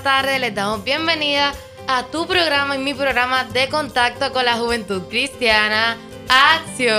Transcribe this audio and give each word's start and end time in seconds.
la 0.00 0.22
tarde. 0.22 0.38
Les 0.38 0.54
damos 0.54 0.82
bienvenida 0.82 1.52
a 1.86 2.04
tu 2.04 2.26
programa 2.26 2.74
y 2.74 2.78
mi 2.78 2.94
programa 2.94 3.44
de 3.44 3.68
contacto 3.68 4.32
con 4.32 4.46
la 4.46 4.54
juventud 4.54 5.02
cristiana. 5.10 5.98
Acción 6.28 6.96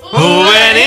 Juvenil. 0.00 0.78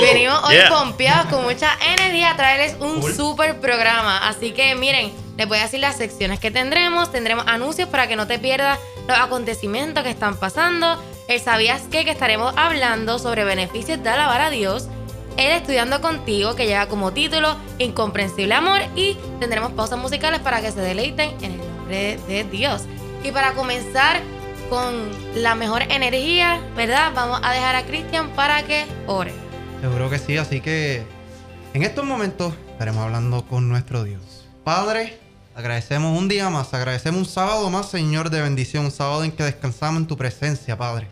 Venimos 0.00 0.42
hoy 0.44 0.54
Yeah. 0.54 0.70
pompeados 0.70 1.26
con 1.26 1.44
mucha 1.44 1.76
energía 1.92 2.30
a 2.30 2.36
traerles 2.36 2.76
un 2.80 3.00
super 3.14 3.60
programa. 3.60 4.26
Así 4.26 4.50
que 4.52 4.74
miren, 4.74 5.12
les 5.36 5.46
voy 5.46 5.58
a 5.58 5.62
decir 5.62 5.78
las 5.80 5.96
secciones 5.96 6.40
que 6.40 6.50
tendremos. 6.50 7.12
Tendremos 7.12 7.46
anuncios 7.46 7.88
para 7.88 8.08
que 8.08 8.16
no 8.16 8.26
te 8.26 8.40
pierdas 8.40 8.80
los 9.06 9.16
acontecimientos 9.18 10.02
que 10.02 10.10
están 10.10 10.36
pasando. 10.36 11.00
El 11.28 11.40
sabías 11.40 11.82
qué? 11.92 12.04
que 12.04 12.10
estaremos 12.10 12.54
hablando 12.56 13.20
sobre 13.20 13.44
beneficios 13.44 14.02
de 14.02 14.08
alabar 14.08 14.40
a 14.40 14.50
Dios. 14.50 14.88
El 15.36 15.52
estudiando 15.52 16.00
contigo 16.00 16.54
que 16.54 16.66
lleva 16.66 16.86
como 16.86 17.12
título 17.12 17.56
Incomprensible 17.78 18.54
Amor 18.54 18.80
y 18.94 19.18
tendremos 19.38 19.72
pausas 19.72 19.98
musicales 19.98 20.40
para 20.40 20.62
que 20.62 20.72
se 20.72 20.80
deleiten 20.80 21.34
en 21.42 21.52
el 21.52 21.58
nombre 21.58 22.18
de 22.26 22.44
Dios. 22.44 22.84
Y 23.22 23.32
para 23.32 23.52
comenzar 23.52 24.22
con 24.70 24.94
la 25.34 25.54
mejor 25.54 25.82
energía, 25.82 26.58
¿verdad? 26.74 27.12
Vamos 27.14 27.40
a 27.42 27.52
dejar 27.52 27.76
a 27.76 27.84
Cristian 27.84 28.30
para 28.30 28.62
que 28.62 28.86
ore. 29.06 29.34
Seguro 29.82 30.08
que 30.08 30.18
sí, 30.18 30.38
así 30.38 30.62
que 30.62 31.04
en 31.74 31.82
estos 31.82 32.06
momentos 32.06 32.54
estaremos 32.70 33.04
hablando 33.04 33.46
con 33.46 33.68
nuestro 33.68 34.04
Dios. 34.04 34.46
Padre, 34.64 35.18
agradecemos 35.54 36.18
un 36.18 36.28
día 36.28 36.48
más, 36.48 36.72
agradecemos 36.72 37.20
un 37.20 37.26
sábado 37.26 37.68
más, 37.68 37.90
Señor, 37.90 38.30
de 38.30 38.40
bendición, 38.40 38.86
un 38.86 38.90
sábado 38.90 39.22
en 39.22 39.32
que 39.32 39.44
descansamos 39.44 40.00
en 40.00 40.06
tu 40.06 40.16
presencia, 40.16 40.78
Padre. 40.78 41.08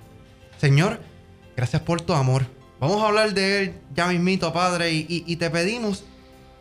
Señor, 0.59 0.98
gracias 1.54 1.82
por 1.82 2.00
tu 2.00 2.15
amor. 2.15 2.47
Vamos 2.84 3.03
a 3.03 3.06
hablar 3.06 3.33
de 3.33 3.62
Él 3.62 3.75
ya 3.95 4.06
mismito, 4.09 4.53
Padre, 4.53 4.93
y, 4.93 5.37
te 5.37 5.49
pedimos 5.49 6.05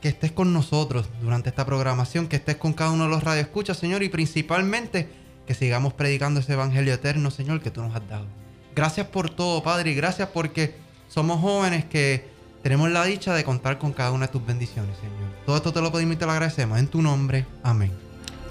que 0.01 0.07
estés 0.07 0.31
con 0.31 0.53
nosotros 0.53 1.09
durante 1.21 1.49
esta 1.49 1.65
programación, 1.65 2.29
que 2.29 2.37
estés 2.37 2.55
con 2.55 2.71
cada 2.71 2.91
uno 2.91 3.03
de 3.03 3.09
los 3.09 3.25
radioescuchas, 3.25 3.75
Señor, 3.75 4.03
y 4.03 4.07
principalmente 4.07 5.09
que 5.45 5.53
sigamos 5.53 5.91
predicando 5.91 6.39
ese 6.39 6.53
evangelio 6.53 6.93
eterno, 6.93 7.29
Señor, 7.29 7.59
que 7.59 7.71
tú 7.71 7.81
nos 7.81 7.93
has 7.93 8.07
dado. 8.07 8.25
Gracias 8.73 9.07
por 9.07 9.31
todo, 9.31 9.63
Padre, 9.63 9.91
y 9.91 9.95
gracias 9.95 10.29
porque 10.29 10.75
somos 11.09 11.41
jóvenes 11.41 11.83
que 11.83 12.25
tenemos 12.61 12.89
la 12.89 13.03
dicha 13.03 13.33
de 13.33 13.43
contar 13.43 13.77
con 13.77 13.91
cada 13.91 14.13
una 14.13 14.27
de 14.27 14.31
tus 14.31 14.45
bendiciones, 14.45 14.95
Señor. 14.95 15.29
Todo 15.45 15.57
esto 15.57 15.73
te 15.73 15.81
lo 15.81 15.91
pedimos 15.91 16.15
y 16.15 16.19
te 16.19 16.25
lo 16.25 16.31
agradecemos. 16.31 16.79
En 16.79 16.87
tu 16.87 17.01
nombre, 17.01 17.45
amén. 17.63 17.91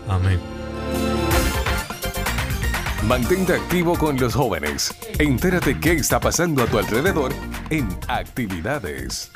Amén. 0.06 0.38
Mantente 3.06 3.54
activo 3.54 3.98
con 3.98 4.16
los 4.16 4.32
jóvenes. 4.34 4.94
Entérate 5.18 5.78
qué 5.80 5.92
está 5.92 6.20
pasando 6.20 6.62
a 6.62 6.66
tu 6.66 6.78
alrededor 6.78 7.32
en 7.68 7.88
actividades. 8.06 9.32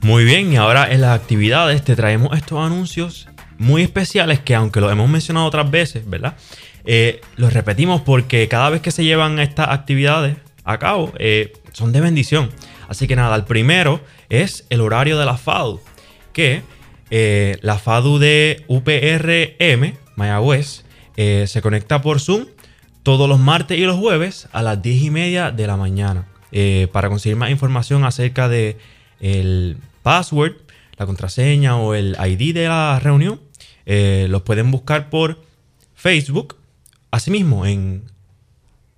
Muy 0.00 0.24
bien, 0.24 0.52
y 0.52 0.56
ahora 0.56 0.90
en 0.92 1.00
las 1.00 1.18
actividades 1.18 1.82
te 1.82 1.96
traemos 1.96 2.36
estos 2.38 2.64
anuncios 2.64 3.28
muy 3.58 3.82
especiales 3.82 4.38
que 4.38 4.54
aunque 4.54 4.80
los 4.80 4.92
hemos 4.92 5.10
mencionado 5.10 5.46
otras 5.46 5.68
veces, 5.68 6.08
¿verdad? 6.08 6.36
Eh, 6.84 7.20
los 7.34 7.52
repetimos 7.52 8.00
porque 8.02 8.46
cada 8.46 8.70
vez 8.70 8.80
que 8.80 8.92
se 8.92 9.02
llevan 9.02 9.40
estas 9.40 9.70
actividades 9.70 10.36
a 10.62 10.78
cabo 10.78 11.12
eh, 11.18 11.52
son 11.72 11.90
de 11.90 12.00
bendición. 12.00 12.48
Así 12.88 13.08
que 13.08 13.16
nada, 13.16 13.34
el 13.34 13.44
primero 13.44 14.00
es 14.28 14.66
el 14.70 14.80
horario 14.80 15.18
de 15.18 15.26
la 15.26 15.36
FADU, 15.36 15.80
que 16.32 16.62
eh, 17.10 17.58
la 17.60 17.76
FADU 17.76 18.18
de 18.18 18.64
UPRM, 18.68 19.98
Mayagüez, 20.14 20.84
se 21.16 21.60
conecta 21.60 22.00
por 22.00 22.18
Zoom 22.18 22.46
todos 23.10 23.28
los 23.28 23.40
martes 23.40 23.76
y 23.76 23.82
los 23.82 23.98
jueves 23.98 24.46
a 24.52 24.62
las 24.62 24.80
10 24.80 25.02
y 25.02 25.10
media 25.10 25.50
de 25.50 25.66
la 25.66 25.76
mañana. 25.76 26.28
Eh, 26.52 26.86
para 26.92 27.08
conseguir 27.08 27.36
más 27.36 27.50
información 27.50 28.04
acerca 28.04 28.48
de 28.48 28.76
el 29.18 29.78
password, 30.04 30.52
la 30.96 31.06
contraseña 31.06 31.76
o 31.76 31.94
el 31.96 32.16
ID 32.24 32.54
de 32.54 32.68
la 32.68 33.00
reunión, 33.00 33.40
eh, 33.84 34.28
los 34.30 34.42
pueden 34.42 34.70
buscar 34.70 35.10
por 35.10 35.42
Facebook, 35.96 36.54
asimismo 37.10 37.66
en 37.66 38.04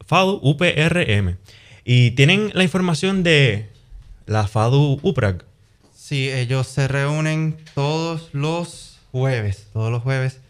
FADU 0.07 0.41
UPRM. 0.43 1.39
Y 1.83 2.11
tienen 2.11 2.51
la 2.53 2.65
información 2.65 3.23
de 3.23 3.71
la 4.27 4.47
FADU 4.47 5.01
UPRAG. 5.03 5.43
Sí, 5.97 6.31
ellos 6.31 6.67
se 6.67 6.87
reúnen 6.87 7.57
todos 7.75 8.29
los 8.35 8.99
jueves, 9.11 9.69
todos 9.73 9.91
los 9.91 10.03
jueves 10.03 10.42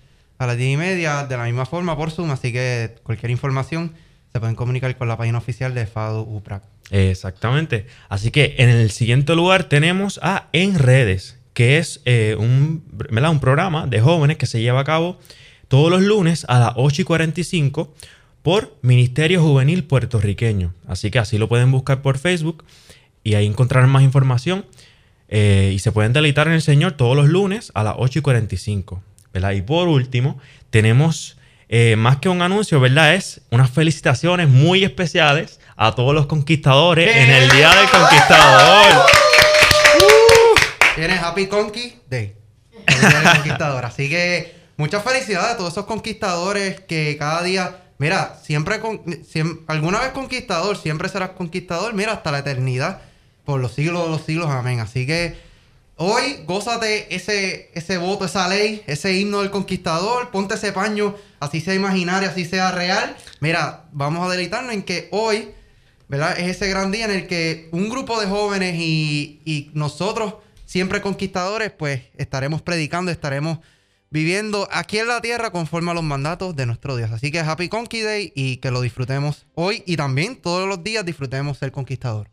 a 0.42 0.47
las 0.47 0.56
10 0.56 0.75
y 0.75 0.76
media, 0.76 1.25
de 1.26 1.36
la 1.36 1.44
misma 1.44 1.66
forma 1.66 1.97
por 1.97 2.10
Zoom, 2.10 2.30
así 2.30 2.53
que 2.53 2.94
cualquier 3.03 3.30
información 3.30 3.92
se 4.32 4.41
pueden 4.41 4.54
comunicar 4.56 4.97
con 4.97 5.08
la 5.08 5.16
página 5.16 5.38
oficial 5.38 5.75
de 5.75 5.86
FADU 5.86 6.22
UPRAC. 6.22 6.62
Exactamente. 6.91 7.86
Así 8.08 8.30
que 8.30 8.54
en 8.58 8.69
el 8.69 8.91
siguiente 8.91 9.34
lugar 9.34 9.64
tenemos 9.64 10.19
a 10.22 10.48
En 10.52 10.78
Redes, 10.78 11.38
que 11.54 11.78
es 11.78 12.00
eh, 12.06 12.36
un, 12.38 12.82
un 13.10 13.41
programa 13.41 13.86
de 13.86 14.00
jóvenes 14.00 14.36
que 14.38 14.47
se 14.47 14.60
lleva 14.60 14.81
a 14.81 14.84
cabo 14.84 15.19
todos 15.69 15.91
los 15.91 16.02
lunes 16.02 16.44
a 16.48 16.58
las 16.58 16.72
8 16.76 17.02
y 17.02 17.04
45 17.04 17.94
por 18.43 18.76
Ministerio 18.82 19.43
Juvenil 19.43 19.84
Puertorriqueño. 19.84 20.75
Así 20.87 21.11
que 21.11 21.19
así 21.19 21.38
lo 21.38 21.49
pueden 21.49 21.70
buscar 21.70 22.02
por 22.02 22.19
Facebook 22.19 22.64
y 23.25 23.34
ahí 23.34 23.46
encontrarán 23.46 23.90
más 23.90 24.02
información. 24.02 24.64
eh, 25.34 25.72
y 25.75 25.78
se 25.78 25.93
pueden 25.93 26.12
deleitar 26.12 26.46
en 26.46 26.52
el 26.52 26.61
Señor 26.61 26.93
todos 26.93 27.16
los 27.16 27.26
lunes 27.26 27.72
a 27.75 27.82
las 27.82 27.94
8 27.96 28.19
y 28.19 28.22
45. 28.22 29.02
¿Verdad? 29.32 29.52
Y 29.52 29.62
por 29.62 29.88
último, 29.88 30.38
tenemos 30.70 31.37
eh, 31.69 31.96
más 31.96 32.19
que 32.19 32.29
un 32.29 32.43
anuncio, 32.43 32.81
¿verdad? 32.81 33.14
Es 33.14 33.40
unas 33.50 33.70
felicitaciones 33.70 34.49
muy 34.49 34.84
especiales 34.84 35.58
a 35.76 35.94
todos 35.94 36.14
los 36.14 36.26
conquistadores 36.26 37.17
en 37.17 37.31
el 37.31 37.49
Día 37.50 37.70
del 37.70 37.88
Conquistador. 37.88 39.06
Tienes 40.94 41.23
Happy 41.23 41.46
Conquist 41.46 41.96
Day. 42.11 42.34
el 42.87 43.00
Día 43.00 43.20
del 43.20 43.32
conquistador. 43.32 43.84
Así 43.87 44.11
que 44.11 44.55
muchas 44.76 45.02
felicidades 45.02 45.55
a 45.55 45.56
todos 45.56 45.73
esos 45.73 45.87
conquistadores 45.87 46.81
que 46.81 47.17
cada 47.19 47.43
día, 47.43 47.78
mira, 47.96 48.38
siempre, 48.43 48.78
con, 48.81 49.02
alguna 49.67 50.00
vez 50.00 50.11
conquistador, 50.11 50.76
siempre 50.76 51.08
serás 51.08 51.31
conquistador, 51.31 51.94
mira, 51.94 52.12
hasta 52.12 52.32
la 52.32 52.40
eternidad, 52.40 53.00
por 53.46 53.61
los 53.61 53.73
siglos 53.73 54.05
de 54.05 54.11
los 54.11 54.23
siglos, 54.23 54.50
amén. 54.50 54.81
Así 54.81 55.06
que 55.06 55.38
hoy 56.02 56.43
gózate 56.46 57.14
ese, 57.14 57.70
ese 57.75 57.96
voto, 57.96 58.25
esa 58.25 58.49
ley, 58.49 58.82
ese 58.88 59.16
himno 59.16 59.40
del 59.40 59.52
conquistador, 59.52 60.31
ponte 60.32 60.54
ese 60.54 60.72
paño, 60.72 61.14
así 61.38 61.60
sea 61.60 61.75
imaginario, 61.75 62.28
así 62.28 62.44
sea 62.44 62.72
real. 62.72 63.16
Mira, 63.40 63.84
vamos 63.93 64.26
a 64.26 64.31
deleitarnos 64.31 64.75
en 64.75 64.82
que 64.82 65.08
hoy, 65.12 65.50
¿verdad? 66.08 66.37
Es 66.40 66.56
ese 66.56 66.69
gran 66.69 66.90
día 66.90 67.04
en 67.04 67.12
el 67.12 67.26
que 67.28 67.69
un 67.70 67.88
grupo 67.88 68.20
de 68.20 68.26
jóvenes 68.26 68.75
y, 68.76 69.70
nosotros, 69.75 70.34
siempre 70.66 71.00
conquistadores, 71.00 71.70
pues 71.70 72.02
estaremos 72.16 72.62
predicando, 72.62 73.12
estaremos 73.12 73.58
viviendo 74.10 74.69
aquí 74.72 74.99
en 74.99 75.06
la 75.06 75.20
tierra 75.20 75.50
conforme 75.50 75.93
a 75.93 75.94
los 75.94 76.02
mandatos 76.02 76.56
de 76.56 76.66
nuestro 76.66 76.96
Dios. 76.96 77.12
Así 77.12 77.31
que 77.31 77.38
Happy 77.38 77.69
Conquy 77.69 78.00
Day 78.00 78.32
y 78.34 78.56
que 78.56 78.72
lo 78.72 78.81
disfrutemos 78.81 79.46
hoy 79.54 79.84
y 79.87 79.96
también 79.96 80.34
todos 80.37 80.69
los 80.69 80.82
días 80.82 81.04
disfrutemos 81.04 81.58
ser 81.58 81.70
conquistador. 81.70 82.28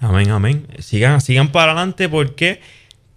Amén, 0.00 0.30
amén. 0.30 0.66
Sigan, 0.78 1.20
sigan 1.20 1.52
para 1.52 1.72
adelante 1.72 2.08
porque 2.08 2.60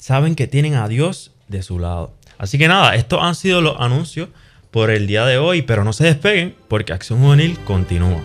saben 0.03 0.35
que 0.35 0.47
tienen 0.47 0.73
a 0.73 0.89
Dios 0.89 1.31
de 1.47 1.63
su 1.63 1.79
lado. 1.79 2.13
Así 2.37 2.57
que 2.57 2.67
nada, 2.67 2.93
estos 2.95 3.21
han 3.21 3.35
sido 3.35 3.61
los 3.61 3.79
anuncios 3.79 4.27
por 4.69 4.89
el 4.89 5.07
día 5.07 5.25
de 5.25 5.37
hoy, 5.37 5.61
pero 5.61 5.85
no 5.85 5.93
se 5.93 6.03
despeguen 6.03 6.55
porque 6.67 6.91
Acción 6.91 7.21
Juvenil 7.21 7.57
continúa. 7.59 8.21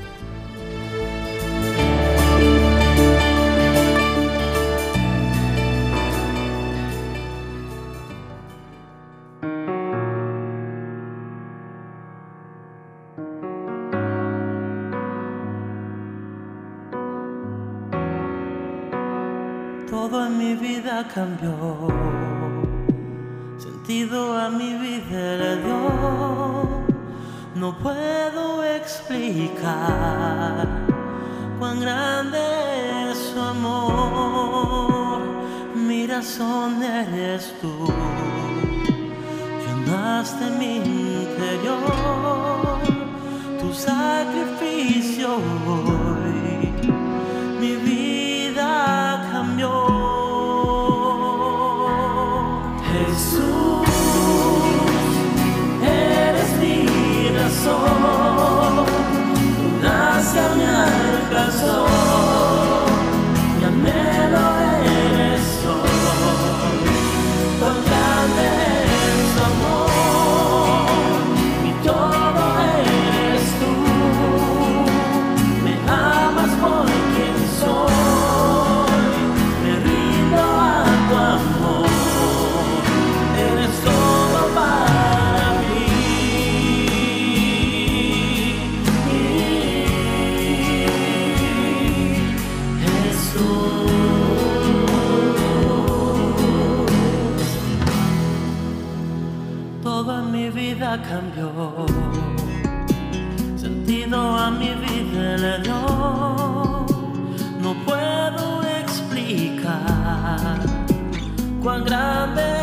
Cuán 111.68 111.84
grande 111.84 112.57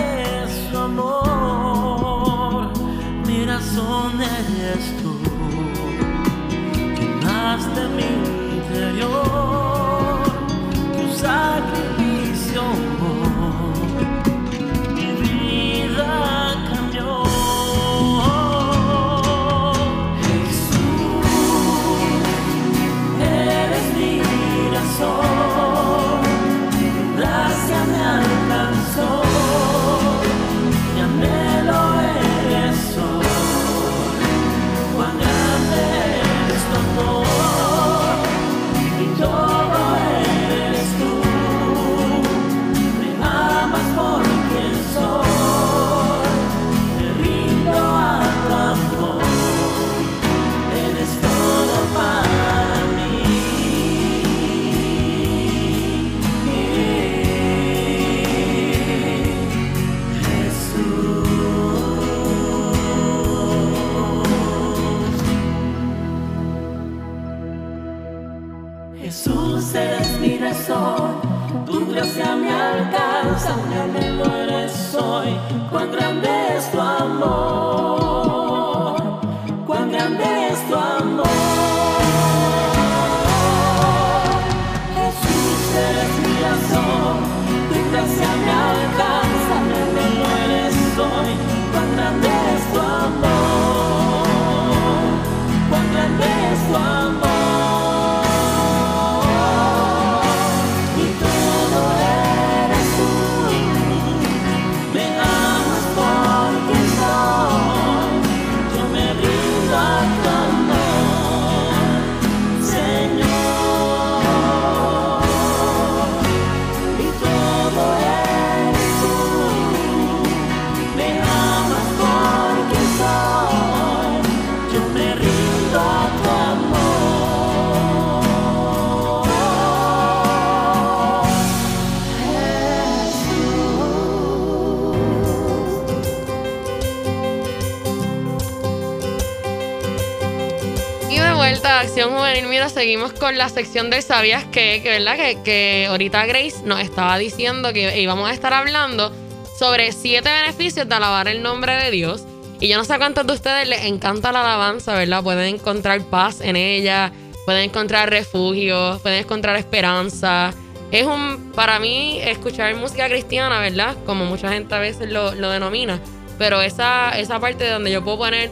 seguimos 142.70 143.14
con 143.14 143.38
la 143.38 143.50
sección 143.50 143.90
del 143.90 144.02
¿Sabías 144.02 144.46
qué? 144.46 144.80
Que, 144.82 144.90
¿verdad? 144.90 145.16
Que, 145.16 145.38
que 145.44 145.86
ahorita 145.90 146.26
Grace 146.26 146.64
nos 146.64 146.80
estaba 146.80 147.18
diciendo 147.18 147.74
que 147.74 148.00
íbamos 148.02 148.30
a 148.30 148.34
estar 148.34 148.54
hablando 148.54 149.12
sobre 149.58 149.92
siete 149.92 150.30
beneficios 150.30 150.88
de 150.88 150.96
alabar 150.96 151.28
el 151.28 151.44
nombre 151.44 151.76
de 151.76 151.92
Dios. 151.92 152.24
Y 152.60 152.68
yo 152.68 152.78
no 152.78 152.86
sé 152.86 152.98
cuántos 152.98 153.28
de 153.28 153.34
ustedes 153.34 153.68
les 153.68 153.84
encanta 153.86 154.32
la 154.32 154.42
alabanza, 154.42 154.96
¿verdad? 154.96 155.22
Pueden 155.22 155.56
encontrar 155.56 156.02
paz 156.04 156.42
en 156.42 156.56
ella, 156.56 157.12
pueden 157.46 157.66
encontrar 157.66 158.10
refugio, 158.10 159.00
pueden 159.02 159.20
encontrar 159.20 159.56
esperanza. 159.58 160.54
Es 160.92 161.06
un, 161.06 161.52
para 161.54 161.80
mí, 161.80 162.20
escuchar 162.22 162.74
música 162.76 163.08
cristiana, 163.08 163.60
¿verdad? 163.60 163.96
Como 164.06 164.26
mucha 164.26 164.50
gente 164.50 164.74
a 164.74 164.80
veces 164.80 165.10
lo, 165.10 165.36
lo 165.36 165.50
denomina. 165.52 166.00
Pero 166.38 166.62
esa, 166.62 167.18
esa 167.20 167.40
parte 167.40 167.70
donde 167.70 167.92
yo 167.92 168.04
puedo 168.04 168.18
poner 168.18 168.52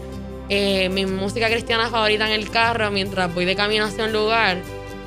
eh, 0.49 0.89
mi 0.89 1.05
música 1.05 1.49
cristiana 1.49 1.89
favorita 1.89 2.27
en 2.27 2.33
el 2.33 2.49
carro 2.49 2.91
mientras 2.91 3.33
voy 3.33 3.45
de 3.45 3.55
camino 3.55 3.85
hacia 3.85 4.05
un 4.05 4.13
lugar, 4.13 4.57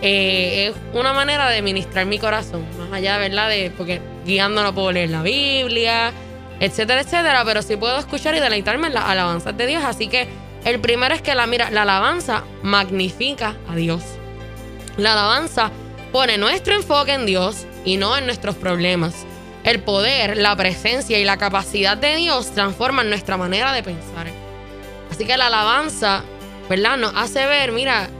eh, 0.02 0.69
es 0.69 0.99
una 0.99 1.12
manera 1.12 1.49
de 1.49 1.62
ministrar 1.62 2.07
mi 2.07 2.19
corazón. 2.19 2.64
Más 2.78 2.93
allá, 2.93 3.19
¿verdad? 3.19 3.49
De, 3.49 3.71
porque 3.76 4.00
guiando 4.25 4.62
no 4.62 4.75
puedo 4.75 4.93
leer 4.93 5.11
la 5.11 5.23
Biblia, 5.23 6.12
etcétera, 6.61 7.00
etcétera. 7.00 7.45
Pero 7.45 7.62
sí 7.62 7.76
puedo 7.76 7.99
escuchar 7.99 8.35
y 8.35 8.40
deleitarme 8.40 8.88
en 8.88 8.95
las 8.95 9.05
alabanzas 9.05 9.57
de 9.57 9.66
Dios. 9.66 9.85
Así 9.85 10.09
que 10.09 10.28
el 10.64 10.81
primero 10.81 11.14
es 11.14 11.23
que 11.23 11.35
la, 11.35 11.47
mira, 11.47 11.71
la 11.71 11.83
alabanza 11.83 12.45
magnifica 12.62 13.57
a 13.69 13.76
Dios. 13.76 14.02
La 14.97 15.12
alabanza 15.12 15.71
pone 16.12 16.38
nuestro 16.38 16.75
enfoque 16.75 17.12
en 17.12 17.26
Dios 17.26 17.66
y 17.85 17.97
no 17.97 18.16
en 18.16 18.26
nuestros 18.26 18.57
problemas. 18.57 19.26
El 19.64 19.81
poder, 19.81 20.37
la 20.37 20.55
presencia 20.57 21.19
y 21.19 21.25
la 21.25 21.38
capacidad 21.38 21.97
de 21.97 22.16
Dios 22.16 22.52
transforman 22.52 23.09
nuestra 23.09 23.37
manera 23.37 23.73
de 23.73 23.83
pensar. 23.83 24.46
Así 25.16 25.25
que 25.25 25.38
la 25.38 25.46
alabanza, 25.46 26.25
¿verdad? 26.68 26.99
Nos 26.99 27.14
hace 27.16 27.46
ver, 27.46 27.73
mira, 27.73 28.11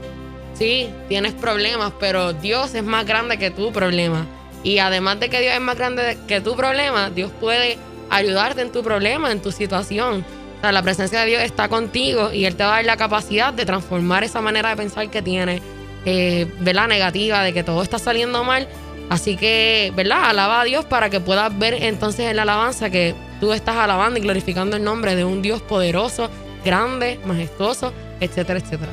sí, 0.55 0.89
tienes 1.07 1.33
problemas, 1.33 1.93
pero 1.99 2.33
Dios 2.33 2.73
es 2.73 2.83
más 2.83 3.05
grande 3.05 3.37
que 3.37 3.51
tu 3.51 3.71
problema. 3.71 4.25
Y 4.63 4.79
además 4.79 5.19
de 5.19 5.29
que 5.29 5.39
Dios 5.39 5.53
es 5.53 5.61
más 5.61 5.77
grande 5.77 6.17
que 6.27 6.41
tu 6.41 6.55
problema, 6.55 7.11
Dios 7.11 7.31
puede 7.39 7.77
ayudarte 8.09 8.61
en 8.61 8.71
tu 8.71 8.81
problema, 8.81 9.31
en 9.31 9.43
tu 9.43 9.51
situación. 9.51 10.25
O 10.57 10.61
sea, 10.61 10.71
la 10.71 10.81
presencia 10.81 11.19
de 11.19 11.27
Dios 11.27 11.43
está 11.43 11.69
contigo 11.69 12.33
y 12.33 12.45
Él 12.45 12.55
te 12.55 12.63
va 12.63 12.69
a 12.69 12.75
dar 12.77 12.85
la 12.85 12.97
capacidad 12.97 13.53
de 13.53 13.63
transformar 13.63 14.23
esa 14.23 14.41
manera 14.41 14.71
de 14.71 14.77
pensar 14.77 15.07
que 15.11 15.21
tienes, 15.21 15.61
eh, 16.03 16.51
¿verdad? 16.61 16.87
Negativa, 16.87 17.43
de 17.43 17.53
que 17.53 17.61
todo 17.61 17.83
está 17.83 17.99
saliendo 17.99 18.43
mal. 18.43 18.67
Así 19.11 19.37
que, 19.37 19.93
¿verdad? 19.95 20.31
Alaba 20.31 20.61
a 20.61 20.63
Dios 20.63 20.83
para 20.83 21.11
que 21.11 21.19
puedas 21.19 21.55
ver 21.59 21.75
entonces 21.75 22.21
en 22.21 22.37
la 22.37 22.41
alabanza 22.41 22.89
que 22.89 23.13
tú 23.39 23.53
estás 23.53 23.75
alabando 23.75 24.17
y 24.17 24.23
glorificando 24.23 24.75
el 24.77 24.83
nombre 24.83 25.15
de 25.15 25.25
un 25.25 25.43
Dios 25.43 25.61
poderoso, 25.61 26.31
grande, 26.63 27.19
majestuoso, 27.25 27.93
etcétera, 28.19 28.59
etcétera. 28.59 28.91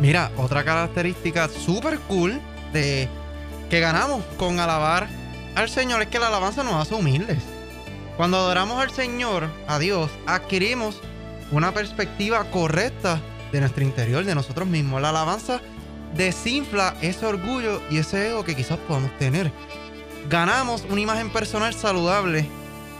Mira, 0.00 0.30
otra 0.36 0.64
característica 0.64 1.48
súper 1.48 1.98
cool 2.00 2.40
de 2.72 3.08
que 3.70 3.80
ganamos 3.80 4.24
con 4.36 4.60
alabar 4.60 5.08
al 5.54 5.68
Señor 5.68 6.02
es 6.02 6.08
que 6.08 6.18
la 6.18 6.28
alabanza 6.28 6.64
nos 6.64 6.74
hace 6.74 6.94
humildes. 6.94 7.38
Cuando 8.16 8.36
adoramos 8.36 8.80
al 8.80 8.90
Señor, 8.90 9.48
a 9.66 9.78
Dios, 9.78 10.10
adquirimos 10.26 11.00
una 11.50 11.72
perspectiva 11.72 12.44
correcta 12.50 13.20
de 13.52 13.60
nuestro 13.60 13.84
interior, 13.84 14.24
de 14.24 14.34
nosotros 14.34 14.66
mismos. 14.66 15.00
La 15.00 15.10
alabanza 15.10 15.60
desinfla 16.16 16.96
ese 17.00 17.26
orgullo 17.26 17.80
y 17.90 17.98
ese 17.98 18.30
ego 18.30 18.44
que 18.44 18.54
quizás 18.54 18.78
podamos 18.78 19.16
tener. 19.18 19.52
Ganamos 20.28 20.84
una 20.88 21.00
imagen 21.00 21.30
personal 21.30 21.74
saludable 21.74 22.46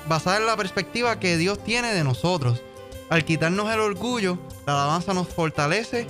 basada 0.09 0.39
en 0.39 0.47
la 0.47 0.57
perspectiva 0.57 1.19
que 1.19 1.37
Dios 1.37 1.63
tiene 1.63 1.93
de 1.93 2.05
nosotros. 2.05 2.61
Al 3.11 3.25
quitarnos 3.25 3.73
el 3.73 3.81
orgullo, 3.81 4.39
la 4.67 4.75
alabanza 4.75 5.15
nos 5.15 5.29
fortalece 5.29 6.07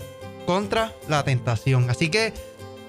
contra 0.46 0.92
la 1.08 1.24
tentación. 1.24 1.90
Así 1.90 2.08
que 2.08 2.32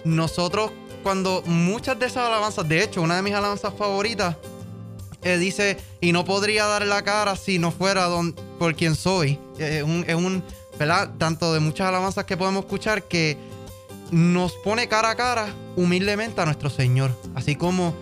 nosotros, 0.03 0.71
cuando 1.03 1.41
muchas 1.45 1.97
de 1.99 2.05
esas 2.05 2.27
alabanzas, 2.27 2.67
de 2.67 2.83
hecho, 2.83 3.01
una 3.01 3.15
de 3.15 3.21
mis 3.21 3.33
alabanzas 3.33 3.73
favoritas, 3.73 4.35
eh, 5.23 5.37
dice, 5.37 5.77
y 6.01 6.11
no 6.11 6.23
podría 6.23 6.65
dar 6.65 6.85
la 6.85 7.03
cara 7.03 7.35
si 7.35 7.57
no 7.57 7.71
fuera 7.71 8.05
don, 8.05 8.33
por 8.59 8.75
quien 8.75 8.95
soy. 8.95 9.39
Eh, 9.57 9.77
Es 9.77 9.83
un, 9.83 10.05
es 10.07 10.15
un, 10.15 10.43
¿verdad? 10.77 11.11
Tanto 11.17 11.51
de 11.53 11.59
muchas 11.59 11.87
alabanzas 11.87 12.25
que 12.25 12.37
podemos 12.37 12.65
escuchar 12.65 13.03
que 13.03 13.37
nos 14.11 14.53
pone 14.53 14.87
cara 14.87 15.09
a 15.09 15.15
cara 15.15 15.47
humildemente 15.75 16.39
a 16.41 16.45
nuestro 16.45 16.69
Señor. 16.69 17.09
Así 17.33 17.55
como 17.55 17.95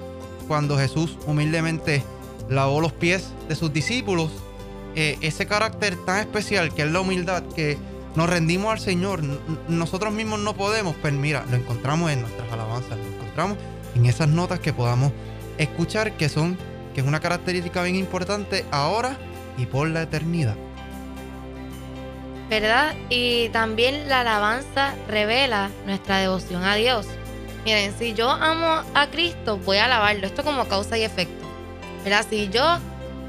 cuando 0.50 0.78
Jesús 0.78 1.18
humildemente 1.26 2.04
lavó 2.50 2.82
los 2.82 2.92
pies 2.92 3.30
de 3.48 3.56
sus 3.56 3.72
discípulos, 3.72 4.30
eh, 4.96 5.18
ese 5.22 5.46
carácter 5.46 5.96
tan 6.06 6.20
especial 6.20 6.74
que 6.74 6.84
es 6.84 6.92
la 6.92 7.02
humildad, 7.02 7.44
que 7.56 7.78
nos 8.16 8.30
rendimos 8.30 8.72
al 8.72 8.80
Señor, 8.80 9.22
nosotros 9.68 10.14
mismos 10.14 10.40
no 10.40 10.54
podemos, 10.56 10.96
pues 11.02 11.14
mira, 11.14 11.46
lo 11.50 11.58
encontramos 11.58 12.12
en 12.12 12.22
nuestras 12.22 12.52
alabanzas, 12.52 12.98
lo 12.98 13.16
encontramos 13.16 13.58
en 13.96 14.06
esas 14.06 14.28
notas 14.28 14.60
que 14.60 14.74
podamos 14.74 15.12
escuchar, 15.58 16.14
que 16.14 16.30
son, 16.30 16.58
que 16.94 17.02
es 17.02 17.08
una 17.08 17.20
característica 17.20 17.82
bien 17.84 17.96
importante 17.96 18.66
ahora 18.72 19.18
y 19.58 19.66
por 19.66 19.90
la 19.90 20.04
eternidad. 20.04 20.56
¿verdad? 22.50 22.94
Y 23.10 23.50
también 23.50 24.08
la 24.10 24.22
alabanza 24.22 24.94
revela 25.08 25.72
nuestra 25.86 26.20
devoción 26.20 26.64
a 26.64 26.76
Dios. 26.76 27.08
Miren, 27.66 27.98
si 27.98 28.14
yo 28.14 28.30
amo 28.30 28.84
a 28.94 29.08
Cristo, 29.08 29.58
voy 29.58 29.78
a 29.78 29.86
alabarlo. 29.86 30.28
Esto 30.28 30.44
como 30.44 30.68
causa 30.68 30.98
y 30.98 31.04
efecto. 31.04 31.46
¿Verdad? 32.04 32.26
Si 32.30 32.50
yo 32.50 32.78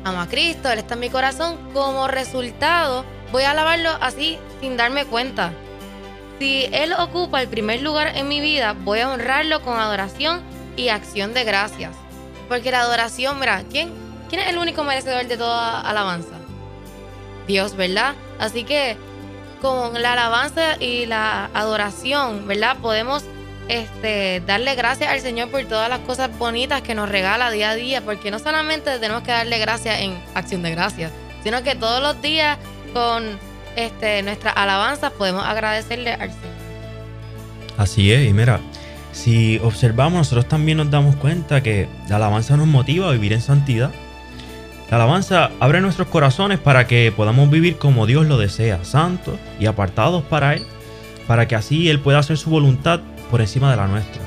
amo 0.05 0.21
a 0.21 0.29
Cristo, 0.29 0.71
Él 0.71 0.79
está 0.79 0.95
en 0.95 1.01
mi 1.01 1.11
corazón, 1.11 1.59
como 1.73 2.07
resultado, 2.09 3.05
voy 3.33 3.43
a 3.43 3.51
alabarlo 3.51 3.91
así 4.01 4.39
sin 4.61 4.77
darme 4.77 5.07
cuenta. 5.07 5.53
Si 6.39 6.69
Él 6.73 6.93
ocupa 6.99 7.41
el 7.41 7.49
primer 7.49 7.83
lugar 7.83 8.17
en 8.17 8.29
mi 8.29 8.41
vida, 8.41 8.75
voy 8.79 9.01
a 9.01 9.11
honrarlo 9.11 9.63
con 9.63 9.79
adoración 9.79 10.43
y 10.77 10.89
acción 10.89 11.33
de 11.35 11.45
gracias. 11.45 11.93
Porque 12.49 12.71
la 12.71 12.81
adoración, 12.81 13.41
mira, 13.41 13.65
¿quién, 13.71 13.93
quién 14.29 14.43
es 14.43 14.49
el 14.49 14.59
único 14.59 14.85
merecedor 14.85 15.27
de 15.27 15.37
toda 15.37 15.81
alabanza? 15.81 16.35
Dios, 17.47 17.77
¿verdad? 17.77 18.15
Así 18.39 18.65
que 18.65 18.97
con 19.61 20.01
la 20.03 20.13
alabanza 20.13 20.77
y 20.79 21.07
la 21.07 21.47
adoración, 21.55 22.47
¿verdad? 22.47 22.77
Podemos 22.83 23.25
este, 23.69 24.43
darle 24.47 24.75
gracias 24.75 25.11
al 25.11 25.21
Señor 25.21 25.51
por 25.51 25.65
todas 25.65 25.89
las 25.89 26.01
cosas 26.01 26.37
bonitas 26.39 26.83
que 26.83 26.95
nos 26.95 27.09
regala 27.09 27.51
día 27.51 27.71
a 27.71 27.75
día, 27.75 28.03
porque 28.03 28.31
no 28.31 28.39
solamente 28.39 28.99
tenemos 28.99 29.23
que 29.23 29.33
darle 29.33 29.59
gracias 29.59 30.01
en 30.01 30.19
acción 30.35 30.63
de 30.63 30.71
gracias, 30.71 31.13
sino 31.43 31.63
que 31.63 31.75
todos 31.75 32.03
los 32.03 32.21
días 32.21 32.59
con 32.93 33.39
este, 33.77 34.23
nuestras 34.23 34.55
alabanzas 34.57 35.13
podemos 35.13 35.45
agradecerle 35.45 36.13
al 36.13 36.31
Señor. 36.31 36.55
Así 37.77 38.13
es, 38.13 38.29
y 38.29 38.33
mira, 38.33 38.61
si 39.13 39.59
observamos, 39.63 40.19
nosotros 40.19 40.47
también 40.47 40.79
nos 40.79 40.91
damos 40.91 41.17
cuenta 41.17 41.63
que 41.63 41.89
la 42.09 42.17
alabanza 42.17 42.57
nos 42.57 42.67
motiva 42.67 43.09
a 43.09 43.13
vivir 43.13 43.33
en 43.33 43.41
santidad. 43.41 43.91
La 44.91 44.97
alabanza 44.97 45.51
abre 45.61 45.81
nuestros 45.81 46.09
corazones 46.09 46.59
para 46.59 46.87
que 46.87 47.13
podamos 47.17 47.51
vivir 47.51 47.79
como 47.79 48.07
Dios 48.07 48.27
lo 48.27 48.37
desea, 48.39 48.85
santos 48.85 49.39
y 49.59 49.67
apartados 49.67 50.23
para 50.25 50.55
Él, 50.55 50.63
para 51.27 51.49
que 51.49 51.57
así 51.57 51.89
Él 51.89 52.01
pueda 52.01 52.19
hacer 52.19 52.37
su 52.37 52.51
voluntad 52.51 53.01
por 53.35 53.41
encima 53.41 53.69
de 53.69 53.77
la 53.77 53.89
nuestra. 53.89 54.23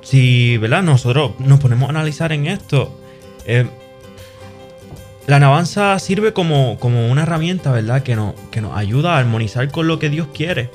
Si, 0.00 0.56
¿verdad? 0.56 0.82
Nosotros 0.82 1.32
nos 1.40 1.60
ponemos 1.60 1.88
a 1.88 1.90
analizar 1.90 2.32
en 2.32 2.46
esto, 2.46 2.98
eh, 3.44 3.68
la 5.26 5.36
alabanza 5.36 5.98
sirve 5.98 6.32
como, 6.32 6.78
como 6.80 7.06
una 7.06 7.24
herramienta, 7.24 7.70
¿verdad? 7.70 8.02
Que 8.02 8.16
nos, 8.16 8.32
que 8.50 8.62
nos 8.62 8.74
ayuda 8.74 9.14
a 9.14 9.18
armonizar 9.18 9.70
con 9.70 9.86
lo 9.88 9.98
que 9.98 10.08
Dios 10.08 10.28
quiere. 10.32 10.70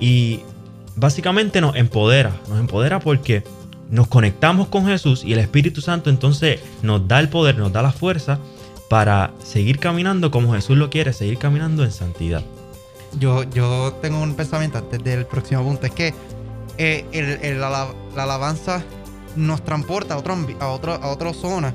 Y 0.00 0.44
básicamente 0.96 1.60
nos 1.60 1.76
empodera. 1.76 2.32
Nos 2.48 2.58
empodera 2.58 3.00
porque 3.00 3.44
nos 3.90 4.08
conectamos 4.08 4.68
con 4.68 4.86
Jesús 4.86 5.24
y 5.24 5.34
el 5.34 5.40
Espíritu 5.40 5.82
Santo 5.82 6.08
entonces 6.08 6.58
nos 6.80 7.06
da 7.06 7.20
el 7.20 7.28
poder, 7.28 7.58
nos 7.58 7.70
da 7.70 7.82
la 7.82 7.92
fuerza 7.92 8.38
para 8.88 9.32
seguir 9.44 9.78
caminando 9.78 10.30
como 10.30 10.54
Jesús 10.54 10.78
lo 10.78 10.88
quiere, 10.88 11.12
seguir 11.12 11.36
caminando 11.36 11.84
en 11.84 11.92
santidad. 11.92 12.42
Yo, 13.18 13.42
yo 13.44 13.92
tengo 14.02 14.20
un 14.20 14.34
pensamiento 14.34 14.78
antes 14.78 15.02
del 15.02 15.26
próximo 15.26 15.62
punto. 15.62 15.86
Es 15.86 15.92
que 15.92 16.14
eh, 16.76 17.04
el- 17.12 17.38
el 17.42 17.60
la 17.60 17.88
alabanza 18.16 18.82
nos 19.36 19.62
transporta 19.64 20.14
a, 20.14 20.18
otro, 20.18 20.36
a, 20.60 20.68
otro, 20.68 20.94
a 20.94 21.08
otra 21.08 21.32
zona. 21.32 21.74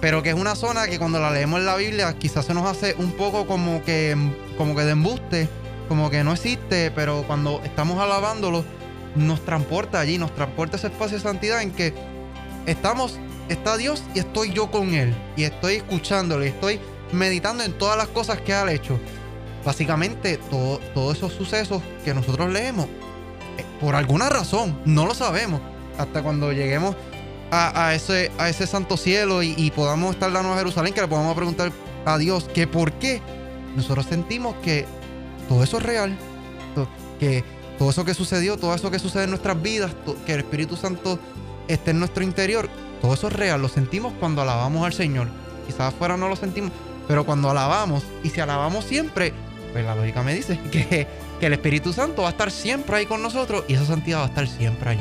Pero 0.00 0.22
que 0.22 0.30
es 0.30 0.34
una 0.34 0.54
zona 0.54 0.86
que 0.86 0.98
cuando 0.98 1.18
la 1.18 1.30
leemos 1.30 1.58
en 1.60 1.66
la 1.66 1.76
Biblia 1.76 2.14
quizás 2.18 2.44
se 2.44 2.54
nos 2.54 2.66
hace 2.66 2.94
un 2.98 3.12
poco 3.12 3.46
como 3.46 3.82
que, 3.82 4.14
como 4.58 4.74
que 4.76 4.82
de 4.82 4.90
embuste, 4.92 5.48
como 5.88 6.10
que 6.10 6.22
no 6.22 6.32
existe, 6.34 6.90
pero 6.90 7.24
cuando 7.26 7.60
estamos 7.64 7.98
alabándolo 7.98 8.64
nos 9.14 9.42
transporta 9.44 9.98
allí, 10.00 10.18
nos 10.18 10.34
transporta 10.34 10.76
ese 10.76 10.88
espacio 10.88 11.16
de 11.16 11.22
santidad 11.22 11.62
en 11.62 11.70
que 11.70 11.94
estamos, 12.66 13.18
está 13.48 13.78
Dios 13.78 14.02
y 14.14 14.18
estoy 14.18 14.52
yo 14.52 14.70
con 14.70 14.92
Él. 14.94 15.14
Y 15.36 15.44
estoy 15.44 15.76
escuchándolo 15.76 16.44
y 16.44 16.48
estoy 16.48 16.78
meditando 17.12 17.64
en 17.64 17.72
todas 17.72 17.96
las 17.96 18.08
cosas 18.08 18.40
que 18.42 18.52
ha 18.52 18.70
hecho 18.70 18.98
básicamente 19.66 20.38
todo- 20.48 20.78
todos 20.94 21.16
esos 21.18 21.32
sucesos 21.34 21.82
que 22.04 22.14
nosotros 22.14 22.50
leemos, 22.50 22.86
eh, 22.86 23.64
por 23.80 23.94
alguna 23.96 24.30
razón, 24.30 24.80
no 24.86 25.04
lo 25.04 25.14
sabemos, 25.14 25.60
hasta 25.98 26.22
cuando 26.22 26.52
lleguemos 26.52 26.94
a, 27.50 27.94
ese, 27.94 28.32
a 28.38 28.48
ese 28.48 28.66
santo 28.66 28.96
cielo 28.96 29.42
y, 29.42 29.70
podamos 29.70 30.14
estar 30.14 30.28
en 30.28 30.34
la 30.34 30.42
Nueva 30.42 30.58
Jerusalén, 30.58 30.92
que 30.92 31.00
le 31.00 31.08
podamos 31.08 31.34
preguntar 31.34 31.70
a 32.04 32.18
Dios 32.18 32.48
que 32.52 32.66
por 32.66 32.92
qué 32.94 33.22
nosotros 33.76 34.06
sentimos 34.06 34.56
que 34.62 34.84
todo 35.48 35.62
eso 35.62 35.78
es 35.78 35.82
real, 35.84 36.16
que 37.20 37.44
todo 37.78 37.90
eso 37.90 38.04
que 38.04 38.14
sucedió, 38.14 38.56
todo 38.56 38.74
eso 38.74 38.90
que 38.90 38.98
sucede 38.98 39.24
en 39.24 39.30
nuestras 39.30 39.60
vidas, 39.62 39.92
que 40.26 40.34
el 40.34 40.40
Espíritu 40.40 40.76
Santo 40.76 41.18
esté 41.68 41.92
en 41.92 42.00
nuestro 42.00 42.24
interior, 42.24 42.68
todo 43.00 43.14
eso 43.14 43.28
es 43.28 43.32
real, 43.32 43.62
lo 43.62 43.68
sentimos 43.68 44.12
cuando 44.18 44.42
alabamos 44.42 44.84
al 44.84 44.92
Señor. 44.92 45.28
Quizás 45.66 45.94
afuera 45.94 46.16
no 46.16 46.28
lo 46.28 46.36
sentimos, 46.36 46.72
pero 47.06 47.24
cuando 47.24 47.48
alabamos, 47.50 48.02
y 48.24 48.30
si 48.30 48.40
alabamos 48.40 48.84
siempre, 48.84 49.32
pues 49.76 49.84
la 49.84 49.94
lógica 49.94 50.22
me 50.22 50.32
dice 50.32 50.58
que, 50.72 51.06
que 51.38 51.46
el 51.46 51.52
Espíritu 51.52 51.92
Santo 51.92 52.22
va 52.22 52.28
a 52.28 52.30
estar 52.30 52.50
siempre 52.50 52.96
ahí 52.96 53.04
con 53.04 53.22
nosotros 53.22 53.62
y 53.68 53.74
esa 53.74 53.84
santidad 53.84 54.20
va 54.20 54.22
a 54.24 54.28
estar 54.28 54.48
siempre 54.48 54.88
ahí. 54.88 55.00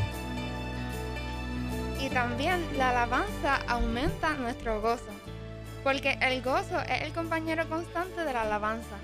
Y 2.02 2.10
también 2.10 2.62
la 2.78 2.90
alabanza 2.90 3.62
aumenta 3.70 4.34
nuestro 4.34 4.82
gozo, 4.82 5.14
porque 5.82 6.18
el 6.20 6.42
gozo 6.42 6.78
es 6.90 7.04
el 7.04 7.14
compañero 7.14 7.70
constante 7.70 8.26
de 8.26 8.34
la 8.34 8.42
alabanza. 8.42 8.98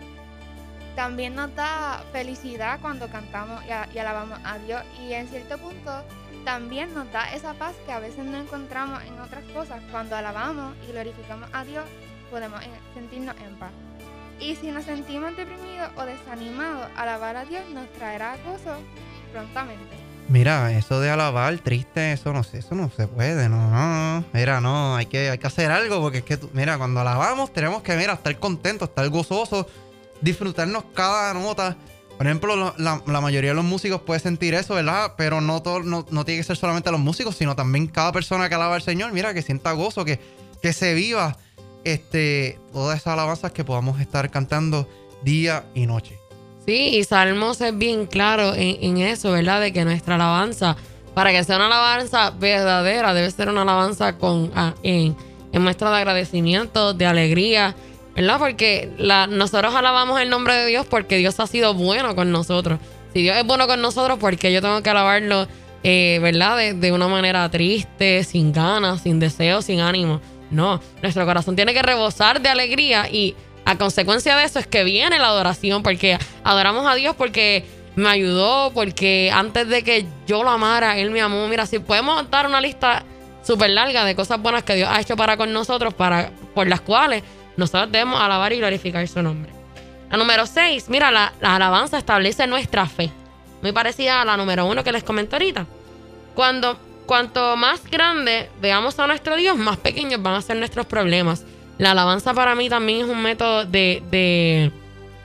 También 0.97 1.35
nos 1.35 1.55
da 1.55 2.03
felicidad 2.11 2.79
cuando 2.81 3.07
cantamos 3.07 3.63
y, 3.63 3.97
alabamos 3.97 4.39
a 4.43 4.57
Dios 4.57 4.81
y 4.99 5.13
en 5.13 5.29
cierto 5.29 5.57
punto 5.57 6.03
también 6.43 6.93
nos 6.93 7.09
da 7.13 7.33
esa 7.33 7.53
paz 7.53 7.75
que 7.85 7.93
a 7.93 7.99
veces 7.99 8.25
no 8.25 8.37
encontramos 8.37 9.01
en 9.03 9.17
otras 9.21 9.45
cosas. 9.53 9.81
Cuando 9.89 10.17
alabamos 10.17 10.75
y 10.85 10.91
glorificamos 10.91 11.49
a 11.53 11.63
Dios 11.63 11.85
podemos 12.29 12.61
eh, 12.61 12.69
sentirnos 12.93 13.37
en 13.37 13.55
paz. 13.55 13.71
Y 14.41 14.55
si 14.55 14.71
nos 14.71 14.85
sentimos 14.85 15.37
deprimidos 15.37 15.89
o 15.95 16.03
desanimados, 16.03 16.87
alabar 16.97 17.37
a 17.37 17.45
Dios 17.45 17.61
nos 17.73 17.87
traerá 17.93 18.37
gozo 18.43 18.75
prontamente. 19.31 19.95
Mira, 20.29 20.71
eso 20.71 20.99
de 20.99 21.09
alabar 21.09 21.57
triste, 21.59 22.13
eso 22.13 22.31
no 22.33 22.43
sé, 22.43 22.59
eso 22.59 22.73
no 22.73 22.89
se 22.95 23.07
puede, 23.07 23.49
no, 23.49 23.69
no. 23.69 24.25
Mira, 24.33 24.59
no, 24.61 24.95
hay 24.95 25.05
que, 25.05 25.29
hay 25.29 25.37
que 25.37 25.47
hacer 25.47 25.69
algo 25.71 25.99
porque 26.01 26.19
es 26.19 26.23
que, 26.23 26.39
mira, 26.53 26.77
cuando 26.77 27.01
alabamos 27.01 27.51
tenemos 27.53 27.81
que, 27.83 27.95
mira, 27.97 28.13
estar 28.13 28.37
contentos, 28.39 28.89
estar 28.89 29.07
gozosos, 29.09 29.65
disfrutarnos 30.21 30.85
cada 30.95 31.33
nota. 31.33 31.75
Por 32.17 32.27
ejemplo, 32.27 32.55
lo- 32.55 32.73
la, 32.77 33.01
la 33.07 33.19
mayoría 33.21 33.49
de 33.51 33.55
los 33.55 33.65
músicos 33.65 34.01
puede 34.01 34.19
sentir 34.19 34.53
eso, 34.53 34.75
¿verdad? 34.75 35.13
Pero 35.17 35.41
no, 35.41 35.61
todo, 35.61 35.81
no, 35.83 36.05
no 36.11 36.23
tiene 36.25 36.39
que 36.41 36.45
ser 36.45 36.55
solamente 36.57 36.91
los 36.91 36.99
músicos, 36.99 37.35
sino 37.35 37.55
también 37.55 37.87
cada 37.87 38.11
persona 38.11 38.47
que 38.47 38.55
alaba 38.55 38.75
al 38.75 38.81
Señor, 38.81 39.11
mira, 39.11 39.33
que 39.33 39.41
sienta 39.41 39.71
gozo, 39.73 40.05
que, 40.05 40.19
que 40.61 40.71
se 40.71 40.93
viva 40.93 41.35
este, 41.83 42.59
todas 42.71 42.99
esas 42.99 43.13
alabanzas 43.13 43.51
que 43.51 43.63
podamos 43.63 43.99
estar 43.99 44.29
cantando 44.29 44.87
día 45.23 45.65
y 45.73 45.85
noche. 45.85 46.21
Sí, 46.65 46.97
y 46.97 47.03
Salmos 47.03 47.59
es 47.61 47.75
bien 47.75 48.05
claro 48.05 48.53
en, 48.55 48.97
eso, 48.97 49.31
¿verdad? 49.31 49.61
De 49.61 49.73
que 49.73 49.83
nuestra 49.83 50.15
alabanza, 50.15 50.77
para 51.15 51.31
que 51.31 51.43
sea 51.43 51.55
una 51.55 51.65
alabanza 51.65 52.31
verdadera, 52.31 53.13
debe 53.13 53.31
ser 53.31 53.49
una 53.49 53.63
alabanza 53.63 54.17
con 54.17 54.51
ah, 54.55 54.75
en, 54.83 55.15
muestra 55.53 55.89
de 55.89 55.97
agradecimiento, 55.97 56.93
de 56.93 57.07
alegría, 57.07 57.75
¿verdad? 58.15 58.37
Porque 58.37 58.91
nosotros 59.29 59.73
alabamos 59.73 60.21
el 60.21 60.29
nombre 60.29 60.53
de 60.53 60.67
Dios 60.67 60.85
porque 60.87 61.17
Dios 61.17 61.39
ha 61.39 61.47
sido 61.47 61.73
bueno 61.73 62.15
con 62.15 62.31
nosotros. 62.31 62.79
Si 63.13 63.23
Dios 63.23 63.37
es 63.37 63.45
bueno 63.45 63.67
con 63.67 63.81
nosotros, 63.81 64.19
¿por 64.19 64.37
qué 64.37 64.53
yo 64.53 64.61
tengo 64.61 64.81
que 64.83 64.89
alabarlo, 64.89 65.47
eh, 65.83 66.19
¿verdad? 66.21 66.57
De, 66.57 66.73
de 66.73 66.91
una 66.91 67.07
manera 67.07 67.49
triste, 67.49 68.23
sin 68.23 68.53
ganas, 68.53 69.01
sin 69.01 69.19
deseo, 69.19 69.63
sin 69.63 69.81
ánimo. 69.81 70.21
No, 70.51 70.81
nuestro 71.01 71.25
corazón 71.25 71.55
tiene 71.55 71.73
que 71.73 71.81
rebosar 71.81 72.41
de 72.41 72.49
alegría 72.49 73.09
y 73.09 73.35
a 73.65 73.77
consecuencia 73.77 74.35
de 74.35 74.43
eso 74.43 74.59
es 74.59 74.67
que 74.67 74.83
viene 74.83 75.17
la 75.17 75.27
adoración, 75.27 75.81
porque 75.81 76.17
adoramos 76.43 76.85
a 76.85 76.95
Dios 76.95 77.15
porque 77.15 77.65
me 77.95 78.09
ayudó, 78.09 78.71
porque 78.73 79.31
antes 79.33 79.67
de 79.67 79.83
que 79.83 80.05
yo 80.27 80.43
lo 80.43 80.49
amara, 80.49 80.97
Él 80.97 81.11
me 81.11 81.21
amó. 81.21 81.47
Mira, 81.47 81.65
si 81.65 81.79
podemos 81.79 82.29
dar 82.29 82.47
una 82.47 82.61
lista 82.61 83.03
súper 83.43 83.69
larga 83.71 84.05
de 84.05 84.15
cosas 84.15 84.41
buenas 84.41 84.63
que 84.63 84.75
Dios 84.75 84.89
ha 84.91 84.99
hecho 84.99 85.15
para 85.15 85.37
con 85.37 85.51
nosotros, 85.51 85.93
para, 85.93 86.31
por 86.53 86.67
las 86.67 86.81
cuales 86.81 87.23
nosotros 87.57 87.91
debemos 87.91 88.19
alabar 88.19 88.53
y 88.53 88.57
glorificar 88.57 89.07
su 89.07 89.21
nombre. 89.21 89.51
La 90.09 90.17
número 90.17 90.45
6, 90.45 90.89
mira, 90.89 91.11
la, 91.11 91.33
la 91.39 91.55
alabanza 91.55 91.97
establece 91.97 92.45
nuestra 92.47 92.85
fe. 92.85 93.11
Muy 93.61 93.71
parecida 93.71 94.21
a 94.21 94.25
la 94.25 94.37
número 94.37 94.65
1 94.65 94.83
que 94.83 94.91
les 94.91 95.03
comenté 95.03 95.35
ahorita. 95.35 95.65
Cuando, 96.35 96.77
cuanto 97.05 97.55
más 97.55 97.83
grande 97.89 98.49
veamos 98.61 98.97
a 98.99 99.07
nuestro 99.07 99.35
Dios, 99.35 99.57
más 99.57 99.77
pequeños 99.77 100.21
van 100.21 100.35
a 100.35 100.41
ser 100.41 100.57
nuestros 100.57 100.85
problemas. 100.85 101.45
La 101.77 101.91
alabanza 101.91 102.33
para 102.33 102.55
mí 102.55 102.69
también 102.69 103.05
es 103.05 103.09
un 103.09 103.21
método 103.21 103.65
de, 103.65 104.71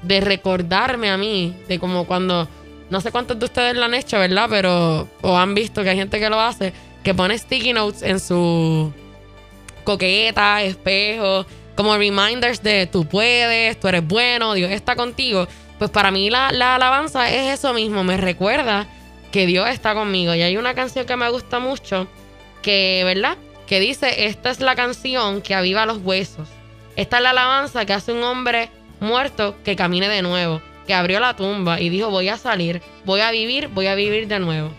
de, 0.02 0.20
recordarme 0.20 1.10
a 1.10 1.16
mí, 1.16 1.56
de 1.68 1.78
como 1.78 2.06
cuando, 2.06 2.48
no 2.88 3.00
sé 3.00 3.10
cuántos 3.12 3.38
de 3.38 3.44
ustedes 3.44 3.76
lo 3.76 3.84
han 3.84 3.94
hecho, 3.94 4.18
¿verdad? 4.18 4.46
Pero, 4.48 5.08
o 5.22 5.36
han 5.36 5.54
visto 5.54 5.82
que 5.82 5.90
hay 5.90 5.96
gente 5.96 6.18
que 6.18 6.30
lo 6.30 6.40
hace, 6.40 6.72
que 7.04 7.14
pone 7.14 7.36
sticky 7.36 7.72
notes 7.72 8.02
en 8.02 8.20
su 8.20 8.92
coqueta, 9.84 10.62
espejo, 10.62 11.44
como 11.76 11.96
reminders 11.96 12.62
de 12.62 12.86
tú 12.86 13.06
puedes, 13.06 13.78
tú 13.78 13.88
eres 13.88 14.06
bueno, 14.06 14.54
Dios 14.54 14.70
está 14.70 14.96
contigo. 14.96 15.46
Pues 15.78 15.90
para 15.90 16.10
mí 16.10 16.30
la, 16.30 16.52
la 16.52 16.76
alabanza 16.76 17.30
es 17.30 17.58
eso 17.58 17.74
mismo, 17.74 18.02
me 18.02 18.16
recuerda 18.16 18.86
que 19.36 19.44
Dios 19.44 19.68
está 19.68 19.92
conmigo. 19.92 20.34
Y 20.34 20.40
hay 20.40 20.56
una 20.56 20.72
canción 20.72 21.04
que 21.04 21.14
me 21.14 21.28
gusta 21.28 21.58
mucho, 21.58 22.08
que, 22.62 23.02
¿verdad? 23.04 23.36
Que 23.66 23.80
dice, 23.80 24.28
esta 24.28 24.48
es 24.48 24.60
la 24.60 24.74
canción 24.74 25.42
que 25.42 25.54
aviva 25.54 25.84
los 25.84 25.98
huesos. 25.98 26.48
Esta 26.96 27.18
es 27.18 27.22
la 27.22 27.30
alabanza 27.30 27.84
que 27.84 27.92
hace 27.92 28.14
un 28.14 28.22
hombre 28.22 28.70
muerto 28.98 29.54
que 29.62 29.76
camine 29.76 30.08
de 30.08 30.22
nuevo, 30.22 30.62
que 30.86 30.94
abrió 30.94 31.20
la 31.20 31.36
tumba 31.36 31.78
y 31.82 31.90
dijo, 31.90 32.08
voy 32.08 32.30
a 32.30 32.38
salir, 32.38 32.80
voy 33.04 33.20
a 33.20 33.30
vivir, 33.30 33.68
voy 33.68 33.88
a 33.88 33.94
vivir 33.94 34.26
de 34.26 34.38
nuevo. 34.38 34.70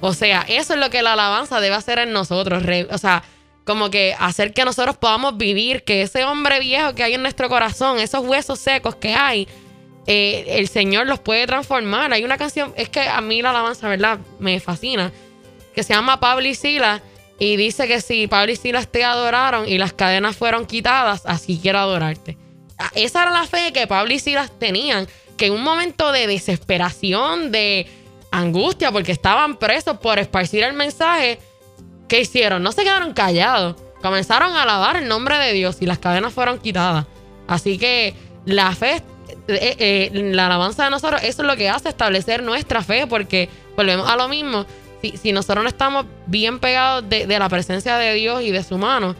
O 0.00 0.14
sea, 0.14 0.46
eso 0.48 0.72
es 0.72 0.80
lo 0.80 0.88
que 0.88 1.02
la 1.02 1.12
alabanza 1.12 1.60
debe 1.60 1.74
hacer 1.74 1.98
en 1.98 2.14
nosotros. 2.14 2.62
o 2.90 2.96
sea, 2.96 3.22
como 3.66 3.90
que 3.90 4.16
hacer 4.18 4.54
que 4.54 4.64
nosotros 4.64 4.96
podamos 4.96 5.36
vivir, 5.36 5.84
que 5.84 6.00
ese 6.00 6.24
hombre 6.24 6.58
viejo 6.58 6.94
que 6.94 7.02
hay 7.02 7.12
en 7.12 7.20
nuestro 7.20 7.50
corazón, 7.50 7.98
esos 7.98 8.24
huesos 8.24 8.60
secos 8.60 8.96
que 8.96 9.12
hay, 9.12 9.46
eh, 10.06 10.44
el 10.58 10.68
Señor 10.68 11.06
los 11.06 11.20
puede 11.20 11.46
transformar. 11.46 12.12
Hay 12.12 12.24
una 12.24 12.38
canción, 12.38 12.72
es 12.76 12.88
que 12.88 13.00
a 13.00 13.20
mí 13.20 13.42
la 13.42 13.50
alabanza, 13.50 13.88
¿verdad? 13.88 14.18
Me 14.38 14.60
fascina, 14.60 15.12
que 15.74 15.82
se 15.82 15.94
llama 15.94 16.20
Pablo 16.20 16.46
y 16.46 16.54
Silas. 16.54 17.02
Y 17.38 17.56
dice 17.56 17.88
que 17.88 18.00
si 18.00 18.26
Pablo 18.26 18.52
y 18.52 18.56
Silas 18.56 18.88
te 18.88 19.02
adoraron 19.02 19.66
y 19.66 19.78
las 19.78 19.92
cadenas 19.94 20.36
fueron 20.36 20.66
quitadas, 20.66 21.22
así 21.24 21.58
quiero 21.60 21.78
adorarte. 21.78 22.36
Esa 22.94 23.22
era 23.22 23.30
la 23.30 23.46
fe 23.46 23.72
que 23.72 23.86
Pablo 23.86 24.12
y 24.12 24.18
Silas 24.18 24.50
tenían, 24.58 25.06
que 25.36 25.46
en 25.46 25.54
un 25.54 25.62
momento 25.62 26.12
de 26.12 26.26
desesperación, 26.26 27.50
de 27.50 27.86
angustia, 28.30 28.92
porque 28.92 29.12
estaban 29.12 29.56
presos 29.56 29.98
por 29.98 30.18
esparcir 30.18 30.62
el 30.64 30.74
mensaje, 30.74 31.38
¿qué 32.08 32.20
hicieron? 32.20 32.62
No 32.62 32.72
se 32.72 32.82
quedaron 32.82 33.14
callados. 33.14 33.76
Comenzaron 34.02 34.54
a 34.54 34.62
alabar 34.62 34.96
el 34.96 35.08
nombre 35.08 35.36
de 35.38 35.52
Dios 35.52 35.78
y 35.80 35.86
las 35.86 35.98
cadenas 35.98 36.32
fueron 36.32 36.58
quitadas. 36.58 37.06
Así 37.46 37.78
que 37.78 38.14
la 38.46 38.74
fe, 38.74 39.02
eh, 39.48 39.76
eh, 39.78 40.10
la 40.12 40.46
alabanza 40.46 40.84
de 40.84 40.90
nosotros, 40.90 41.22
eso 41.22 41.42
es 41.42 41.48
lo 41.48 41.56
que 41.56 41.68
hace 41.68 41.88
establecer 41.88 42.42
nuestra 42.42 42.82
fe, 42.82 43.06
porque 43.06 43.48
volvemos 43.76 44.08
a 44.08 44.16
lo 44.16 44.28
mismo. 44.28 44.66
Si, 45.02 45.16
si 45.16 45.32
nosotros 45.32 45.62
no 45.62 45.68
estamos 45.68 46.06
bien 46.26 46.58
pegados 46.58 47.08
de, 47.08 47.26
de 47.26 47.38
la 47.38 47.48
presencia 47.48 47.96
de 47.96 48.14
Dios 48.14 48.42
y 48.42 48.50
de 48.50 48.62
su 48.62 48.76
mano, 48.78 49.16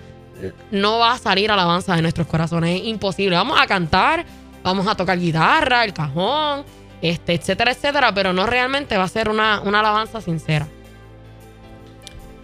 no 0.71 0.99
va 0.99 1.13
a 1.13 1.19
salir 1.19 1.51
alabanza 1.51 1.95
de 1.97 2.03
nuestros 2.03 2.27
corazones. 2.27 2.81
Es 2.81 2.87
imposible. 2.87 3.37
Vamos 3.37 3.59
a 3.61 3.67
cantar, 3.67 4.25
vamos 4.63 4.87
a 4.87 4.95
tocar 4.95 5.19
guitarra, 5.19 5.85
el 5.85 5.93
cajón, 5.93 6.65
este, 7.03 7.35
etcétera, 7.35 7.73
etcétera, 7.73 8.13
pero 8.15 8.33
no 8.33 8.47
realmente 8.47 8.97
va 8.97 9.05
a 9.05 9.09
ser 9.09 9.29
una, 9.29 9.61
una 9.61 9.81
alabanza 9.81 10.21
sincera. 10.21 10.67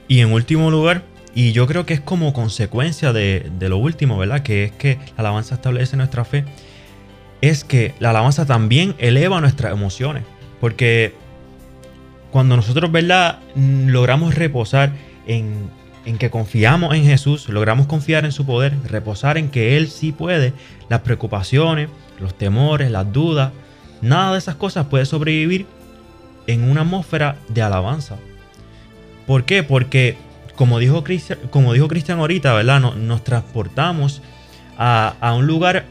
Y 0.08 0.20
en 0.20 0.32
último 0.32 0.70
lugar, 0.70 1.02
y 1.34 1.52
yo 1.52 1.66
creo 1.66 1.84
que 1.84 1.94
es 1.94 2.00
como 2.00 2.32
consecuencia 2.32 3.12
de, 3.12 3.50
de 3.58 3.68
lo 3.68 3.78
último, 3.78 4.16
¿verdad? 4.16 4.42
Que 4.42 4.64
es 4.64 4.72
que 4.72 4.98
la 5.16 5.18
alabanza 5.18 5.56
establece 5.56 5.96
nuestra 5.96 6.24
fe. 6.24 6.44
Es 7.40 7.64
que 7.64 7.94
la 7.98 8.10
alabanza 8.10 8.46
también 8.46 8.94
eleva 8.98 9.40
nuestras 9.40 9.72
emociones. 9.72 10.24
Porque 10.60 11.14
cuando 12.30 12.56
nosotros, 12.56 12.90
¿verdad? 12.90 13.38
Mm, 13.54 13.88
Logramos 13.88 14.34
reposar 14.34 14.92
en, 15.26 15.70
en 16.04 16.18
que 16.18 16.30
confiamos 16.30 16.94
en 16.94 17.04
Jesús, 17.04 17.48
logramos 17.48 17.86
confiar 17.86 18.24
en 18.24 18.32
su 18.32 18.46
poder, 18.46 18.74
reposar 18.84 19.38
en 19.38 19.50
que 19.50 19.76
Él 19.76 19.88
sí 19.88 20.12
puede, 20.12 20.52
las 20.88 21.00
preocupaciones, 21.00 21.88
los 22.20 22.36
temores, 22.36 22.90
las 22.90 23.12
dudas, 23.12 23.52
nada 24.00 24.32
de 24.32 24.38
esas 24.38 24.54
cosas 24.54 24.86
puede 24.86 25.04
sobrevivir 25.04 25.66
en 26.46 26.62
una 26.62 26.82
atmósfera 26.82 27.36
de 27.48 27.62
alabanza. 27.62 28.16
¿Por 29.26 29.44
qué? 29.44 29.62
Porque, 29.64 30.16
como 30.54 30.78
dijo 30.78 31.02
Cristian, 31.02 32.18
ahorita, 32.20 32.54
¿verdad? 32.54 32.80
Nos, 32.80 32.96
nos 32.96 33.24
transportamos 33.24 34.22
a, 34.78 35.14
a 35.20 35.34
un 35.34 35.46
lugar 35.46 35.86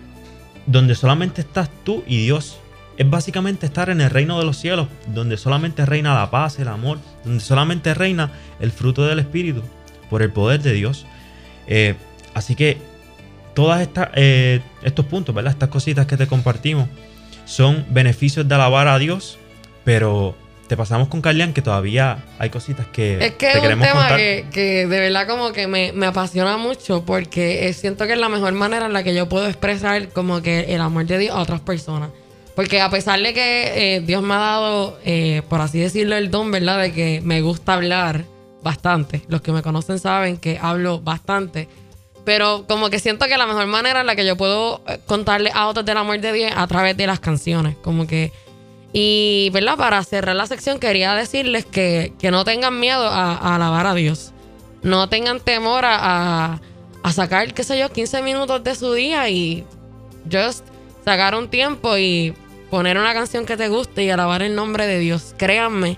donde 0.66 0.96
solamente 0.96 1.42
estás 1.42 1.70
tú 1.84 2.04
y 2.08 2.24
Dios. 2.24 2.60
Es 2.98 3.10
básicamente 3.10 3.66
estar 3.66 3.90
en 3.90 4.00
el 4.00 4.10
reino 4.10 4.40
de 4.40 4.46
los 4.46 4.58
cielos, 4.58 4.88
donde 5.08 5.38
solamente 5.38 5.86
reina 5.86 6.14
la 6.14 6.32
paz, 6.32 6.60
el 6.60 6.70
amor, 6.70 6.98
donde 7.26 7.42
solamente 7.42 7.94
reina 7.94 8.32
el 8.60 8.72
fruto 8.72 9.06
del 9.06 9.20
Espíritu, 9.20 9.62
por 10.10 10.22
el 10.22 10.32
poder 10.32 10.62
de 10.62 10.74
Dios. 10.74 11.06
Eh, 11.68 11.96
así 12.34 12.56
que 12.56 12.78
todos 13.54 13.80
estos 13.80 15.06
puntos, 15.06 15.36
¿verdad? 15.36 15.52
Estas 15.52 15.70
cositas 15.70 16.06
que 16.06 16.18
te 16.18 16.28
compartimos 16.28 16.88
son 17.46 17.86
beneficios 17.90 18.48
de 18.48 18.56
alabar 18.56 18.88
a 18.88 18.98
Dios, 18.98 19.38
pero 19.84 20.36
te 20.68 20.76
pasamos 20.76 21.08
con 21.10 21.22
Carlian 21.22 21.54
que 21.54 21.62
todavía 21.62 22.26
hay 22.40 22.50
cositas 22.50 22.88
que 22.88 23.24
Es 23.24 23.32
que 23.34 23.48
te 23.48 23.50
es 23.50 23.56
un 23.58 23.62
queremos 23.62 23.88
tema 23.88 24.00
contar. 24.02 24.18
que, 24.18 24.46
que 24.52 24.88
de 24.88 25.00
verdad 25.00 25.28
como 25.28 25.52
que 25.52 25.68
me, 25.68 25.92
me 25.94 26.08
apasiona 26.08 26.58
mucho 26.58 27.06
porque 27.06 27.72
siento 27.74 28.08
que 28.08 28.14
es 28.14 28.20
la 28.20 28.30
mejor 28.30 28.54
manera 28.54 28.86
en 28.88 28.94
la 28.94 29.04
que 29.04 29.14
yo 29.14 29.30
puedo 29.30 29.48
expresar 29.48 30.10
como 30.10 30.42
que 30.42 30.74
el 30.74 30.82
amor 30.82 31.06
de 31.06 31.18
Dios 31.20 31.36
a 31.36 31.40
otras 31.42 31.62
personas. 31.62 32.10
Porque 32.56 32.80
a 32.82 32.90
pesar 32.90 33.20
de 33.20 33.34
que 33.34 33.96
eh, 33.96 34.00
Dios 34.00 34.24
me 34.24 34.34
ha 34.34 34.38
dado, 34.38 34.98
eh, 35.04 35.42
por 35.50 35.60
así 35.60 35.78
decirlo, 35.78 36.16
el 36.16 36.32
don, 36.32 36.52
¿verdad? 36.52 36.80
De 36.80 36.94
que 36.94 37.22
me 37.22 37.42
gusta 37.42 37.74
hablar 37.74 38.24
bastante. 38.64 39.22
Los 39.28 39.42
que 39.42 39.52
me 39.52 39.62
conocen 39.62 40.00
saben 40.00 40.38
que 40.38 40.58
hablo 40.62 41.02
bastante. 41.02 41.68
Pero 42.24 42.66
como 42.66 42.90
que 42.90 43.00
siento 43.00 43.28
que 43.28 43.38
la 43.38 43.46
mejor 43.46 43.68
manera 43.68 44.00
en 44.02 44.08
la 44.08 44.16
que 44.16 44.26
yo 44.26 44.38
puedo 44.38 44.82
eh, 44.88 45.00
contarle 45.06 45.52
a 45.54 45.68
otros 45.68 45.86
del 45.86 45.98
amor 45.98 46.20
de 46.22 46.32
Dios 46.32 46.52
a 46.56 46.66
través 46.66 46.96
de 46.96 47.06
las 47.06 47.20
canciones. 47.20 47.76
Como 47.84 48.08
que 48.08 48.32
y, 48.98 49.50
¿verdad? 49.52 49.76
Para 49.76 50.02
cerrar 50.06 50.38
la 50.38 50.48
sección, 50.48 50.80
quería 50.80 51.14
decirles 51.16 51.66
que, 51.66 52.14
que 52.18 52.32
no 52.32 52.46
tengan 52.46 52.80
miedo 52.80 53.06
a, 53.10 53.54
alabar 53.54 53.88
a 53.88 53.94
Dios. 53.94 54.32
No 54.84 55.10
tengan 55.10 55.42
temor 55.42 55.84
a, 55.84 55.98
a- 56.54 56.62
a 57.04 57.12
sacar, 57.12 57.54
qué 57.54 57.66
sé 57.66 57.78
yo, 57.78 57.92
15 57.92 58.22
minutos 58.22 58.64
de 58.64 58.74
su 58.74 58.94
día 58.94 59.28
y 59.30 59.66
just 60.32 60.66
sacar 61.04 61.36
un 61.36 61.50
tiempo 61.50 61.98
y 61.98 62.34
poner 62.72 62.98
una 62.98 63.14
canción 63.14 63.46
que 63.46 63.58
te 63.58 63.68
guste 63.68 64.06
y 64.06 64.10
alabar 64.10 64.42
el 64.42 64.56
nombre 64.56 64.88
de 64.88 64.98
Dios. 65.00 65.36
Créanme 65.38 65.98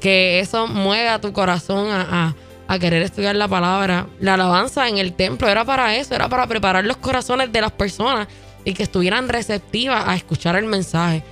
que 0.00 0.40
eso 0.40 0.66
mueve 0.66 1.08
a 1.10 1.20
tu 1.20 1.32
corazón 1.32 1.90
a- 1.92 2.34
a 2.66 2.78
querer 2.80 3.02
estudiar 3.02 3.36
la 3.36 3.46
palabra. 3.46 4.08
La 4.18 4.34
alabanza 4.34 4.88
en 4.88 4.98
el 4.98 5.12
templo 5.12 5.48
era 5.48 5.64
para 5.64 5.94
eso, 5.94 6.14
era 6.16 6.28
para 6.28 6.48
preparar 6.48 6.84
los 6.84 6.96
corazones 6.96 7.52
de 7.52 7.60
las 7.60 7.70
personas 7.72 8.26
y 8.64 8.74
que 8.74 8.82
estuvieran 8.82 9.28
receptivas 9.28 10.08
a 10.08 10.16
escuchar 10.16 10.56
el 10.56 10.64
mensaje. 10.64 11.22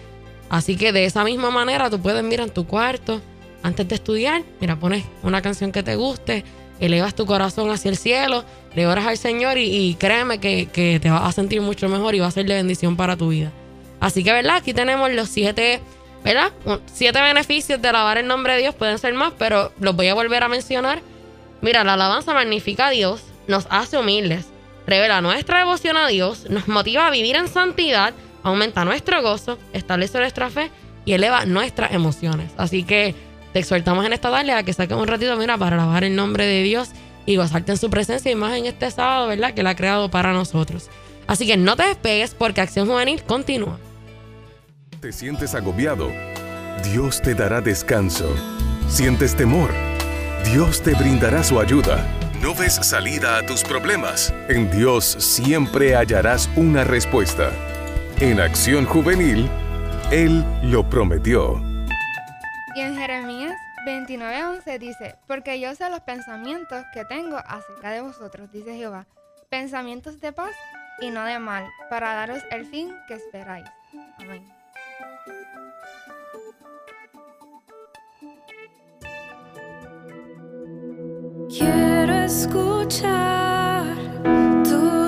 Así 0.51 0.77
que 0.77 0.93
de 0.93 1.05
esa 1.05 1.25
misma 1.25 1.51
manera 1.51 1.89
tú 1.89 2.01
puedes 2.01 2.23
mirar 2.25 2.49
en 2.49 2.53
tu 2.53 2.67
cuarto 2.67 3.23
antes 3.63 3.87
de 3.89 3.95
estudiar, 3.95 4.43
mira, 4.61 4.77
pones 4.77 5.05
una 5.23 5.41
canción 5.43 5.71
que 5.71 5.83
te 5.83 5.95
guste, 5.95 6.45
elevas 6.81 7.15
tu 7.15 7.25
corazón 7.25 7.71
hacia 7.71 7.91
el 7.91 7.97
cielo, 7.97 8.45
le 8.75 8.87
oras 8.87 9.07
al 9.07 9.17
Señor 9.17 9.59
y, 9.59 9.95
créeme 9.95 10.39
que, 10.39 10.67
que 10.67 10.99
te 11.01 11.11
vas 11.11 11.23
a 11.23 11.33
sentir 11.33 11.61
mucho 11.61 11.89
mejor 11.89 12.15
y 12.15 12.21
va 12.21 12.27
a 12.27 12.31
ser 12.31 12.47
de 12.47 12.55
bendición 12.55 12.97
para 12.97 13.17
tu 13.17 13.29
vida. 13.29 13.53
Así 14.01 14.25
que, 14.25 14.33
¿verdad? 14.33 14.57
Aquí 14.57 14.73
tenemos 14.73 15.13
los 15.13 15.29
siete, 15.29 15.81
¿verdad? 16.25 16.53
Siete 16.93 17.21
beneficios 17.21 17.81
de 17.81 17.89
alabar 17.89 18.19
el 18.19 18.27
nombre 18.27 18.55
de 18.55 18.61
Dios, 18.61 18.75
pueden 18.75 18.99
ser 18.99 19.13
más, 19.15 19.35
pero 19.39 19.73
los 19.79 19.95
voy 19.95 20.09
a 20.09 20.15
volver 20.15 20.43
a 20.43 20.49
mencionar. 20.49 21.03
Mira, 21.61 21.85
la 21.85 21.95
alabanza 21.95 22.33
magnifica 22.33 22.87
a 22.87 22.91
Dios, 22.91 23.23
nos 23.47 23.67
hace 23.69 23.99
humildes, 23.99 24.47
revela 24.87 25.21
nuestra 25.21 25.59
devoción 25.59 25.99
a 25.99 26.09
Dios, 26.09 26.49
nos 26.49 26.67
motiva 26.67 27.07
a 27.07 27.11
vivir 27.11 27.37
en 27.37 27.49
santidad, 27.49 28.15
aumenta 28.43 28.85
nuestro 28.85 29.23
gozo, 29.23 29.59
establece 29.73 30.19
nuestra 30.19 30.51
fe 30.51 30.71
y 31.05 31.13
eleva 31.13 31.47
nuestras 31.47 31.93
emociones. 31.93 32.51
Así 32.57 32.83
que 32.83 33.15
te 33.53 33.59
exhortamos 33.59 34.05
en 34.07 34.13
esta 34.13 34.31
tarde 34.31 34.53
a 34.53 34.63
que 34.63 34.73
saques 34.73 34.97
un 34.97 35.07
ratito, 35.07 35.37
mira, 35.37 35.59
para 35.59 35.77
alabar 35.77 36.05
el 36.05 36.15
nombre 36.15 36.47
de 36.47 36.63
Dios 36.63 36.91
y 37.27 37.37
gozarte 37.37 37.73
en 37.73 37.79
su 37.79 37.91
presencia 37.91 38.31
y 38.31 38.35
más 38.35 38.57
en 38.57 38.67
este 38.67 38.91
sábado, 38.91 39.29
¿verdad? 39.29 39.55
Que 39.55 39.61
Él 39.61 39.67
ha 39.67 39.75
creado 39.75 40.11
para 40.11 40.33
nosotros. 40.33 40.89
Así 41.27 41.47
que 41.47 41.57
no 41.57 41.77
te 41.77 41.85
despegues 41.85 42.35
porque 42.35 42.61
Acción 42.61 42.89
Juvenil 42.89 43.23
continúa. 43.23 43.79
¿Te 45.01 45.13
sientes 45.13 45.55
agobiado? 45.55 46.11
Dios 46.93 47.23
te 47.23 47.35
dará 47.35 47.61
descanso. 47.61 48.35
¿Sientes 48.89 49.37
temor? 49.37 49.71
Dios 50.45 50.83
te 50.83 50.95
brindará 50.95 51.45
su 51.45 51.61
ayuda. 51.61 52.05
¿No 52.43 52.55
ves 52.55 52.75
salida 52.75 53.37
a 53.37 53.47
tus 53.47 53.63
problemas? 53.63 54.33
En 54.49 54.71
Dios 54.71 55.05
siempre 55.05 55.95
hallarás 55.95 56.49
una 56.57 56.85
respuesta. 56.85 57.53
En 58.21 58.39
Acción 58.39 58.85
Juvenil, 58.85 59.49
Él 60.11 60.45
lo 60.65 60.87
prometió. 60.87 61.59
Y 62.75 62.81
en 62.81 62.95
Jeremías 62.95 63.55
29:11 63.87 64.79
dice, 64.79 65.15
porque 65.27 65.59
yo 65.59 65.75
sé 65.75 65.89
los 65.89 66.01
pensamientos 66.01 66.85
que 66.93 67.07
tengo 67.07 67.39
acerca 67.39 67.93
de 67.93 68.03
vosotros, 68.03 68.53
dice 68.53 68.77
Jehová, 68.77 69.07
pensamientos 69.49 70.21
de 70.21 70.33
paz 70.33 70.55
y 71.01 71.09
no 71.09 71.25
de 71.25 71.39
mal, 71.39 71.67
para 71.89 72.13
daros 72.13 72.43
el 72.51 72.67
fin 72.67 72.95
que 73.09 73.15
esperáis. 73.15 73.67
Amén. 74.19 74.47
Quiero 81.49 82.13
escuchar 82.25 83.87
tu 84.63 85.00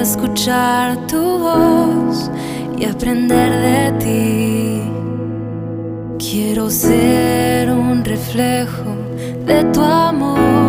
escuchar 0.00 0.96
tu 1.06 1.20
voz 1.38 2.30
y 2.78 2.84
aprender 2.84 3.50
de 3.68 3.92
ti. 4.04 4.82
Quiero 6.18 6.70
ser 6.70 7.70
un 7.70 8.04
reflejo 8.04 8.96
de 9.46 9.64
tu 9.72 9.80
amor. 9.82 10.67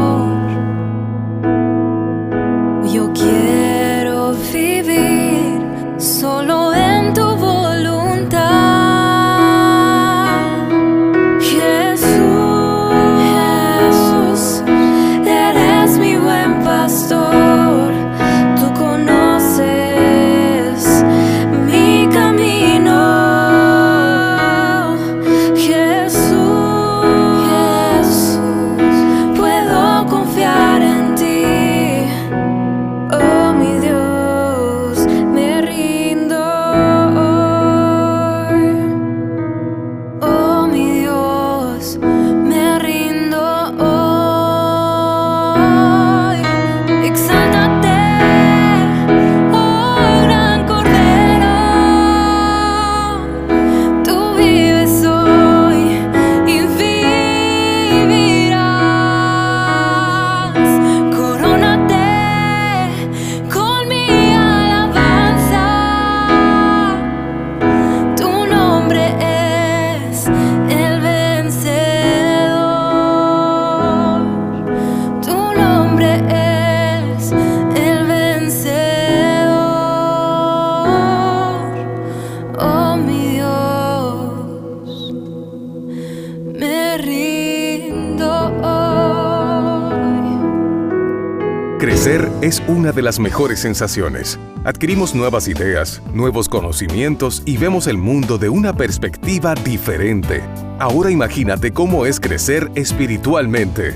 De 92.92 93.02
las 93.02 93.20
mejores 93.20 93.60
sensaciones. 93.60 94.40
Adquirimos 94.64 95.16
nuevas 95.16 95.48
ideas, 95.48 96.02
nuevos 96.14 96.50
conocimientos 96.50 97.44
y 97.46 97.58
vemos 97.58 97.88
el 97.88 97.98
mundo 97.98 98.38
de 98.38 98.50
una 98.50 98.74
perspectiva 98.74 99.56
diferente. 99.56 100.44
Ahora 100.80 101.12
imagínate 101.12 101.72
cómo 101.72 102.06
es 102.06 102.20
crecer 102.20 102.70
espiritualmente. 102.76 103.96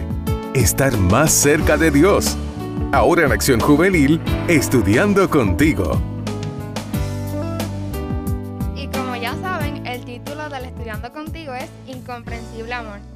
Estar 0.54 0.98
más 0.98 1.32
cerca 1.32 1.78
de 1.78 1.92
Dios. 1.92 2.38
Ahora 2.92 3.26
en 3.26 3.32
Acción 3.32 3.60
Juvenil, 3.60 4.22
estudiando 4.48 5.30
contigo. 5.30 6.02
Y 8.76 8.88
como 8.88 9.16
ya 9.16 9.36
saben, 9.42 9.86
el 9.86 10.06
título 10.06 10.50
del 10.50 10.66
Estudiando 10.66 11.12
Contigo 11.12 11.54
es 11.54 11.70
Incomprensible 11.88 12.74
Amor. 12.74 13.13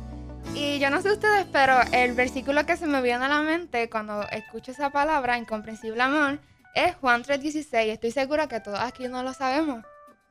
Y 0.60 0.80
yo 0.80 0.89
no 0.89 1.02
sé 1.02 1.12
ustedes, 1.12 1.46
pero 1.52 1.80
el 1.91 2.13
versículo 2.13 2.65
que 2.65 2.78
se 2.78 2.88
me 2.88 3.02
viene 3.02 3.26
a 3.26 3.28
la 3.30 3.41
mente 3.41 3.89
cuando 3.89 4.24
escucho 4.30 4.72
esa 4.72 4.89
palabra, 4.89 5.38
Incomprensible 5.38 6.02
Amor, 6.02 6.39
es 6.74 6.96
Juan 6.96 7.24
3:16. 7.24 7.89
Estoy 7.91 8.12
segura 8.12 8.48
que 8.48 8.60
todos 8.60 8.80
aquí 8.80 9.08
no 9.08 9.22
lo 9.24 9.34
sabemos. 9.34 9.84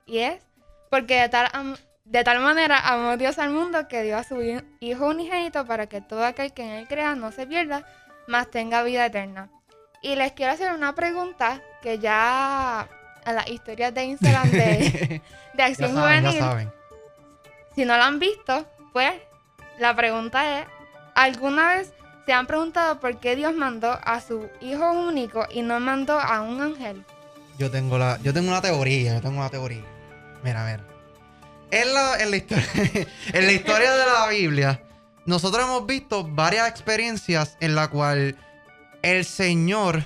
Y 0.05 0.19
es 0.19 0.43
porque 0.91 1.21
de 1.21 1.29
tal, 1.29 1.49
de 2.05 2.25
tal 2.25 2.41
manera 2.41 2.79
amó 2.89 3.17
Dios 3.17 3.39
al 3.39 3.51
mundo 3.51 3.87
que 3.89 4.03
dio 4.03 4.17
a 4.19 4.25
su 4.25 4.43
hi- 4.43 4.65
Hijo 4.81 5.07
unigénito 5.07 5.65
para 5.65 5.87
que 5.87 6.01
todo 6.01 6.25
aquel 6.25 6.53
que 6.53 6.63
en 6.63 6.71
él 6.71 6.89
crea 6.89 7.15
no 7.15 7.31
se 7.33 7.47
pierda, 7.47 7.85
mas 8.27 8.51
tenga 8.51 8.83
vida 8.83 9.07
eterna. 9.07 9.49
Y 10.03 10.17
les 10.17 10.33
quiero 10.33 10.53
hacer 10.53 10.73
una 10.73 10.95
pregunta 10.95 11.61
que 11.83 11.99
ya 11.99 12.89
en 13.25 13.35
las 13.35 13.49
historias 13.49 13.93
de 13.95 14.05
Instagram 14.05 14.51
de, 14.51 14.59
de 15.21 15.23
Ya 15.57 15.65
Acción 15.67 15.95
ya 15.95 16.01
Juvenil, 16.01 16.39
saben. 16.39 16.73
si 17.75 17.85
no 17.85 17.97
lo 17.97 18.03
han 18.05 18.19
visto, 18.21 18.67
pues 18.93 19.13
la 19.79 19.95
pregunta 19.95 20.61
es, 20.61 20.67
¿alguna 21.15 21.77
vez 21.77 21.93
se 22.25 22.33
han 22.33 22.47
preguntado 22.47 22.99
por 23.01 23.19
qué 23.19 23.37
Dios 23.37 23.55
mandó 23.55 23.99
a 24.03 24.21
su 24.21 24.49
Hijo 24.61 24.91
único 24.93 25.47
y 25.51 25.63
no 25.63 25.79
mandó 25.81 26.19
a 26.19 26.41
un 26.41 26.61
ángel? 26.61 27.05
Yo 27.59 27.71
tengo 27.71 27.99
la, 27.99 28.19
yo 28.23 28.35
tengo 28.35 28.49
una 28.49 28.61
teoría, 28.61 29.15
yo 29.15 29.21
tengo 29.21 29.39
una 29.39 29.51
teoría. 29.51 29.85
Mira, 30.43 30.65
mira. 30.65 30.85
En 31.71 31.95
la, 31.95 32.19
en 32.21 32.31
la 32.31 32.37
historia, 32.37 32.67
en 33.33 33.47
la 33.47 33.53
historia 33.53 33.93
de 33.93 34.05
la 34.07 34.29
Biblia, 34.29 34.83
nosotros 35.25 35.65
hemos 35.65 35.87
visto 35.87 36.25
varias 36.25 36.69
experiencias 36.69 37.57
en 37.61 37.75
la 37.75 37.89
cual 37.89 38.37
el 39.03 39.25
Señor 39.25 40.05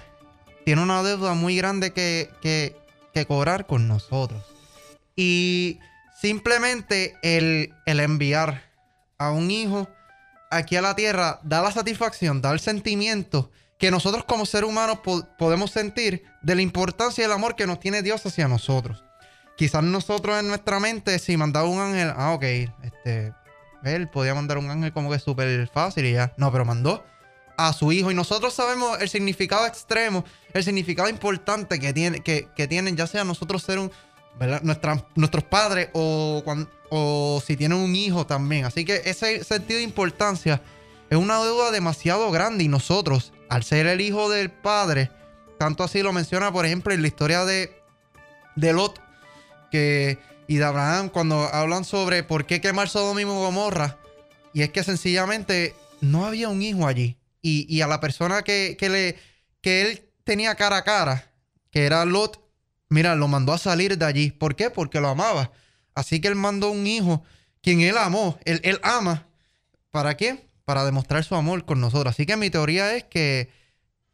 tiene 0.65 0.83
una 0.83 1.03
deuda 1.03 1.35
muy 1.35 1.57
grande 1.57 1.93
que, 1.93 2.31
que, 2.41 2.77
que 3.13 3.27
cobrar 3.27 3.67
con 3.67 3.89
nosotros. 3.89 4.43
Y 5.17 5.81
simplemente 6.21 7.17
el, 7.23 7.75
el 7.87 8.01
enviar 8.01 8.70
a 9.21 9.31
un 9.31 9.51
hijo 9.51 9.87
aquí 10.51 10.75
a 10.77 10.83
la 10.83 10.97
tierra 10.97 11.39
da 11.45 11.63
la 11.63 11.71
satisfacción, 11.71 12.41
da 12.41 12.51
el 12.53 12.59
sentimiento 12.59 13.51
que 13.79 13.91
nosotros 13.91 14.25
como 14.25 14.47
seres 14.47 14.69
humanos 14.69 14.99
po- 15.05 15.25
podemos 15.39 15.71
sentir 15.71 16.25
de 16.43 16.55
la 16.55 16.63
importancia 16.63 17.23
y 17.23 17.25
el 17.27 17.33
amor 17.33 17.55
que 17.55 17.67
nos 17.67 17.79
tiene 17.81 18.03
Dios 18.03 18.25
hacia 18.27 18.49
nosotros. 18.49 19.05
Quizás 19.57 19.83
nosotros 19.85 20.39
en 20.41 20.49
nuestra 20.49 20.81
mente, 20.81 21.19
si 21.19 21.37
mandaba 21.37 21.69
un 21.69 21.79
ángel, 21.79 22.13
ah, 22.17 22.33
ok, 22.33 22.43
este, 22.83 23.35
él 23.85 24.09
podía 24.09 24.35
mandar 24.35 24.57
un 24.59 24.71
ángel 24.71 24.93
como 24.93 25.11
que 25.11 25.19
súper 25.19 25.69
fácil 25.69 26.07
y 26.07 26.13
ya. 26.15 26.33
No, 26.39 26.51
pero 26.51 26.65
mandó 26.65 27.05
a 27.59 27.75
su 27.75 27.93
hijo 27.93 28.11
y 28.11 28.15
nosotros 28.15 28.55
sabemos 28.55 28.99
el 29.03 29.11
significado 29.11 29.67
extremo, 29.67 30.25
el 30.55 30.65
significado 30.65 31.11
importante 31.11 31.79
que, 31.79 31.93
tiene, 31.93 32.21
que, 32.21 32.49
que 32.57 32.67
tienen, 32.67 32.97
ya 32.97 33.07
sea 33.07 33.23
nosotros 33.25 33.63
ser 33.63 33.79
un, 33.79 33.93
¿verdad? 34.39 34.63
Nuestros 35.15 35.45
padres 35.45 35.91
o, 35.93 36.41
cuan- 36.45 36.69
o 36.91 37.43
si 37.45 37.57
tienen 37.57 37.79
un 37.79 37.95
hijo 37.95 38.27
también. 38.27 38.65
Así 38.65 38.85
que 38.85 39.03
ese 39.05 39.43
sentido 39.45 39.79
de 39.79 39.85
importancia 39.85 40.63
es 41.09 41.19
una 41.19 41.43
deuda 41.43 41.71
demasiado 41.71 42.31
grande 42.31 42.65
y 42.65 42.69
nosotros, 42.69 43.33
al 43.49 43.65
ser 43.65 43.87
el 43.87 44.01
hijo 44.01 44.29
del 44.29 44.51
padre, 44.51 45.11
tanto 45.59 45.85
así 45.85 46.03
lo 46.03 46.13
menciona, 46.13 46.53
por 46.53 46.67
ejemplo, 46.67 46.93
en 46.93 47.03
la 47.03 47.09
historia 47.09 47.45
de, 47.45 47.73
de 48.57 48.73
Lot 48.73 49.01
que, 49.71 50.19
y 50.47 50.57
de 50.57 50.65
Abraham, 50.65 51.09
cuando 51.09 51.43
hablan 51.53 51.85
sobre 51.85 52.23
por 52.23 52.47
qué 52.47 52.61
quemar 52.61 52.89
Sodoma 52.89 53.21
y 53.21 53.25
Gomorra, 53.25 53.99
y 54.53 54.63
es 54.63 54.71
que 54.71 54.83
sencillamente 54.83 55.75
no 56.01 56.27
había 56.27 56.49
un 56.49 56.63
hijo 56.63 56.87
allí. 56.87 57.17
Y, 57.43 57.67
y 57.75 57.81
a 57.81 57.87
la 57.87 58.01
persona 58.01 58.43
que, 58.43 58.77
que 58.79 58.89
le, 58.89 59.19
que 59.61 59.83
él 59.83 60.11
tenía 60.25 60.55
cara 60.55 60.79
a 60.79 60.85
cara, 60.85 61.33
que 61.71 61.87
era 61.87 62.05
Lot, 62.05 62.41
mira, 62.89 63.15
lo 63.15 63.29
mandó 63.29 63.53
a 63.53 63.59
salir 63.59 63.97
de 63.97 64.05
allí. 64.05 64.31
¿Por 64.31 64.57
qué? 64.57 64.71
Porque 64.71 65.01
lo 65.01 65.09
amaba. 65.09 65.53
Así 66.01 66.21
que 66.21 66.29
él 66.29 66.35
mandó 66.35 66.71
un 66.71 66.87
hijo, 66.87 67.23
quien 67.63 67.81
él 67.81 67.97
amó, 67.99 68.39
él, 68.45 68.61
él 68.65 68.79
ama. 68.83 69.27
¿Para 69.91 70.17
qué? 70.17 70.45
Para 70.65 70.85
demostrar 70.85 71.25
su 71.25 71.35
amor 71.35 71.65
con 71.65 71.81
nosotros. 71.81 72.15
Así 72.15 72.27
que 72.27 72.37
mi 72.37 72.51
teoría 72.51 72.95
es 72.97 73.05
que 73.05 73.49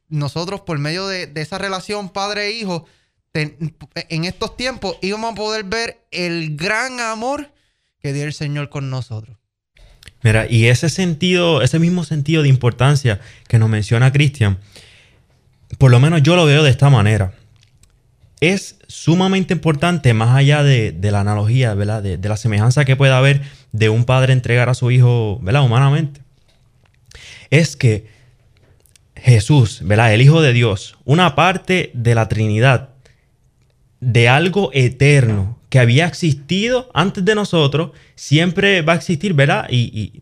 nosotros, 0.08 0.60
por 0.62 0.78
medio 0.78 1.06
de, 1.06 1.30
esa 1.36 1.58
relación 1.58 2.08
padre-hijo, 2.10 2.86
ten- 3.32 3.74
en 4.08 4.24
estos 4.24 4.56
tiempos 4.56 4.96
íbamos 5.02 5.32
a 5.32 5.34
poder 5.34 5.64
ver 5.64 6.06
el 6.10 6.56
gran 6.56 7.00
amor 7.00 7.50
que 8.00 8.12
dio 8.12 8.24
el 8.24 8.32
Señor 8.32 8.68
con 8.68 8.88
nosotros. 8.90 9.36
Mira, 10.22 10.46
y 10.48 10.66
ese 10.66 10.88
sentido, 10.88 11.62
ese 11.62 11.78
mismo 11.78 12.04
sentido 12.04 12.42
de 12.42 12.48
importancia 12.48 13.20
que 13.48 13.58
nos 13.58 13.68
menciona 13.68 14.12
Cristian, 14.12 14.58
por 15.78 15.90
lo 15.90 16.00
menos 16.00 16.22
yo 16.22 16.36
lo 16.36 16.46
veo 16.46 16.62
de 16.62 16.70
esta 16.70 16.88
manera. 16.90 17.34
Es 18.40 18.78
sumamente 18.86 19.54
importante, 19.54 20.12
más 20.12 20.36
allá 20.36 20.62
de, 20.62 20.96
la 21.00 21.20
analogía, 21.20 21.74
¿verdad? 21.74 22.02
De, 22.02 22.28
la 22.28 22.36
semejanza 22.36 22.84
que 22.84 22.96
pueda 22.96 23.16
haber 23.18 23.42
de 23.72 23.88
un 23.88 24.04
padre 24.04 24.32
entregar 24.32 24.68
a 24.68 24.74
su 24.74 24.90
hijo, 24.90 25.38
¿verdad? 25.42 25.64
Humanamente. 25.64 26.20
Es 27.50 27.76
que 27.76 28.06
Jesús, 29.14 29.80
¿verdad? 29.82 30.12
El 30.12 30.22
Hijo 30.22 30.42
de 30.42 30.52
Dios, 30.52 30.96
una 31.04 31.34
parte 31.34 31.90
de 31.94 32.14
la 32.14 32.28
Trinidad, 32.28 32.90
de 34.00 34.28
algo 34.28 34.70
eterno 34.74 35.58
que 35.70 35.78
había 35.78 36.06
existido 36.06 36.90
antes 36.92 37.24
de 37.24 37.34
nosotros, 37.34 37.92
siempre 38.14 38.82
va 38.82 38.92
a 38.92 38.96
existir, 38.96 39.32
¿verdad? 39.32 39.66
Y, 39.70 39.78
y, 39.98 40.20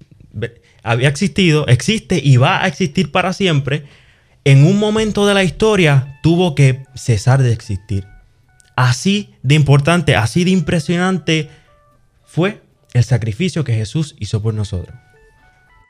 había 0.84 1.08
existido, 1.08 1.66
existe 1.66 2.20
y 2.22 2.36
va 2.36 2.62
a 2.62 2.68
existir 2.68 3.10
para 3.10 3.32
siempre. 3.32 3.84
En 4.44 4.66
un 4.66 4.78
momento 4.78 5.26
de 5.26 5.34
la 5.34 5.42
historia 5.42 6.18
tuvo 6.22 6.54
que 6.54 6.84
cesar 6.94 7.42
de 7.42 7.52
existir. 7.52 8.06
Así 8.76 9.34
de 9.42 9.54
importante, 9.54 10.16
así 10.16 10.44
de 10.44 10.50
impresionante 10.50 11.48
fue 12.24 12.62
el 12.92 13.04
sacrificio 13.04 13.64
que 13.64 13.74
Jesús 13.74 14.14
hizo 14.18 14.42
por 14.42 14.52
nosotros. 14.52 14.94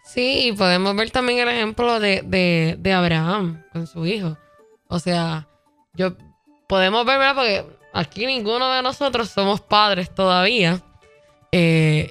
Sí, 0.04 0.48
y 0.48 0.52
podemos 0.52 0.94
ver 0.94 1.10
también 1.10 1.40
el 1.40 1.48
ejemplo 1.48 1.98
de, 1.98 2.94
Abraham 2.94 3.64
con 3.72 3.86
su 3.86 4.06
hijo. 4.06 4.36
O 4.86 4.98
sea, 4.98 5.48
yo 5.94 6.14
podemos 6.68 7.04
ver, 7.06 7.18
¿verdad? 7.18 7.34
Porque 7.34 7.64
aquí 7.92 8.26
ninguno 8.26 8.70
de 8.70 8.82
nosotros 8.82 9.30
somos 9.30 9.60
padres 9.60 10.14
todavía. 10.14 10.82
Eh, 11.50 12.10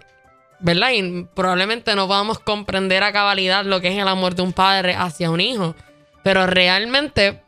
¿Verdad? 0.60 0.91
Y 0.91 1.25
probablemente 1.36 1.95
no 1.95 2.08
podamos 2.08 2.39
comprender 2.39 3.03
a 3.03 3.13
cabalidad 3.13 3.63
lo 3.63 3.79
que 3.79 3.89
es 3.89 3.97
el 3.97 4.08
amor 4.08 4.34
de 4.34 4.41
un 4.41 4.53
padre 4.53 4.95
hacia 4.95 5.29
un 5.29 5.39
hijo. 5.39 5.75
Pero 6.24 6.48
realmente, 6.48 7.42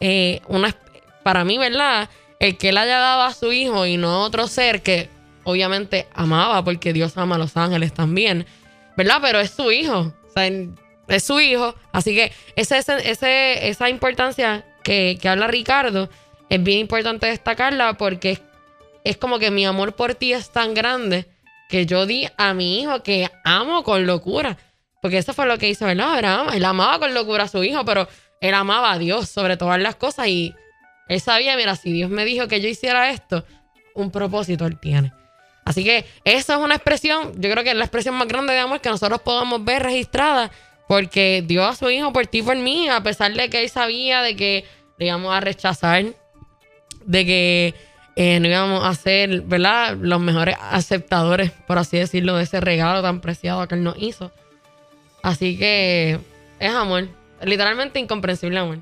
eh, 0.00 0.40
una, 0.48 0.74
para 1.22 1.44
mí, 1.44 1.58
¿verdad? 1.58 2.08
El 2.38 2.56
que 2.56 2.70
él 2.70 2.78
haya 2.78 2.98
dado 2.98 3.22
a 3.22 3.34
su 3.34 3.52
hijo 3.52 3.86
y 3.86 3.96
no 3.96 4.22
otro 4.22 4.46
ser 4.46 4.82
que 4.82 5.08
obviamente 5.44 6.06
amaba, 6.14 6.62
porque 6.64 6.92
Dios 6.92 7.16
ama 7.16 7.34
a 7.36 7.38
los 7.38 7.56
ángeles 7.56 7.92
también. 7.92 8.46
¿verdad? 8.96 9.18
Pero 9.22 9.40
es 9.40 9.50
su 9.50 9.70
hijo. 9.70 10.12
Es 11.08 11.24
su 11.24 11.40
hijo. 11.40 11.74
Así 11.92 12.14
que 12.14 12.32
esa 12.56 13.88
importancia 13.88 14.64
que, 14.82 15.18
que 15.20 15.28
habla 15.28 15.46
Ricardo 15.46 16.08
es 16.48 16.62
bien 16.62 16.78
importante 16.78 17.26
destacarla 17.26 17.94
porque 17.94 18.38
es 19.04 19.16
como 19.16 19.38
que 19.38 19.50
mi 19.50 19.66
amor 19.66 19.94
por 19.94 20.14
ti 20.14 20.32
es 20.32 20.50
tan 20.50 20.74
grande 20.74 21.26
que 21.68 21.86
yo 21.86 22.06
di 22.06 22.28
a 22.36 22.54
mi 22.54 22.80
hijo 22.80 23.02
que 23.02 23.30
amo 23.44 23.82
con 23.82 24.06
locura. 24.06 24.58
Porque 25.02 25.18
eso 25.18 25.34
fue 25.34 25.46
lo 25.46 25.58
que 25.58 25.68
hizo, 25.68 25.84
¿verdad? 25.84 26.14
Abraham. 26.14 26.46
Él 26.54 26.64
amaba 26.64 27.00
con 27.00 27.12
locura 27.12 27.44
a 27.44 27.48
su 27.48 27.62
hijo, 27.64 27.84
pero 27.84 28.08
él 28.40 28.54
amaba 28.54 28.92
a 28.92 28.98
Dios 28.98 29.28
sobre 29.28 29.56
todas 29.56 29.80
las 29.80 29.96
cosas 29.96 30.28
y 30.28 30.54
él 31.08 31.20
sabía, 31.20 31.56
mira, 31.56 31.76
si 31.76 31.92
Dios 31.92 32.08
me 32.08 32.24
dijo 32.24 32.48
que 32.48 32.60
yo 32.60 32.68
hiciera 32.68 33.10
esto, 33.10 33.44
un 33.94 34.10
propósito 34.10 34.64
él 34.64 34.78
tiene. 34.78 35.12
Así 35.64 35.84
que 35.84 36.06
eso 36.24 36.52
es 36.52 36.58
una 36.58 36.76
expresión, 36.76 37.32
yo 37.40 37.50
creo 37.50 37.64
que 37.64 37.70
es 37.70 37.76
la 37.76 37.84
expresión 37.84 38.14
más 38.14 38.28
grande 38.28 38.52
de 38.52 38.60
amor 38.60 38.80
que 38.80 38.88
nosotros 38.88 39.20
podamos 39.22 39.64
ver 39.64 39.82
registrada, 39.82 40.50
porque 40.88 41.42
dio 41.46 41.64
a 41.64 41.74
su 41.74 41.90
hijo 41.90 42.12
por 42.12 42.26
ti 42.28 42.42
por 42.42 42.56
mí, 42.56 42.88
a 42.88 43.02
pesar 43.02 43.32
de 43.34 43.50
que 43.50 43.62
él 43.62 43.70
sabía 43.70 44.22
de 44.22 44.36
que 44.36 44.64
le 44.98 45.06
íbamos 45.06 45.32
a 45.34 45.40
rechazar, 45.40 46.04
de 47.04 47.26
que 47.26 47.74
eh, 48.14 48.40
no 48.40 48.48
íbamos 48.48 48.84
a 48.84 48.94
ser, 48.94 49.42
¿verdad?, 49.42 49.96
los 50.00 50.20
mejores 50.20 50.56
aceptadores, 50.60 51.50
por 51.66 51.78
así 51.78 51.98
decirlo, 51.98 52.36
de 52.36 52.44
ese 52.44 52.60
regalo 52.60 53.02
tan 53.02 53.20
preciado 53.20 53.66
que 53.66 53.74
él 53.74 53.82
nos 53.82 53.96
hizo. 53.98 54.32
Así 55.22 55.56
que 55.56 56.18
es 56.58 56.72
amor, 56.72 57.08
literalmente 57.42 58.00
incomprensible 58.00 58.58
amor. 58.58 58.78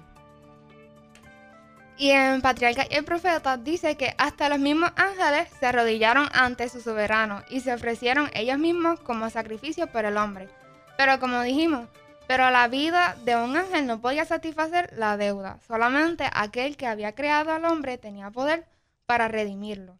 Y 2.00 2.12
en 2.12 2.40
Patriarca 2.40 2.87
y 2.90 2.94
el 2.94 3.05
Profeta 3.05 3.59
dice 3.59 3.94
que 3.98 4.14
hasta 4.16 4.48
los 4.48 4.59
mismos 4.59 4.90
ángeles 4.96 5.50
se 5.61 5.66
arrodillaron 5.66 6.31
ante 6.33 6.70
su 6.70 6.81
soberano 6.81 7.42
y 7.50 7.61
se 7.61 7.74
ofrecieron 7.74 8.31
ellos 8.33 8.59
mismos 8.59 9.00
como 9.00 9.29
sacrificio 9.29 9.87
por 9.88 10.07
el 10.07 10.16
hombre. 10.16 10.48
Pero 10.96 11.20
como 11.20 11.42
dijimos, 11.42 11.88
pero 12.26 12.48
la 12.50 12.68
vida 12.68 13.16
de 13.24 13.37
un 13.37 13.55
ángel 13.55 13.87
no 13.87 14.00
podía 14.00 14.24
satisfacer 14.24 14.90
la 14.96 15.18
deuda. 15.18 15.59
Solamente 15.66 16.24
aquel 16.33 16.79
que 16.79 16.87
había 16.87 17.14
creado 17.14 17.53
al 17.53 17.66
hombre 17.66 17.98
tenía 17.98 18.31
poder 18.31 18.66
para 19.05 19.29
redimirlo. 19.29 19.98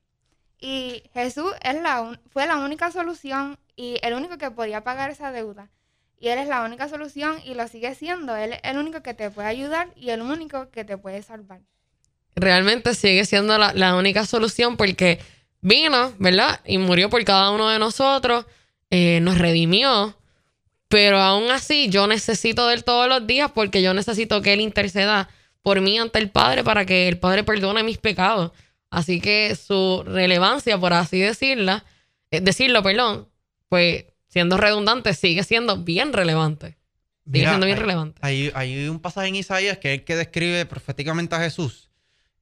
Y 0.59 1.03
Jesús 1.13 1.53
es 1.63 1.83
la 1.83 2.19
fue 2.31 2.47
la 2.47 2.57
única 2.57 2.91
solución 2.91 3.59
y 3.77 3.99
el 4.03 4.15
único 4.15 4.39
que 4.39 4.51
podía 4.51 4.85
pagar 4.85 5.11
esa 5.11 5.33
deuda. 5.33 5.69
Y 6.21 6.29
Él 6.29 6.39
es 6.39 6.49
la 6.49 6.63
única 6.63 6.89
solución 6.89 7.41
y 7.45 7.55
lo 7.55 7.67
sigue 7.67 7.95
siendo. 7.95 8.37
Él 8.37 8.53
es 8.53 8.61
el 8.63 8.77
único 8.77 9.03
que 9.03 9.15
te 9.15 9.31
puede 9.31 9.49
ayudar 9.49 9.89
y 9.97 10.11
el 10.11 10.21
único 10.21 10.71
que 10.71 10.85
te 10.85 10.97
puede 10.99 11.23
salvar. 11.23 11.61
realmente 12.37 12.95
sigue 12.95 13.25
siendo 13.25 13.59
la, 13.59 13.73
la 13.75 13.97
única 13.97 14.25
solución 14.27 14.77
porque 14.77 15.19
vino, 15.63 16.13
¿verdad? 16.19 16.61
Y 16.65 16.79
murió 16.79 17.11
por 17.11 17.25
cada 17.25 17.51
uno 17.51 17.69
de 17.69 17.79
nosotros, 17.79 18.47
eh, 18.91 19.21
nos 19.21 19.39
redimió, 19.39 20.17
pero 20.89 21.19
aún 21.21 21.51
así 21.51 21.89
yo 21.89 22.07
necesito 22.07 22.67
de 22.67 22.75
él 22.75 22.85
todos 22.85 23.09
los 23.09 23.27
días 23.27 23.51
porque 23.53 23.83
yo 23.83 23.95
necesito 23.95 24.43
que 24.43 24.53
él 24.53 24.61
interceda 24.61 25.29
por 25.63 25.81
mí 25.81 25.99
ante 25.99 26.19
el 26.19 26.31
Padre 26.31 26.65
para 26.65 26.85
que 26.87 27.09
el 27.09 27.19
Padre 27.19 27.45
perdone 27.45 27.83
mis 27.83 27.99
pecados. 27.99 28.53
Así 28.91 29.21
que 29.21 29.55
su 29.55 30.03
relevancia, 30.05 30.79
por 30.79 30.93
así 30.93 31.21
decirla, 31.21 31.85
eh, 32.31 32.41
decirlo, 32.41 32.83
perdón, 32.83 33.29
pues 33.69 34.05
siendo 34.31 34.57
redundante, 34.57 35.13
sigue 35.13 35.45
siendo 35.45 35.77
bien 35.85 36.15
relevante. 36.15 36.79
Sigue 37.27 37.41
Mira, 37.41 37.51
siendo 37.51 37.67
bien 37.67 37.77
hay- 37.77 37.83
relevante. 37.83 38.19
Hay, 38.25 38.51
hay 38.55 38.89
un 38.89 38.99
pasaje 38.99 39.29
en 39.29 39.37
Isaías 39.37 39.77
que 39.79 39.93
es 39.93 39.99
el 39.99 40.05
que 40.05 40.17
describe 40.17 40.65
proféticamente 40.65 41.35
a 41.35 41.41
Jesús. 41.41 41.91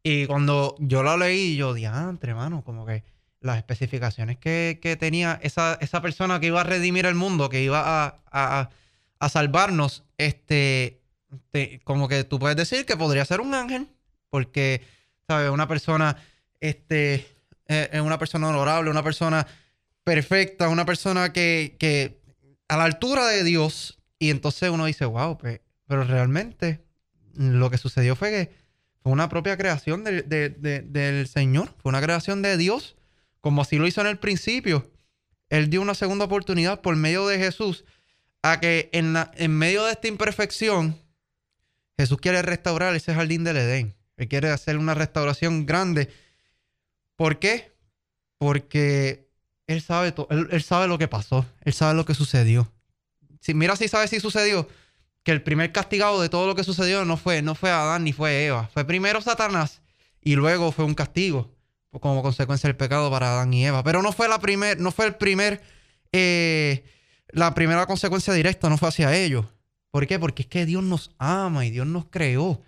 Y 0.05 0.27
cuando 0.27 0.77
yo 0.79 1.03
lo 1.03 1.16
leí, 1.16 1.57
yo 1.57 1.74
diantre, 1.74 2.31
hermano, 2.31 2.62
como 2.62 2.87
que 2.87 3.03
las 3.40 3.57
especificaciones 3.59 4.38
que, 4.38 4.79
que 4.81 4.96
tenía 4.96 5.38
esa, 5.42 5.77
esa 5.81 6.01
persona 6.01 6.38
que 6.40 6.46
iba 6.46 6.61
a 6.61 6.64
redimir 6.64 7.05
el 7.07 7.16
mundo, 7.16 7.48
que 7.48 7.62
iba 7.62 7.81
a, 8.07 8.20
a- 8.31 8.70
a 9.20 9.29
salvarnos, 9.29 10.05
este, 10.16 11.01
te- 11.51 11.81
como 11.85 12.07
que 12.09 12.22
tú 12.24 12.38
puedes 12.38 12.57
decir 12.57 12.87
que 12.87 12.96
podría 12.96 13.24
ser 13.24 13.40
un 13.40 13.53
ángel, 13.55 13.88
porque, 14.31 14.83
¿sabes? 15.27 15.51
Una 15.51 15.66
persona, 15.66 16.16
este, 16.61 17.27
eh, 17.66 18.01
una 18.01 18.18
persona 18.18 18.48
honorable, 18.48 18.90
una 18.90 19.03
persona 19.03 19.46
perfecta, 20.09 20.68
una 20.71 20.87
persona 20.87 21.33
que, 21.33 22.18
a 22.68 22.77
la 22.77 22.85
altura 22.85 23.27
de 23.27 23.44
Dios. 23.44 23.99
Y 24.18 24.31
entonces 24.31 24.71
uno 24.71 24.87
dice, 24.87 25.05
wow, 25.05 25.37
pe- 25.37 25.61
pero 25.87 26.03
realmente 26.05 26.81
lo 27.35 27.71
que 27.71 27.79
sucedió 27.79 28.16
fue 28.16 28.31
que 28.31 28.51
fue 29.03 29.12
una 29.12 29.29
propia 29.29 29.57
creación 29.57 30.05
del, 30.05 30.29
de- 30.29 30.49
de- 30.49 30.81
del 30.83 31.29
Señor, 31.29 31.75
fue 31.83 31.90
una 31.90 32.01
creación 32.01 32.40
de 32.42 32.57
Dios, 32.57 32.97
como 33.40 33.62
así 33.62 33.77
lo 33.77 33.87
hizo 33.87 34.01
en 34.01 34.07
el 34.07 34.18
principio. 34.18 34.90
Él 35.51 35.71
dio 35.71 35.81
una 35.83 35.94
segunda 35.94 36.25
oportunidad 36.25 36.81
por 36.81 36.97
medio 36.97 37.27
de 37.29 37.38
Jesús 37.38 37.85
a 38.42 38.61
que 38.61 38.88
en, 38.92 39.12
la- 39.12 39.31
en 39.37 39.53
medio 39.53 39.85
de 39.85 39.92
esta 39.92 40.09
imperfección, 40.09 40.99
Jesús 41.99 42.18
quiere 42.18 42.40
restaurar 42.42 42.94
ese 42.94 43.14
jardín 43.14 43.44
del 43.44 43.59
Edén. 43.59 43.94
Él 44.16 44.27
quiere 44.29 44.49
hacer 44.51 44.79
una 44.79 44.94
restauración 44.94 45.66
grande. 45.66 46.09
¿Por 47.14 47.38
qué? 47.38 47.73
Porque 48.38 49.28
él 49.68 49.81
sabe, 49.83 50.11
to- 50.11 50.26
él, 50.31 50.48
él 50.50 50.62
sabe 50.62 50.88
lo 50.88 50.98
que 50.98 51.07
pasó, 51.07 51.46
él 51.62 51.72
sabe 51.72 51.94
lo 51.94 52.04
que 52.04 52.14
sucedió. 52.14 52.72
Si, 53.40 53.54
mira 53.54 53.76
si 53.76 53.87
sabe 53.87 54.09
si 54.09 54.18
sucedió 54.18 54.68
que 55.22 55.31
el 55.31 55.42
primer 55.42 55.70
castigado 55.70 56.20
de 56.20 56.28
todo 56.28 56.46
lo 56.48 56.54
que 56.57 56.64
sucedió 56.64 57.04
no 57.04 57.16
fue, 57.16 57.42
no 57.42 57.54
fue 57.54 57.70
Adán 57.70 58.02
ni 58.04 58.12
fue 58.12 58.46
Eva. 58.46 58.68
Fue 58.74 58.85
primero 58.85 59.20
Satanás 59.20 59.81
y 60.20 60.35
luego 60.35 60.72
fue 60.72 60.85
un 60.85 60.94
castigo 60.94 61.54
como 62.00 62.22
consecuencia 62.22 62.68
del 62.68 62.76
pecado 62.76 63.11
para 63.11 63.33
Adán 63.33 63.52
y 63.54 63.64
Eva. 63.66 63.83
Pero 63.85 64.02
no 64.02 64.12
fue 64.12 64.28
la 64.28 64.38
primer, 64.40 64.78
no 64.81 64.90
fue 64.90 65.07
el 65.07 65.14
primer, 65.16 65.62
eh, 66.12 66.85
la 67.28 67.54
primera 67.54 67.87
consecuencia 67.87 68.33
directa, 68.33 68.68
no 68.68 68.78
fue 68.78 68.88
hacia 68.88 69.16
ellos. 69.16 69.46
¿Por 69.90 70.07
qué? 70.07 70.18
Porque 70.18 70.42
es 70.42 70.48
que 70.48 70.66
Dios 70.66 70.83
nos 70.83 71.11
ama 71.18 71.64
y 71.66 71.70
Dios 71.70 71.87
nos 71.87 72.07
creó. 72.07 72.62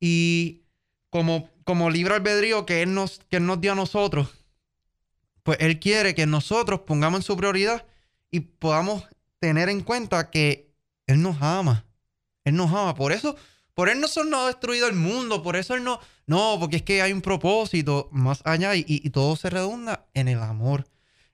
Y 0.00 0.62
como, 1.10 1.48
como 1.64 1.90
libre 1.90 2.14
albedrío 2.14 2.66
que 2.66 2.82
él, 2.82 2.92
nos, 2.94 3.20
que 3.30 3.36
él 3.36 3.46
nos 3.46 3.60
dio 3.60 3.72
a 3.72 3.76
nosotros, 3.76 4.28
pues 5.44 5.58
Él 5.60 5.78
quiere 5.78 6.16
que 6.16 6.26
nosotros 6.26 6.80
pongamos 6.80 7.20
en 7.20 7.22
su 7.22 7.36
prioridad 7.36 7.86
y 8.32 8.40
podamos 8.40 9.04
tener 9.38 9.68
en 9.68 9.82
cuenta 9.82 10.30
que 10.30 10.74
Él 11.06 11.22
nos 11.22 11.40
ama. 11.40 11.86
Él 12.42 12.56
nos 12.56 12.72
ama. 12.72 12.96
Por 12.96 13.12
eso, 13.12 13.36
por 13.74 13.88
él 13.88 14.00
no 14.00 14.08
son 14.08 14.28
no 14.30 14.40
ha 14.40 14.46
destruido 14.48 14.86
el 14.88 14.94
mundo, 14.94 15.42
por 15.42 15.56
eso 15.56 15.74
él 15.74 15.84
no, 15.84 16.00
no, 16.26 16.56
porque 16.60 16.76
es 16.76 16.82
que 16.82 17.00
hay 17.02 17.12
un 17.12 17.22
propósito 17.22 18.08
más 18.12 18.40
allá 18.44 18.74
y 18.74 19.08
todo 19.10 19.36
se 19.36 19.48
redunda 19.50 20.06
en 20.14 20.28
el 20.28 20.38
amor. 20.40 20.86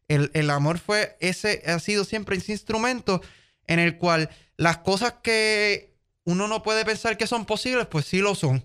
El, 0.09 0.31
el 0.35 0.51
amor 0.51 0.79
fue 0.79 1.17
ese, 1.21 1.63
ha 1.67 1.79
sido 1.79 2.05
siempre 2.05 2.37
ese 2.37 2.53
instrumento 2.53 3.23
en 3.67 3.79
el 3.79 3.97
cual 3.99 4.29
las 4.57 4.79
cosas 4.79 5.15
que 5.23 5.95
uno 6.25 6.49
no 6.49 6.63
puede 6.63 6.85
pensar 6.85 7.17
que 7.17 7.27
son 7.27 7.47
posibles, 7.47 7.87
pues 7.87 8.07
sí 8.07 8.19
lo 8.19 8.35
son. 8.35 8.65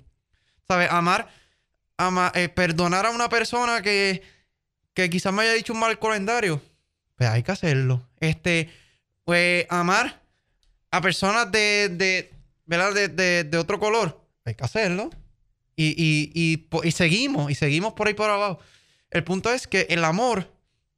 ¿Sabes? 0.67 0.89
Amar, 0.91 1.29
ama- 1.97 2.31
eh, 2.35 2.49
perdonar 2.49 3.05
a 3.05 3.11
una 3.11 3.29
persona 3.29 3.81
que, 3.81 4.23
que 4.95 5.09
quizás 5.11 5.31
me 5.31 5.43
haya 5.43 5.53
dicho 5.53 5.73
un 5.73 5.79
mal 5.79 5.99
calendario, 5.99 6.59
pues 7.15 7.29
hay 7.29 7.43
que 7.43 7.51
hacerlo. 7.51 8.09
Este, 8.19 8.69
pues 9.23 9.67
amar 9.69 10.23
a 10.89 11.01
personas 11.01 11.51
de, 11.51 11.89
de. 11.89 12.31
De, 12.67 13.09
de- 13.09 13.43
de 13.43 13.57
otro 13.59 13.79
color, 13.79 14.19
hay 14.43 14.55
que 14.55 14.63
hacerlo. 14.63 15.11
Y, 15.75 15.89
y, 15.89 16.31
y, 16.33 16.67
y 16.87 16.91
seguimos, 16.91 17.51
y 17.51 17.55
seguimos 17.55 17.93
por 17.93 18.07
ahí 18.07 18.15
por 18.15 18.27
abajo. 18.31 18.59
El 19.11 19.23
punto 19.23 19.53
es 19.53 19.67
que 19.67 19.85
el 19.91 20.03
amor 20.03 20.51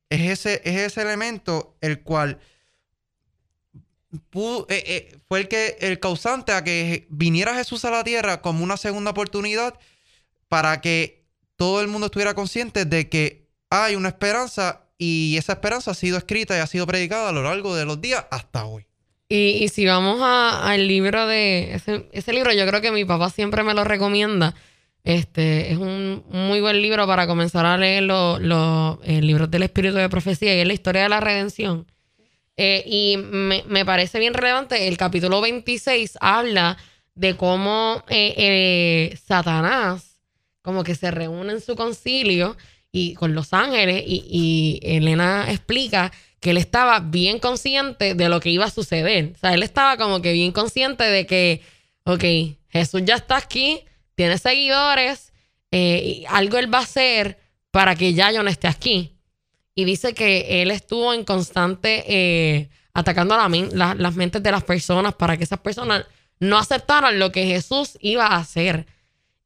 es 0.10 0.22
ese, 0.32 0.62
es 0.64 0.80
ese 0.80 1.02
elemento 1.02 1.76
el 1.82 2.00
cual 2.04 2.40
eh, 4.14 4.66
eh, 4.70 5.20
fue 5.28 5.42
el 5.42 5.48
que 5.50 5.78
el 5.82 6.00
causante 6.00 6.54
a 6.54 6.64
que 6.64 7.06
viniera 7.10 7.54
Jesús 7.56 7.84
a 7.84 7.92
la 7.92 8.04
tierra 8.06 8.42
como 8.42 8.64
una 8.64 8.78
segunda 8.78 9.12
oportunidad 9.12 9.78
para 10.48 10.80
que 10.80 11.26
todo 11.58 11.82
el 11.82 11.88
mundo 11.90 12.06
estuviera 12.06 12.34
consciente 12.34 12.86
de 12.86 13.10
que 13.10 13.47
hay 13.70 13.96
una 13.96 14.10
esperanza 14.10 14.82
y 14.98 15.36
esa 15.38 15.54
esperanza 15.54 15.92
ha 15.92 15.96
sido 15.96 16.18
escrita 16.18 16.58
y 16.58 16.60
ha 16.60 16.68
sido 16.68 16.88
predicada 16.88 17.30
a 17.30 17.32
lo 17.32 17.44
largo 17.44 17.76
de 17.76 17.86
los 17.86 18.02
días 18.02 18.26
hasta 18.32 18.66
hoy. 18.66 18.86
Y, 19.30 19.68
si 19.70 19.86
vamos 19.86 20.22
al 20.22 20.88
libro 20.88 21.28
de. 21.28 21.74
Ese, 22.14 22.34
libro, 22.34 22.54
yo 22.54 22.66
creo 22.66 22.80
que 22.80 22.92
mi 22.92 23.04
papá 23.04 23.30
siempre 23.30 23.62
me 23.64 23.74
lo 23.74 23.84
recomienda. 23.84 24.56
Este 25.04 25.72
es 25.72 25.78
un 25.78 26.24
muy 26.30 26.62
buen 26.62 26.82
libro 26.82 27.06
para 27.08 27.28
comenzar 27.28 27.66
a 27.66 27.78
leer 27.78 28.04
los 28.04 28.42
los, 28.42 29.00
eh, 29.04 29.22
libros 29.22 29.52
del 29.52 29.64
Espíritu 29.64 29.96
de 29.96 30.10
Profecía 30.10 30.56
y 30.56 30.60
es 30.62 30.68
la 30.68 30.74
historia 30.74 31.04
de 31.04 31.10
la 31.10 31.20
redención. 31.20 31.86
Eh, 32.56 32.84
y 32.86 33.18
me, 33.18 33.86
parece 33.86 34.18
bien 34.20 34.34
relevante. 34.34 34.88
El 34.88 34.98
capítulo 34.98 35.42
26 35.42 36.18
habla 36.22 36.78
de 37.14 37.36
cómo 37.36 38.04
eh, 38.08 39.18
Satanás, 39.26 40.22
como 40.62 40.84
que 40.86 40.96
se 40.96 41.12
reúne 41.12 41.54
en 41.54 41.62
su 41.62 41.76
concilio 41.76 42.56
y 42.92 43.14
con 43.14 43.36
los 43.36 43.54
ángeles, 43.54 44.04
y, 44.06 44.80
Elena 44.84 45.46
explica 45.50 46.12
que 46.40 46.52
él 46.52 46.58
estaba 46.58 47.00
bien 47.00 47.40
consciente 47.40 48.14
de 48.14 48.30
lo 48.30 48.40
que 48.40 48.50
iba 48.50 48.66
a 48.66 48.72
suceder. 48.72 49.34
O 49.36 49.38
sea, 49.40 49.54
él 49.54 49.64
estaba 49.64 49.98
como 49.98 50.22
que 50.22 50.34
bien 50.34 50.52
consciente 50.52 51.04
de 51.04 51.26
que, 51.26 51.62
ok, 52.04 52.24
Jesús 52.70 53.02
ya 53.06 53.16
está 53.16 53.38
aquí, 53.38 53.82
tiene 54.16 54.38
seguidores, 54.38 55.34
eh, 55.72 56.24
algo 56.30 56.58
él 56.58 56.74
va 56.74 56.80
a 56.80 56.84
hacer 56.84 57.40
para 57.72 57.96
que 57.96 58.14
ya 58.14 58.32
yo 58.32 58.44
no 58.44 58.50
esté 58.50 58.68
aquí. 58.68 59.18
Y 59.76 59.86
dice 59.86 60.14
que 60.14 60.62
él 60.62 60.72
estuvo 60.72 61.14
en 61.14 61.24
constante 61.24 62.04
eh, 62.08 62.70
atacando 62.94 63.38
las 63.38 64.16
mentes 64.16 64.42
de 64.42 64.52
las 64.52 64.64
personas 64.64 65.14
para 65.14 65.38
que 65.38 65.44
esas 65.44 65.60
personas 65.60 66.06
no 66.40 66.58
aceptaran 66.58 67.20
lo 67.20 67.32
que 67.32 67.46
Jesús 67.46 67.98
iba 68.02 68.26
a 68.26 68.38
hacer. 68.38 68.88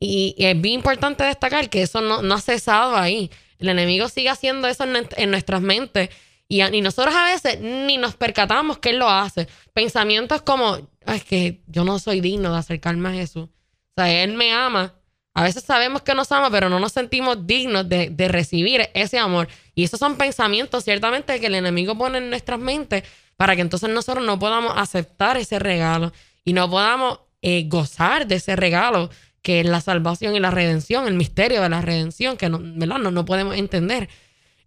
Y, 0.01 0.35
es 0.39 0.59
bien 0.59 0.75
importante 0.75 1.23
destacar 1.23 1.69
que 1.69 1.83
eso 1.83 2.01
no, 2.01 2.23
no 2.23 2.33
ha 2.33 2.41
cesado 2.41 2.97
ahí. 2.97 3.29
El 3.59 3.69
enemigo 3.69 4.09
sigue 4.09 4.29
haciendo 4.29 4.67
eso 4.67 4.83
en, 4.83 5.07
en 5.15 5.31
nuestras 5.31 5.61
mentes. 5.61 6.09
Y, 6.47 6.63
y 6.63 6.81
nosotros 6.81 7.15
a 7.15 7.25
veces 7.25 7.61
ni 7.61 7.97
nos 7.97 8.15
percatamos 8.15 8.79
que 8.79 8.89
él 8.89 8.97
lo 8.97 9.07
hace. 9.07 9.47
Pensamientos 9.73 10.41
como, 10.41 10.79
"Ay, 11.05 11.17
es 11.17 11.23
que 11.23 11.61
yo 11.67 11.85
no 11.85 11.99
soy 11.99 12.19
digno 12.19 12.51
de 12.51 12.57
acercarme 12.57 13.09
a 13.09 13.13
Jesús. 13.13 13.43
O 13.43 13.93
sea, 13.95 14.23
él 14.23 14.33
me 14.33 14.51
ama. 14.51 14.95
A 15.35 15.43
veces 15.43 15.63
sabemos 15.63 16.01
que 16.01 16.15
nos 16.15 16.31
ama, 16.31 16.49
pero 16.49 16.67
no 16.67 16.79
nos 16.79 16.91
sentimos 16.91 17.45
dignos 17.45 17.87
de, 17.87 18.09
de 18.09 18.27
recibir 18.27 18.89
ese 18.95 19.19
amor. 19.19 19.47
Y 19.75 19.83
esos 19.83 19.99
son 19.99 20.17
pensamientos 20.17 20.83
ciertamente 20.83 21.39
que 21.39 21.45
el 21.45 21.55
enemigo 21.55 21.95
pone 21.95 22.17
en 22.17 22.29
nuestras 22.31 22.59
mentes 22.59 23.03
para 23.37 23.55
que 23.55 23.61
entonces 23.61 23.89
nosotros 23.89 24.25
no 24.25 24.39
podamos 24.39 24.73
aceptar 24.75 25.37
ese 25.37 25.59
regalo 25.59 26.11
y 26.43 26.53
no 26.53 26.69
podamos 26.69 27.19
eh, 27.43 27.65
gozar 27.67 28.27
de 28.27 28.35
ese 28.35 28.55
regalo 28.55 29.09
que 29.41 29.61
es 29.61 29.65
la 29.65 29.81
salvación 29.81 30.35
y 30.35 30.39
la 30.39 30.51
redención, 30.51 31.07
el 31.07 31.15
misterio 31.15 31.61
de 31.61 31.69
la 31.69 31.81
redención, 31.81 32.37
que 32.37 32.49
no, 32.49 32.59
¿verdad? 32.61 32.99
no, 32.99 33.11
no 33.11 33.25
podemos 33.25 33.55
entender. 33.55 34.09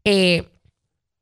Eh, 0.05 0.45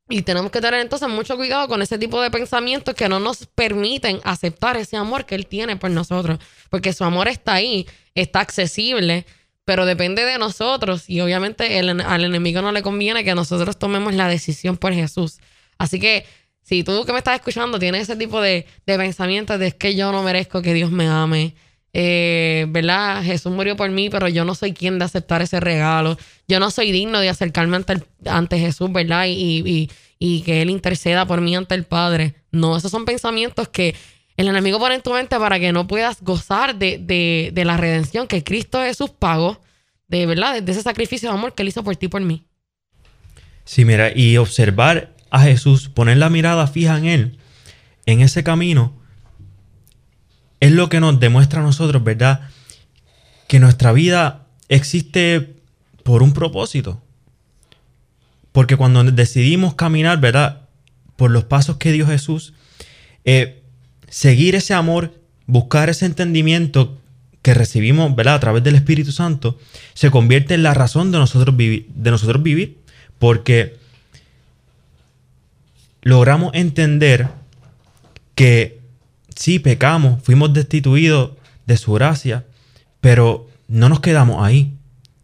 y 0.09 0.21
tenemos 0.23 0.51
que 0.51 0.59
tener 0.59 0.81
entonces 0.81 1.07
mucho 1.07 1.37
cuidado 1.37 1.67
con 1.67 1.81
ese 1.81 1.97
tipo 1.97 2.21
de 2.21 2.29
pensamientos 2.29 2.93
que 2.93 3.07
no 3.07 3.19
nos 3.19 3.45
permiten 3.47 4.19
aceptar 4.23 4.75
ese 4.77 4.97
amor 4.97 5.25
que 5.25 5.35
Él 5.35 5.47
tiene 5.47 5.77
por 5.77 5.91
nosotros. 5.91 6.39
Porque 6.69 6.93
su 6.93 7.03
amor 7.03 7.27
está 7.27 7.53
ahí, 7.53 7.87
está 8.13 8.41
accesible, 8.41 9.25
pero 9.65 9.85
depende 9.85 10.25
de 10.25 10.37
nosotros. 10.37 11.09
Y 11.09 11.21
obviamente 11.21 11.79
al 11.79 12.23
enemigo 12.23 12.61
no 12.61 12.71
le 12.71 12.83
conviene 12.83 13.23
que 13.23 13.33
nosotros 13.33 13.79
tomemos 13.79 14.13
la 14.13 14.27
decisión 14.27 14.77
por 14.77 14.93
Jesús. 14.93 15.39
Así 15.77 15.99
que 15.99 16.25
si 16.61 16.83
tú 16.83 17.05
que 17.05 17.13
me 17.13 17.19
estás 17.19 17.35
escuchando 17.35 17.79
tienes 17.79 18.03
ese 18.03 18.15
tipo 18.15 18.41
de, 18.41 18.67
de 18.85 18.97
pensamientos 18.97 19.57
de 19.57 19.67
es 19.67 19.73
que 19.73 19.95
yo 19.95 20.11
no 20.11 20.21
merezco 20.21 20.61
que 20.61 20.73
Dios 20.73 20.91
me 20.91 21.07
ame, 21.07 21.55
eh, 21.93 22.65
¿verdad? 22.69 23.23
Jesús 23.23 23.51
murió 23.51 23.75
por 23.75 23.89
mí, 23.91 24.09
pero 24.09 24.27
yo 24.27 24.45
no 24.45 24.55
soy 24.55 24.73
quien 24.73 24.97
de 24.99 25.05
aceptar 25.05 25.41
ese 25.41 25.59
regalo. 25.59 26.17
Yo 26.47 26.59
no 26.59 26.71
soy 26.71 26.91
digno 26.91 27.19
de 27.19 27.29
acercarme 27.29 27.75
ante, 27.77 28.01
ante 28.25 28.57
Jesús, 28.59 28.91
¿verdad? 28.91 29.25
Y, 29.27 29.61
y- 29.67 29.91
y 30.19 30.41
que 30.43 30.61
Él 30.61 30.69
interceda 30.69 31.25
por 31.25 31.41
mí 31.41 31.55
ante 31.55 31.75
el 31.75 31.83
Padre. 31.83 32.35
No, 32.51 32.77
esos 32.77 32.89
son 32.91 33.03
pensamientos 33.05 33.67
que 33.67 33.93
el 34.37 34.47
enemigo 34.47 34.79
pone 34.79 34.95
en 34.95 35.01
tu 35.01 35.11
mente 35.13 35.37
para 35.37 35.59
que 35.59 35.71
no 35.73 35.85
puedas 35.85 36.21
gozar 36.21 36.75
de, 36.75 36.97
de- 36.97 37.51
de 37.53 37.65
la 37.65 37.77
redención 37.77 38.27
que 38.27 38.43
Cristo 38.43 38.79
Jesús 38.81 39.09
pagó, 39.11 39.61
de 40.07 40.25
verdad, 40.25 40.61
de 40.63 40.71
ese 40.71 40.81
sacrificio 40.81 41.29
de 41.29 41.35
amor 41.35 41.53
que 41.53 41.61
Él 41.63 41.67
hizo 41.69 41.83
por 41.83 41.95
ti 41.95 42.05
y 42.07 42.09
por 42.09 42.21
mí. 42.21 42.45
Sí, 43.65 43.85
mira, 43.85 44.11
y 44.15 44.37
observar 44.37 45.13
a 45.29 45.41
Jesús, 45.41 45.89
poner 45.89 46.17
la 46.17 46.29
mirada 46.29 46.67
fija 46.67 46.97
en 46.97 47.05
Él, 47.05 47.37
en 48.05 48.21
ese 48.21 48.43
camino, 48.43 49.01
es 50.63 50.71
lo 50.71 50.87
que 50.87 51.01
nos 51.01 51.19
demuestra 51.19 51.59
a 51.59 51.63
nosotros, 51.63 52.01
¿verdad? 52.05 52.39
Que 53.49 53.59
nuestra 53.59 53.91
vida 53.91 54.45
existe 54.69 55.57
por 56.03 56.23
un 56.23 56.31
propósito. 56.31 57.03
Porque 58.53 58.77
cuando 58.77 59.03
decidimos 59.03 59.75
caminar, 59.75 60.21
¿verdad? 60.21 60.61
Por 61.17 61.31
los 61.31 61.43
pasos 61.43 61.75
que 61.75 61.91
dio 61.91 62.07
Jesús, 62.07 62.53
eh, 63.25 63.61
seguir 64.07 64.55
ese 64.55 64.73
amor, 64.73 65.19
buscar 65.47 65.89
ese 65.89 66.05
entendimiento 66.05 66.97
que 67.41 67.53
recibimos, 67.53 68.15
¿verdad? 68.15 68.35
A 68.35 68.39
través 68.39 68.63
del 68.63 68.75
Espíritu 68.75 69.11
Santo, 69.11 69.59
se 69.93 70.11
convierte 70.11 70.53
en 70.53 70.63
la 70.63 70.73
razón 70.73 71.11
de 71.11 71.17
nosotros, 71.17 71.57
de 71.57 72.09
nosotros 72.09 72.41
vivir. 72.41 72.77
Porque 73.19 73.75
logramos 76.03 76.53
entender 76.53 77.27
que 78.33 78.82
sí 79.35 79.59
pecamos, 79.59 80.21
fuimos 80.23 80.53
destituidos 80.53 81.31
de 81.65 81.77
su 81.77 81.93
gracia, 81.93 82.45
pero 83.01 83.47
no 83.67 83.89
nos 83.89 83.99
quedamos 83.99 84.43
ahí. 84.43 84.73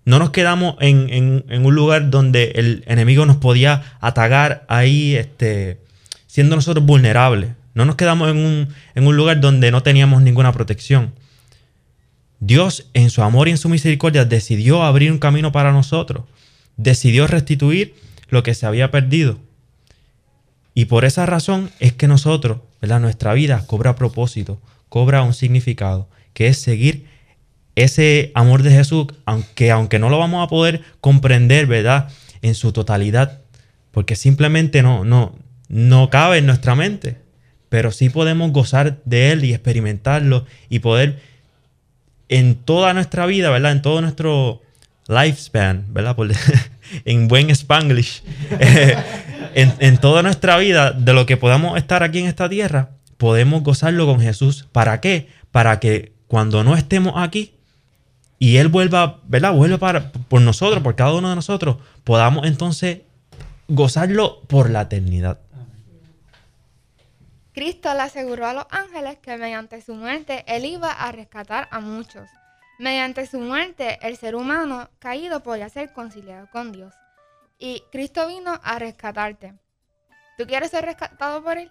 No 0.06 0.18
nos 0.18 0.32
quedamos 0.32 0.76
en, 0.80 1.44
en- 1.50 1.66
un 1.66 1.76
lugar 1.76 2.10
donde 2.10 2.52
el 2.56 2.84
enemigo 2.88 3.26
nos 3.26 3.38
podía 3.38 3.84
atacar 4.00 4.66
ahí, 4.68 5.16
este, 5.16 5.82
siendo 6.26 6.56
nosotros 6.56 6.86
vulnerables. 6.86 7.52
No 7.76 7.86
nos 7.86 7.96
quedamos 7.96 8.30
en 8.32 8.38
un, 8.38 8.70
en 8.96 9.08
un 9.08 9.16
lugar 9.16 9.40
donde 9.40 9.70
no 9.72 9.84
teníamos 9.84 10.22
ninguna 10.24 10.52
protección. 10.52 11.14
Dios, 12.40 12.88
en 12.94 13.10
su 13.10 13.22
amor 13.22 13.48
y 13.48 13.52
en 13.52 13.58
su 13.58 13.70
misericordia, 13.70 14.26
decidió 14.26 14.84
abrir 14.84 15.12
un 15.12 15.20
camino 15.20 15.52
para 15.52 15.72
nosotros. 15.72 16.24
Decidió 16.78 17.28
restituir 17.28 17.94
lo 18.30 18.42
que 18.44 18.54
se 18.56 18.66
había 18.66 18.90
perdido. 18.92 19.38
Y 20.74 20.86
por 20.86 21.04
esa 21.06 21.26
razón 21.26 21.70
es 21.80 21.94
que 21.94 22.08
nosotros, 22.08 22.60
¿verdad? 22.82 23.00
Nuestra 23.00 23.34
vida 23.34 23.66
cobra 23.68 23.96
propósito, 23.96 24.62
cobra 24.90 25.24
un 25.24 25.34
significado, 25.34 26.10
que 26.34 26.48
es 26.48 26.58
seguir 26.58 27.06
ese 27.76 28.32
amor 28.36 28.64
de 28.64 28.72
Jesús, 28.72 29.08
aunque, 29.26 29.72
aunque 29.72 30.00
no 30.00 30.10
lo 30.10 30.20
vamos 30.20 30.46
a 30.46 30.50
poder 30.50 30.82
comprender, 31.02 31.66
¿verdad? 31.66 32.10
En 32.42 32.56
su 32.56 32.72
totalidad, 32.72 33.42
porque 33.92 34.16
simplemente 34.16 34.82
no, 34.82 35.06
no, 35.06 35.36
no 35.68 36.10
cabe 36.10 36.40
en 36.40 36.46
nuestra 36.46 36.76
mente, 36.76 37.18
pero 37.70 37.92
sí 37.92 38.10
podemos 38.10 38.52
gozar 38.52 39.00
de 39.06 39.32
él 39.32 39.46
y 39.46 39.54
experimentarlo 39.54 40.46
y 40.70 40.80
poder 40.80 41.20
en 42.28 42.56
toda 42.56 42.94
nuestra 42.94 43.26
vida, 43.26 43.50
¿verdad? 43.50 43.72
En 43.72 43.82
todo 43.82 44.02
nuestro 44.02 44.62
lifespan, 45.10 45.86
¿verdad? 45.90 46.16
En 47.06 47.28
buen 47.28 47.50
spanglish. 47.52 48.24
en, 49.54 49.74
en 49.80 49.98
toda 49.98 50.24
nuestra 50.24 50.58
vida, 50.58 50.92
de 50.92 51.14
lo 51.14 51.26
que 51.26 51.38
podamos 51.38 51.78
estar 51.78 52.02
aquí 52.02 52.20
en 52.20 52.26
esta 52.26 52.50
tierra, 52.50 52.92
podemos 53.18 53.62
gozarlo 53.64 54.06
con 54.06 54.22
Jesús. 54.22 54.68
¿Para 54.72 55.02
qué? 55.02 55.30
Para 55.52 55.80
que 55.80 56.14
cuando 56.28 56.64
no 56.64 56.76
estemos 56.76 57.14
aquí 57.18 57.56
y 58.40 58.58
Él 58.58 58.70
vuelva, 58.70 59.20
¿verdad? 59.26 59.54
Vuelva 59.54 59.78
para, 59.78 60.12
por 60.12 60.42
nosotros, 60.42 60.82
por 60.82 60.96
cada 60.96 61.14
uno 61.14 61.30
de 61.30 61.36
nosotros, 61.36 61.78
podamos 62.04 62.48
entonces 62.48 63.02
gozarlo 63.68 64.42
por 64.48 64.70
la 64.70 64.82
eternidad. 64.82 65.40
Cristo 67.54 67.94
le 67.94 68.02
aseguró 68.02 68.48
a 68.48 68.54
los 68.54 68.66
ángeles 68.70 69.18
que 69.22 69.38
mediante 69.38 69.82
su 69.82 69.94
muerte 69.94 70.46
Él 70.48 70.66
iba 70.66 70.92
a 70.92 71.12
rescatar 71.12 71.68
a 71.72 71.82
muchos. 71.82 72.30
Mediante 72.80 73.28
su 73.28 73.40
muerte, 73.40 74.00
el 74.02 74.16
ser 74.18 74.36
humano 74.36 74.90
caído 75.00 75.44
podía 75.44 75.68
ser 75.70 75.92
conciliado 75.92 76.50
con 76.50 76.72
Dios. 76.72 76.94
Y 77.58 77.84
Cristo 77.92 78.26
vino 78.28 78.58
a 78.64 78.80
rescatarte. 78.80 79.54
¿Tú 80.38 80.48
quieres 80.48 80.72
ser 80.72 80.86
rescatado 80.86 81.44
por 81.44 81.58
Él? 81.58 81.70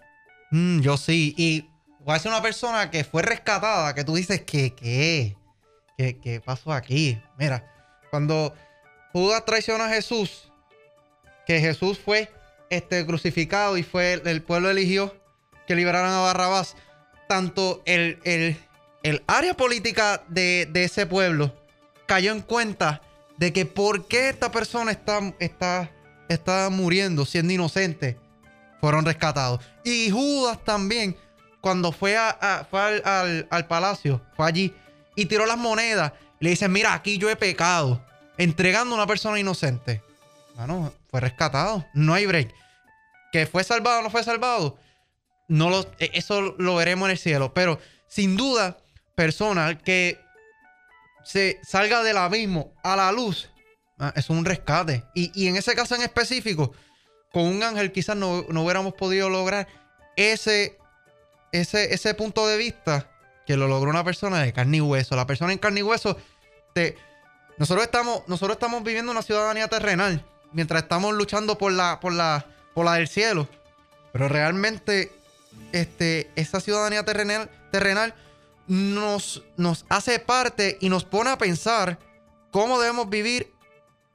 Mm, 0.51 0.81
yo 0.81 0.99
sí. 0.99 1.35
Y 1.39 1.67
voy 2.01 2.15
a 2.15 2.19
ser 2.19 2.31
una 2.31 2.43
persona 2.43 2.91
que 2.91 3.05
fue 3.05 3.23
rescatada, 3.23 3.95
que 3.95 4.05
tú 4.05 4.15
dices 4.15 4.43
que, 4.43 4.75
¿qué? 4.75 5.35
¿Qué, 5.97 6.41
pasó 6.45 6.73
aquí? 6.73 7.21
Mira, 7.39 7.65
cuando 8.11 8.55
Judas 9.13 9.45
traicionó 9.47 9.85
a 9.85 9.89
Jesús, 9.89 10.53
que 11.47 11.59
Jesús 11.59 11.99
fue 11.99 12.31
este, 12.71 13.05
crucificado 13.07 13.79
y 13.79 13.83
fue 13.83 14.13
el, 14.13 14.29
el 14.29 14.43
pueblo 14.43 14.71
eligió 14.71 15.17
que 15.67 15.75
liberaran 15.75 16.13
a 16.13 16.21
Barrabás, 16.21 16.77
tanto 17.29 17.83
el, 17.87 18.21
el- 18.25 18.57
el 19.03 19.23
área 19.27 19.55
política 19.55 20.23
de, 20.29 20.69
de 20.71 20.85
ese 20.85 21.07
pueblo 21.07 21.55
cayó 22.07 22.33
en 22.33 22.41
cuenta 22.41 23.01
de 23.37 23.53
que 23.53 23.65
por 23.67 24.07
qué 24.09 24.29
esta 24.31 24.51
persona 24.51 24.91
está, 24.91 25.21
está, 25.39 25.91
está 26.29 26.69
muriendo 26.71 27.25
siendo 27.25 27.53
inocente 27.53 28.19
fueron 28.81 29.05
rescatados. 29.05 29.61
Y 29.85 30.11
Judas 30.11 30.59
también, 30.65 31.17
cuando 31.61 31.93
fue, 31.93 32.17
a, 32.17 32.67
fue 32.71 32.81
al, 32.81 33.03
al- 33.05 33.47
al 33.51 33.67
palacio, 33.67 34.21
fue 34.37 34.47
allí 34.47 34.75
y 35.17 35.27
tiró 35.27 35.47
las 35.47 35.59
monedas. 35.59 36.13
Le 36.41 36.51
dice, 36.51 36.69
mira, 36.69 36.95
aquí 36.95 37.19
yo 37.19 37.29
he 37.29 37.37
pecado, 37.37 38.01
entregando 38.37 38.95
a 38.95 38.99
una 38.99 39.07
persona 39.07 39.39
inocente. 39.41 40.01
Bueno, 40.55 40.93
fue 41.11 41.21
rescatado. 41.21 41.85
No 41.95 42.15
hay 42.15 42.27
break. 42.27 42.55
Que 43.33 43.47
fue 43.47 43.63
salvado 43.65 44.01
no 44.03 44.11
fue 44.11 44.23
salvado, 44.25 44.79
no 45.49 45.69
lo, 45.71 45.81
e- 45.99 46.11
eso 46.15 46.55
lo 46.59 46.77
veremos 46.77 47.07
en 47.09 47.11
el 47.13 47.19
cielo. 47.19 47.53
Pero 47.53 47.79
sin 48.07 48.37
duda, 48.37 48.79
persona 49.19 49.77
que 49.77 50.17
se 51.25 51.59
salga 51.65 52.05
del 52.05 52.19
abismo 52.19 52.73
a 52.85 52.95
la 52.95 53.11
luz, 53.11 53.51
ah, 53.99 54.13
es 54.15 54.31
un 54.31 54.45
rescate. 54.45 55.03
Y, 55.13 55.33
y 55.35 55.49
en 55.49 55.57
ese 55.57 55.75
caso 55.75 55.97
en 55.97 56.03
específico, 56.03 56.73
con 57.33 57.43
un 57.43 57.61
ángel 57.65 57.91
quizás 57.91 58.15
no, 58.15 58.47
no 58.49 58.63
hubiéramos 58.63 58.95
podido 58.95 59.29
lograr 59.29 59.67
ese, 60.15 60.79
ese, 61.51 61.93
ese 61.93 62.15
punto 62.15 62.47
de 62.47 62.59
vista 62.59 63.11
que 63.45 63.57
lo 63.57 63.67
logró 63.67 63.91
una 63.91 64.05
persona 64.05 64.41
de 64.41 64.53
carne 64.53 64.77
y 64.77 64.83
hueso. 64.83 65.17
La 65.17 65.27
persona 65.27 65.53
en 65.53 65.59
carne 65.59 65.81
y 65.81 65.83
hueso, 65.83 66.17
te, 66.73 66.97
nosotros, 67.57 67.87
estamos, 67.87 68.23
nosotros 68.29 68.55
estamos 68.55 68.85
viviendo 68.85 69.11
una 69.11 69.23
ciudadanía 69.23 69.67
terrenal 69.67 70.25
mientras 70.53 70.85
estamos 70.85 71.13
luchando 71.13 71.59
por 71.59 71.73
la, 71.73 71.99
por 71.99 72.13
la, 72.13 72.47
por 72.73 72.85
la 72.85 72.95
del 72.95 73.09
cielo. 73.09 73.49
Pero 74.13 74.29
realmente 74.29 75.11
este, 75.73 76.31
esa 76.37 76.61
ciudadanía 76.61 77.05
terrenal, 77.05 77.51
terrenal 77.73 78.15
nos, 78.69 79.43
nos 79.57 79.85
hace 79.89 80.19
parte 80.19 80.79
y 80.81 80.89
nos 80.89 81.05
pone 81.05 81.31
a 81.31 81.39
pensar 81.39 81.99
cómo 82.51 82.79
debemos 82.79 83.09
vivir 83.09 83.53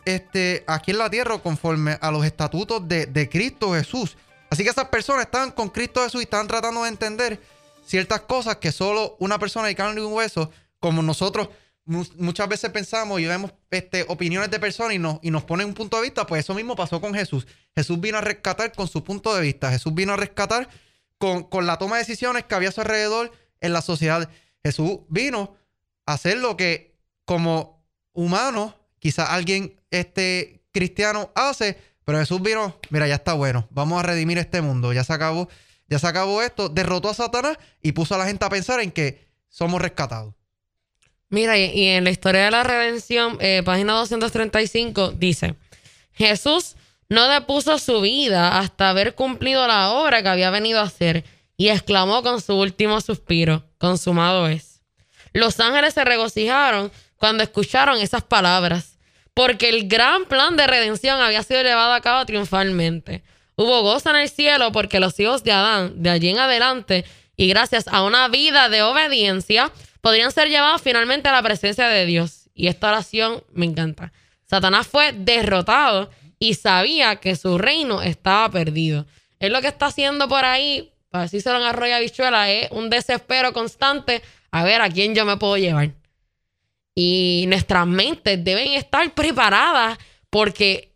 este, 0.05 0.63
aquí 0.67 0.91
en 0.91 0.97
la 0.99 1.09
tierra 1.09 1.39
conforme 1.39 1.97
a 1.99 2.11
los 2.11 2.25
estatutos 2.25 2.87
de, 2.87 3.05
de 3.07 3.29
Cristo 3.29 3.73
Jesús. 3.73 4.15
Así 4.49 4.63
que 4.63 4.69
esas 4.69 4.89
personas 4.89 5.25
estaban 5.25 5.51
con 5.51 5.69
Cristo 5.69 6.03
Jesús 6.03 6.21
y 6.21 6.25
estaban 6.25 6.47
tratando 6.47 6.83
de 6.83 6.89
entender 6.89 7.41
ciertas 7.85 8.21
cosas 8.21 8.57
que 8.57 8.71
solo 8.71 9.15
una 9.19 9.39
persona 9.39 9.67
de 9.67 9.75
carne 9.75 9.99
y 9.99 10.03
un 10.03 10.13
hueso, 10.13 10.51
como 10.79 11.01
nosotros 11.01 11.49
mu- 11.85 12.05
muchas 12.17 12.47
veces 12.47 12.69
pensamos 12.69 13.19
y 13.19 13.25
vemos 13.25 13.51
este, 13.71 14.05
opiniones 14.07 14.51
de 14.51 14.59
personas 14.59 14.93
y 14.93 14.99
nos, 14.99 15.17
y 15.21 15.31
nos 15.31 15.43
ponen 15.43 15.67
un 15.67 15.73
punto 15.73 15.97
de 15.97 16.03
vista, 16.03 16.27
pues 16.27 16.43
eso 16.45 16.53
mismo 16.53 16.75
pasó 16.75 17.01
con 17.01 17.13
Jesús. 17.13 17.47
Jesús 17.75 17.99
vino 17.99 18.19
a 18.19 18.21
rescatar 18.21 18.71
con 18.73 18.87
su 18.87 19.03
punto 19.03 19.33
de 19.35 19.41
vista. 19.41 19.71
Jesús 19.71 19.93
vino 19.93 20.13
a 20.13 20.17
rescatar 20.17 20.69
con, 21.17 21.43
con 21.43 21.65
la 21.65 21.77
toma 21.77 21.95
de 21.95 22.03
decisiones 22.03 22.43
que 22.43 22.53
había 22.55 22.69
a 22.69 22.73
su 22.73 22.81
alrededor 22.81 23.31
en 23.59 23.73
la 23.73 23.81
sociedad. 23.81 24.29
Jesús 24.63 24.99
vino 25.09 25.55
a 26.05 26.13
hacer 26.13 26.37
lo 26.37 26.57
que 26.57 26.95
como 27.25 27.83
humano, 28.13 28.75
quizás 28.99 29.29
alguien 29.29 29.79
este, 29.91 30.61
cristiano 30.71 31.31
hace, 31.35 31.77
pero 32.05 32.19
Jesús 32.19 32.41
vino, 32.41 32.77
mira, 32.89 33.07
ya 33.07 33.15
está 33.15 33.33
bueno, 33.33 33.67
vamos 33.71 33.99
a 33.99 34.03
redimir 34.03 34.37
este 34.37 34.61
mundo, 34.61 34.93
ya 34.93 35.03
se 35.03 35.13
acabó, 35.13 35.49
ya 35.87 35.99
se 35.99 36.07
acabó 36.07 36.41
esto, 36.41 36.69
derrotó 36.69 37.09
a 37.09 37.13
Satanás 37.13 37.57
y 37.81 37.93
puso 37.93 38.15
a 38.15 38.17
la 38.17 38.25
gente 38.25 38.45
a 38.45 38.49
pensar 38.49 38.79
en 38.81 38.91
que 38.91 39.25
somos 39.49 39.81
rescatados. 39.81 40.33
Mira, 41.29 41.57
y, 41.57 41.87
en 41.87 42.03
la 42.03 42.11
historia 42.11 42.45
de 42.45 42.51
la 42.51 42.63
redención, 42.63 43.37
eh, 43.39 43.63
página 43.65 43.93
235, 43.93 45.13
dice, 45.13 45.55
Jesús 46.11 46.75
no 47.09 47.27
depuso 47.27 47.79
su 47.79 48.01
vida 48.01 48.59
hasta 48.59 48.89
haber 48.89 49.15
cumplido 49.15 49.65
la 49.67 49.91
obra 49.91 50.21
que 50.21 50.29
había 50.29 50.51
venido 50.51 50.79
a 50.79 50.83
hacer 50.83 51.23
y 51.57 51.69
exclamó 51.69 52.21
con 52.21 52.41
su 52.41 52.55
último 52.55 53.01
suspiro, 53.01 53.63
consumado 53.83 54.47
es. 54.47 54.79
Los 55.33 55.59
ángeles 55.59 55.93
se 55.93 56.05
regocijaron 56.05 56.89
cuando 57.17 57.43
escucharon 57.43 57.99
esas 57.99 58.23
palabras, 58.23 58.97
porque 59.33 59.67
el 59.67 59.89
gran 59.89 60.23
plan 60.23 60.55
de 60.55 60.67
redención 60.67 61.19
había 61.19 61.43
sido 61.43 61.63
llevado 61.63 61.91
a 61.91 61.99
cabo 61.99 62.25
triunfalmente. 62.25 63.25
Hubo 63.57 63.81
gozo 63.81 64.11
en 64.11 64.15
el 64.15 64.29
cielo 64.29 64.71
porque 64.71 65.01
los 65.01 65.19
hijos 65.19 65.43
de 65.43 65.51
Adán, 65.51 66.01
de 66.01 66.09
allí 66.11 66.29
en 66.29 66.39
adelante, 66.39 67.03
y 67.35 67.49
gracias 67.49 67.89
a 67.89 68.03
una 68.03 68.29
vida 68.29 68.69
de 68.69 68.83
obediencia, 68.83 69.69
podrían 69.99 70.31
ser 70.31 70.47
llevados 70.47 70.81
finalmente 70.81 71.27
a 71.27 71.33
la 71.33 71.43
presencia 71.43 71.89
de 71.89 72.05
Dios. 72.05 72.49
Y 72.53 72.67
esta 72.67 72.87
oración 72.87 73.43
me 73.51 73.65
encanta. 73.65 74.13
Satanás 74.45 74.87
fue 74.87 75.11
derrotado 75.11 76.09
y 76.39 76.53
sabía 76.53 77.17
que 77.17 77.35
su 77.35 77.57
reino 77.57 78.01
estaba 78.01 78.49
perdido. 78.49 79.05
Él 79.39 79.51
lo 79.51 79.59
que 79.59 79.67
está 79.67 79.87
haciendo 79.87 80.29
por 80.29 80.45
ahí, 80.45 80.92
para 81.13 81.25
decírselo 81.25 81.57
en 81.59 81.65
arroyo 81.65 81.95
habichuela, 81.95 82.49
es 82.49 82.71
un 82.71 82.89
desespero 82.89 83.53
constante 83.53 84.23
a 84.49 84.63
ver 84.63 84.81
a 84.81 84.89
quién 84.89 85.13
yo 85.13 85.25
me 85.25 85.37
puedo 85.37 85.57
llevar. 85.57 85.91
Y 86.95 87.45
nuestras 87.49 87.85
mentes 87.85 88.43
deben 88.43 88.73
estar 88.73 89.13
preparadas 89.13 89.99
porque 90.31 90.91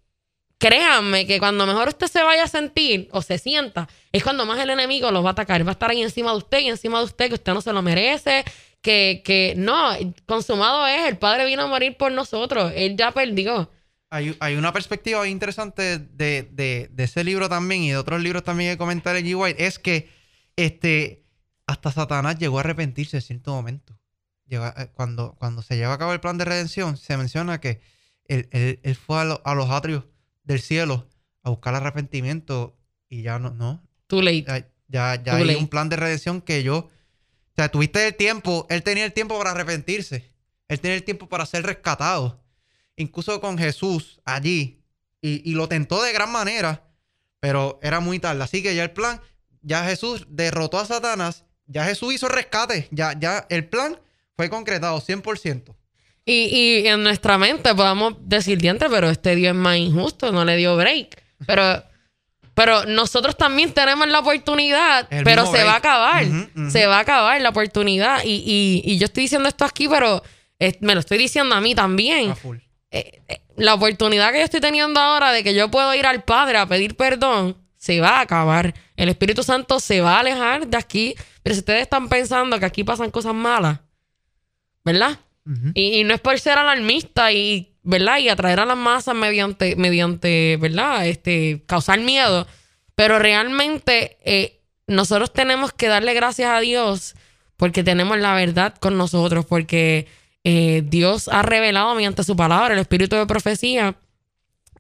créanme 0.58 1.28
que 1.28 1.38
cuando 1.38 1.68
mejor 1.68 1.90
usted 1.90 2.08
se 2.08 2.24
vaya 2.24 2.46
a 2.46 2.48
sentir 2.48 3.10
o 3.12 3.22
se 3.22 3.38
sienta, 3.38 3.88
es 4.12 4.24
cuando 4.24 4.48
más 4.48 4.58
el 4.58 4.72
enemigo 4.72 5.12
los 5.12 5.24
va 5.24 5.30
a 5.30 5.32
atacar. 5.34 5.64
Va 5.64 5.70
a 5.70 5.74
estar 5.74 5.92
ahí 5.92 6.02
encima 6.02 6.32
de 6.32 6.38
usted 6.38 6.62
y 6.62 6.70
encima 6.70 6.98
de 6.98 7.06
usted 7.06 7.28
que 7.28 7.36
usted 7.36 7.54
no 7.54 7.62
se 7.62 7.72
lo 7.72 7.84
merece. 7.84 8.44
Que, 8.82 9.22
que 9.24 9.54
no, 9.56 9.92
consumado 10.26 10.88
es, 10.88 11.08
el 11.08 11.20
Padre 11.20 11.46
vino 11.46 11.62
a 11.62 11.68
morir 11.68 11.96
por 11.96 12.12
nosotros, 12.12 12.72
Él 12.76 12.98
ya 12.98 13.12
perdió. 13.12 13.70
Hay, 14.10 14.38
hay 14.40 14.56
una 14.56 14.72
perspectiva 14.72 15.28
interesante 15.28 15.98
de, 16.00 16.44
de- 16.52 16.90
de 16.92 17.04
ese 17.04 17.24
libro 17.24 17.50
también 17.50 17.82
y 17.84 17.90
de 17.90 17.98
otros 17.98 18.22
libros 18.22 18.44
también 18.44 18.72
que 18.74 18.78
comentar 18.78 19.16
en 19.18 19.26
G. 19.26 19.38
White, 19.38 19.66
es 19.66 19.80
que 19.80 20.10
este, 20.56 21.26
hasta 21.66 21.92
Satanás 21.92 22.38
llegó 22.40 22.58
a 22.58 22.62
arrepentirse 22.62 23.18
en 23.18 23.22
cierto 23.24 23.54
momento. 23.54 24.00
Llegó 24.46 24.66
eh, 24.68 24.90
cuando, 24.94 25.36
cuando 25.38 25.62
se 25.62 25.76
lleva 25.76 25.94
a 25.94 25.98
cabo 25.98 26.14
el 26.14 26.22
plan 26.22 26.38
de 26.38 26.46
redención, 26.46 26.96
se 26.96 27.18
menciona 27.18 27.60
que 27.60 27.82
él, 28.26 28.48
él- 28.52 28.80
él 28.84 28.96
fue 28.96 29.20
a, 29.20 29.26
lo- 29.26 29.42
a 29.44 29.54
los 29.56 29.70
atrios 29.70 30.06
del 30.44 30.62
cielo 30.62 31.08
a 31.44 31.50
buscar 31.50 31.76
arrepentimiento 31.76 32.78
y 33.10 33.22
ya 33.24 33.40
no, 33.40 33.50
no, 33.52 33.84
Too 34.08 34.22
late. 34.22 34.44
ya, 34.48 34.60
ya, 34.88 35.16
ya 35.22 35.32
Too 35.34 35.38
hay 35.40 35.44
late. 35.46 35.60
un 35.60 35.68
plan 35.68 35.90
de 35.90 35.98
redención 35.98 36.42
que 36.42 36.64
yo. 36.64 36.78
O 36.78 36.90
sea, 37.58 37.70
tuviste 37.70 38.06
el 38.08 38.16
tiempo, 38.16 38.68
él 38.70 38.84
tenía 38.84 39.04
el 39.06 39.12
tiempo 39.14 39.38
para 39.38 39.52
arrepentirse. 39.52 40.30
Él 40.70 40.80
tenía 40.80 40.96
el 40.96 41.04
tiempo 41.04 41.28
para 41.28 41.46
ser 41.46 41.64
rescatado. 41.66 42.42
Incluso 42.98 43.40
con 43.40 43.58
Jesús 43.58 44.20
allí. 44.26 44.82
Y, 45.22 45.50
y 45.50 45.54
lo 45.56 45.68
tentó 45.70 46.04
de 46.04 46.12
gran 46.14 46.32
manera. 46.32 46.84
Pero 47.40 47.80
era 47.82 48.00
muy 48.00 48.20
tarde. 48.20 48.44
Así 48.44 48.62
que 48.62 48.76
ya 48.76 48.84
el 48.84 48.92
plan, 48.92 49.22
ya 49.62 49.84
Jesús 49.86 50.26
derrotó 50.30 50.80
a 50.80 50.86
Satanás. 50.86 51.46
Ya 51.68 51.86
Jesús 51.86 52.14
hizo 52.14 52.28
rescate. 52.28 52.88
Ya, 52.92 53.14
ya 53.18 53.46
el 53.50 53.66
plan 53.68 54.00
fue 54.36 54.50
concretado 54.50 55.00
100%. 55.02 55.76
Y, 56.26 56.34
y 56.84 56.88
en 56.88 57.04
nuestra 57.04 57.38
mente 57.38 57.74
podamos 57.74 58.16
decir, 58.22 58.58
diante, 58.58 58.90
pero 58.90 59.10
este 59.10 59.36
Dios 59.36 59.52
es 59.56 59.56
más 59.58 59.78
injusto, 59.78 60.32
no 60.32 60.44
le 60.44 60.58
dio 60.58 60.76
break. 60.76 61.22
Pero, 61.46 61.84
pero 62.54 62.86
nosotros 62.86 63.38
también 63.38 63.72
tenemos 63.74 64.08
la 64.10 64.20
oportunidad, 64.20 65.08
El 65.10 65.24
pero 65.24 65.46
se 65.46 65.64
va 65.64 65.74
a 65.74 65.78
acabar. 65.78 66.26
Se 66.70 66.86
va 66.86 66.98
a 66.98 67.02
acabar 67.02 67.40
la 67.42 67.50
oportunidad. 67.50 68.24
Y, 68.26 68.44
y- 68.46 68.82
y 68.84 68.98
yo 68.98 69.06
estoy 69.06 69.24
diciendo 69.24 69.48
esto 69.48 69.64
aquí, 69.64 69.88
pero 69.88 70.22
me 70.82 70.94
lo 70.96 71.00
estoy 71.00 71.18
diciendo 71.18 71.56
a 71.56 71.62
mí 71.62 71.76
también. 71.76 72.32
A 72.32 72.36
full. 72.36 72.58
Eh, 72.92 73.22
eh, 73.28 73.42
la 73.58 73.74
oportunidad 73.74 74.32
que 74.32 74.40
yo 74.40 74.46
estoy 74.46 74.62
teniendo 74.62 75.00
ahora 75.00 75.32
de 75.32 75.44
que 75.44 75.54
yo 75.54 75.70
puedo 75.70 75.94
ir 75.94 76.06
al 76.06 76.24
Padre 76.24 76.58
a 76.58 76.66
pedir 76.66 76.96
perdón 76.96 77.58
se 77.78 78.02
va 78.02 78.18
a 78.18 78.22
acabar. 78.22 78.74
El 78.96 79.10
Espíritu 79.10 79.44
Santo 79.44 79.80
se 79.80 80.02
va 80.02 80.18
a 80.18 80.20
alejar 80.20 80.68
de 80.68 80.78
aquí. 80.78 81.16
Pero 81.44 81.54
si 81.54 81.60
ustedes 81.60 81.84
están 81.84 82.10
pensando 82.10 82.60
que 82.60 82.66
aquí 82.66 82.84
pasan 82.84 83.12
cosas 83.12 83.34
malas, 83.34 83.80
¿verdad? 84.84 85.20
Y 85.76 86.04
no 86.04 86.14
es 86.14 86.20
por 86.20 86.38
ser 86.38 86.58
alarmista 86.58 87.32
y, 87.32 87.74
¿verdad? 87.82 88.18
Y 88.18 88.28
atraer 88.28 88.60
a 88.60 88.66
las 88.66 88.76
masas 88.76 89.16
mediante, 89.16 89.78
mediante, 89.78 90.58
¿verdad? 90.58 91.08
Este, 91.08 91.64
causar 91.66 92.02
miedo. 92.02 92.46
Pero 92.94 93.18
realmente 93.18 94.18
eh, 94.26 94.60
nosotros 94.88 95.32
tenemos 95.32 95.72
que 95.72 95.88
darle 95.88 96.14
gracias 96.14 96.50
a 96.50 96.60
Dios 96.60 97.16
porque 97.56 97.82
tenemos 97.82 98.18
la 98.18 98.34
verdad 98.34 98.76
con 98.78 98.98
nosotros, 98.98 99.46
porque 99.46 100.08
eh, 100.44 100.84
Dios 100.86 101.28
ha 101.28 101.42
revelado 101.42 101.94
mediante 101.96 102.24
su 102.24 102.36
palabra, 102.36 102.74
el 102.74 102.80
espíritu 102.80 103.16
de 103.16 103.26
profecía, 103.26 103.96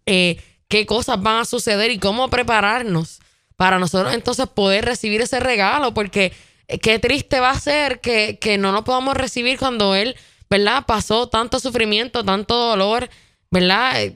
eh, 0.06 0.42
qué 0.68 0.86
cosas 0.86 1.22
van 1.22 1.42
a 1.42 1.46
suceder 1.46 1.92
y 1.92 2.00
cómo 2.00 2.30
prepararnos 2.30 3.20
para 3.56 3.80
nosotros 3.80 4.14
entonces 4.14 4.48
poder 4.48 4.86
recibir 4.86 5.22
ese 5.22 5.40
regalo, 5.40 5.94
porque 5.94 6.32
eh, 6.68 6.80
qué 6.80 7.00
triste 7.00 7.40
va 7.40 7.52
a 7.52 7.60
ser 7.60 8.00
que, 8.00 8.38
que 8.40 8.58
no 8.58 8.72
lo 8.72 8.84
podamos 8.84 9.16
recibir 9.18 9.58
cuando 9.58 9.96
Él, 9.96 10.16
¿verdad? 10.50 10.86
Pasó 10.86 11.28
tanto 11.28 11.60
sufrimiento, 11.60 12.24
tanto 12.24 12.56
dolor, 12.56 13.10
¿verdad? 13.52 14.14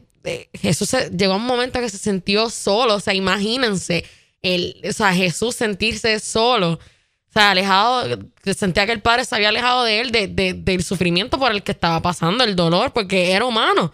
Jesús 0.53 0.95
llegó 1.17 1.33
a 1.33 1.37
un 1.37 1.45
momento 1.45 1.79
que 1.79 1.89
se 1.89 1.97
sintió 1.97 2.49
solo, 2.49 2.95
o 2.95 2.99
sea, 2.99 3.13
imagínense, 3.13 4.05
el, 4.41 4.79
o 4.87 4.93
sea, 4.93 5.13
Jesús 5.13 5.55
sentirse 5.55 6.19
solo. 6.19 6.79
O 7.31 7.33
sea, 7.33 7.51
alejado, 7.51 8.19
sentía 8.57 8.85
que 8.85 8.91
el 8.91 9.01
padre 9.01 9.23
se 9.23 9.33
había 9.35 9.49
alejado 9.49 9.83
de 9.85 10.01
él, 10.01 10.11
de, 10.11 10.27
de- 10.27 10.53
del 10.53 10.83
sufrimiento 10.83 11.39
por 11.39 11.51
el 11.51 11.63
que 11.63 11.71
estaba 11.71 12.01
pasando, 12.01 12.43
el 12.43 12.57
dolor, 12.57 12.91
porque 12.91 13.31
era 13.31 13.45
humano. 13.45 13.93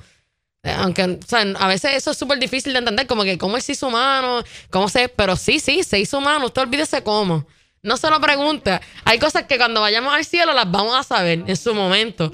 Eh, 0.63 0.71
Aunque, 0.75 1.03
o 1.03 1.19
sea, 1.27 1.41
a 1.59 1.67
veces 1.67 1.91
eso 1.93 2.09
es 2.11 2.17
súper 2.17 2.39
difícil 2.39 2.73
de 2.73 2.79
entender, 2.79 3.05
como 3.05 3.23
que 3.23 3.38
cómo 3.38 3.55
él 3.55 3.61
se 3.61 3.73
hizo 3.73 3.88
humano, 3.89 4.43
cómo 4.71 4.89
se... 4.89 5.07
Pero 5.09 5.35
sí, 5.35 5.59
sí, 5.59 5.83
se 5.83 5.99
hizo 5.99 6.17
humano, 6.17 6.47
usted 6.47 6.63
olvídese 6.63 7.03
cómo. 7.03 7.45
No 7.83 7.95
se 7.95 8.09
lo 8.09 8.19
pregunta. 8.19 8.81
Hay 9.05 9.19
cosas 9.19 9.43
que 9.43 9.57
cuando 9.57 9.81
vayamos 9.81 10.11
al 10.15 10.25
cielo 10.25 10.51
las 10.53 10.69
vamos 10.71 10.95
a 10.97 11.03
saber 11.03 11.43
en 11.45 11.55
su 11.57 11.75
momento. 11.75 12.31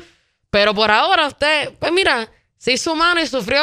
Pero 0.49 0.73
por 0.73 0.89
ahora 0.89 1.27
usted, 1.27 1.73
pues 1.79 1.91
mira, 1.91 2.31
se 2.57 2.71
hizo 2.71 2.93
humano 2.93 3.21
y 3.21 3.27
sufrió 3.27 3.61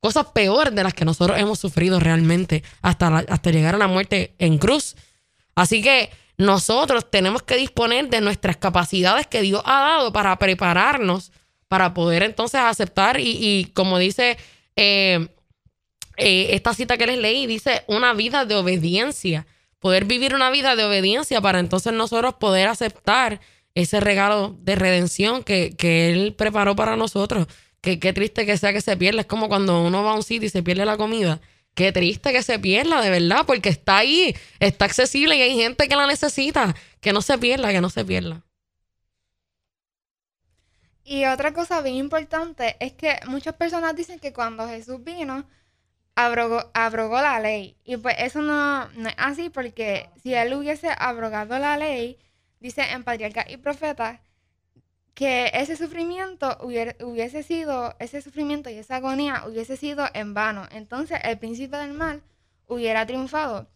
cosas 0.00 0.26
peores 0.34 0.74
de 0.74 0.82
las 0.82 0.94
que 0.94 1.04
nosotros 1.04 1.38
hemos 1.38 1.60
sufrido 1.60 2.00
realmente 2.00 2.64
hasta, 2.82 3.18
hasta 3.18 3.50
llegar 3.50 3.76
a 3.76 3.78
la 3.78 3.86
muerte 3.86 4.34
en 4.38 4.58
cruz. 4.58 4.96
Así 5.54 5.80
que 5.80 6.10
nosotros 6.40 7.10
tenemos 7.10 7.42
que 7.42 7.56
disponer 7.56 8.08
de 8.08 8.20
nuestras 8.20 8.56
capacidades 8.56 9.26
que 9.26 9.42
Dios 9.42 9.62
ha 9.66 9.80
dado 9.80 10.12
para 10.12 10.38
prepararnos 10.38 11.32
para 11.68 11.94
poder 11.94 12.22
entonces 12.22 12.60
aceptar 12.60 13.20
y, 13.20 13.36
y 13.38 13.64
como 13.66 13.98
dice 13.98 14.38
eh, 14.74 15.28
eh, 16.16 16.48
esta 16.54 16.72
cita 16.72 16.96
que 16.96 17.06
les 17.06 17.18
leí, 17.18 17.46
dice 17.46 17.84
una 17.88 18.14
vida 18.14 18.46
de 18.46 18.54
obediencia, 18.54 19.46
poder 19.78 20.06
vivir 20.06 20.34
una 20.34 20.50
vida 20.50 20.76
de 20.76 20.84
obediencia 20.84 21.42
para 21.42 21.60
entonces 21.60 21.92
nosotros 21.92 22.34
poder 22.34 22.68
aceptar 22.68 23.40
ese 23.74 24.00
regalo 24.00 24.56
de 24.60 24.76
redención 24.76 25.44
que, 25.44 25.74
que 25.76 26.10
Él 26.10 26.34
preparó 26.34 26.74
para 26.74 26.96
nosotros. 26.96 27.46
Que 27.82 27.98
qué 27.98 28.12
triste 28.12 28.44
que 28.44 28.58
sea 28.58 28.72
que 28.72 28.80
se 28.80 28.96
pierda. 28.96 29.20
Es 29.20 29.26
como 29.26 29.48
cuando 29.48 29.82
uno 29.82 30.02
va 30.02 30.12
a 30.12 30.14
un 30.14 30.22
sitio 30.22 30.46
y 30.46 30.50
se 30.50 30.62
pierde 30.62 30.84
la 30.84 30.96
comida. 30.96 31.40
Qué 31.74 31.92
triste 31.92 32.32
que 32.32 32.42
se 32.42 32.58
pierda, 32.58 33.00
de 33.00 33.10
verdad, 33.10 33.46
porque 33.46 33.68
está 33.68 33.98
ahí, 33.98 34.34
está 34.58 34.84
accesible 34.84 35.36
y 35.36 35.42
hay 35.42 35.56
gente 35.56 35.88
que 35.88 35.96
la 35.96 36.06
necesita. 36.06 36.74
Que 37.00 37.12
no 37.12 37.22
se 37.22 37.38
pierda, 37.38 37.70
que 37.72 37.80
no 37.80 37.88
se 37.90 38.04
pierda. 38.04 38.42
Y 41.04 41.24
otra 41.24 41.52
cosa 41.52 41.80
bien 41.80 41.96
importante 41.96 42.76
es 42.78 42.92
que 42.92 43.18
muchas 43.26 43.54
personas 43.54 43.96
dicen 43.96 44.18
que 44.20 44.32
cuando 44.32 44.68
Jesús 44.68 45.02
vino, 45.02 45.44
abrogó, 46.14 46.70
abrogó 46.74 47.20
la 47.20 47.40
ley. 47.40 47.76
Y 47.84 47.96
pues 47.96 48.16
eso 48.18 48.42
no, 48.42 48.88
no 48.90 49.08
es 49.08 49.14
así 49.18 49.50
porque 49.50 50.08
si 50.22 50.34
él 50.34 50.54
hubiese 50.54 50.88
abrogado 50.98 51.58
la 51.58 51.76
ley, 51.76 52.18
dice 52.60 52.82
en 52.92 53.04
Patriarcas 53.04 53.46
y 53.48 53.56
Profetas, 53.56 54.20
que 55.20 55.50
ese 55.52 55.76
sufrimiento 55.76 56.56
hubiese 56.62 57.42
sido, 57.42 57.94
ese 57.98 58.22
sufrimiento 58.22 58.70
y 58.70 58.78
esa 58.78 58.96
agonía 58.96 59.44
hubiese 59.46 59.76
sido 59.76 60.06
en 60.14 60.32
vano. 60.32 60.66
Entonces 60.72 61.20
el 61.22 61.38
príncipe 61.38 61.76
del 61.76 61.92
mal 61.92 62.22
hubiera 62.66 63.04
triunfado. 63.04 63.68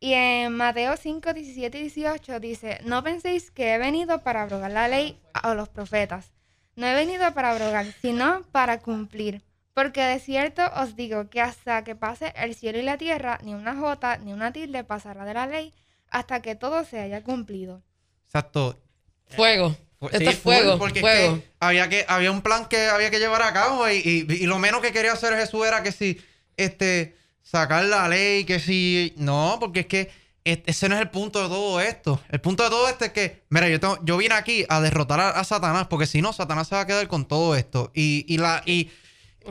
Y 0.00 0.14
en 0.14 0.56
Mateo 0.56 0.96
5, 0.96 1.34
17 1.34 1.76
y 1.76 1.82
18 1.82 2.40
dice, 2.40 2.78
no 2.84 3.04
penséis 3.04 3.50
que 3.50 3.74
he 3.74 3.78
venido 3.78 4.22
para 4.22 4.44
abrogar 4.44 4.70
la 4.70 4.88
ley 4.88 5.20
o 5.44 5.52
los 5.52 5.68
profetas. 5.68 6.32
No 6.74 6.86
he 6.86 6.94
venido 6.94 7.34
para 7.34 7.50
abrogar, 7.50 7.84
sino 8.00 8.44
para 8.50 8.80
cumplir. 8.80 9.42
Porque 9.74 10.00
de 10.00 10.20
cierto 10.20 10.62
os 10.74 10.96
digo 10.96 11.28
que 11.28 11.42
hasta 11.42 11.84
que 11.84 11.96
pase 11.96 12.32
el 12.34 12.54
cielo 12.54 12.78
y 12.78 12.82
la 12.82 12.96
tierra, 12.96 13.38
ni 13.42 13.52
una 13.52 13.76
jota 13.76 14.16
ni 14.16 14.32
una 14.32 14.54
tilde 14.54 14.84
pasará 14.84 15.26
de 15.26 15.34
la 15.34 15.46
ley 15.46 15.74
hasta 16.08 16.40
que 16.40 16.54
todo 16.54 16.82
se 16.84 16.98
haya 16.98 17.22
cumplido. 17.22 17.82
Exacto. 18.24 18.78
Fuego. 19.26 19.76
Esto 20.00 20.18
sí, 20.18 20.26
es 20.26 20.38
fuego. 20.38 20.78
porque 20.78 21.00
es 21.00 21.04
que 21.04 21.42
había 21.60 21.88
que 21.88 22.04
había 22.08 22.30
un 22.30 22.42
plan 22.42 22.66
que 22.68 22.86
había 22.86 23.10
que 23.10 23.18
llevar 23.18 23.42
a 23.42 23.52
cabo 23.52 23.88
y, 23.88 23.96
y- 23.96 24.32
y 24.32 24.46
lo 24.46 24.58
menos 24.58 24.80
que 24.80 24.92
quería 24.92 25.12
hacer 25.12 25.34
Jesús 25.34 25.66
era 25.66 25.82
que 25.82 25.90
si 25.92 26.20
este 26.56 27.16
sacar 27.42 27.84
la 27.84 28.08
ley, 28.08 28.44
que 28.44 28.60
si 28.60 29.14
no, 29.16 29.56
porque 29.58 29.80
es 29.80 29.86
que 29.86 30.10
es- 30.44 30.60
ese 30.66 30.88
no 30.88 30.94
es 30.94 31.00
el 31.00 31.10
punto 31.10 31.42
de 31.42 31.48
todo 31.48 31.80
esto. 31.80 32.20
El 32.30 32.40
punto 32.40 32.62
de 32.62 32.70
todo 32.70 32.88
esto 32.88 33.04
es 33.06 33.12
que, 33.12 33.42
mira, 33.48 33.68
yo 33.68 33.80
tengo, 33.80 33.98
yo 34.04 34.16
vine 34.16 34.34
aquí 34.34 34.64
a 34.68 34.80
derrotar 34.80 35.18
a, 35.20 35.30
a 35.30 35.44
Satanás, 35.44 35.88
porque 35.90 36.06
si 36.06 36.22
no, 36.22 36.32
Satanás 36.32 36.68
se 36.68 36.74
va 36.76 36.82
a 36.82 36.86
quedar 36.86 37.08
con 37.08 37.26
todo 37.26 37.56
esto. 37.56 37.90
Y, 37.94 38.24
y 38.32 38.38
la 38.38 38.62
y, 38.66 38.90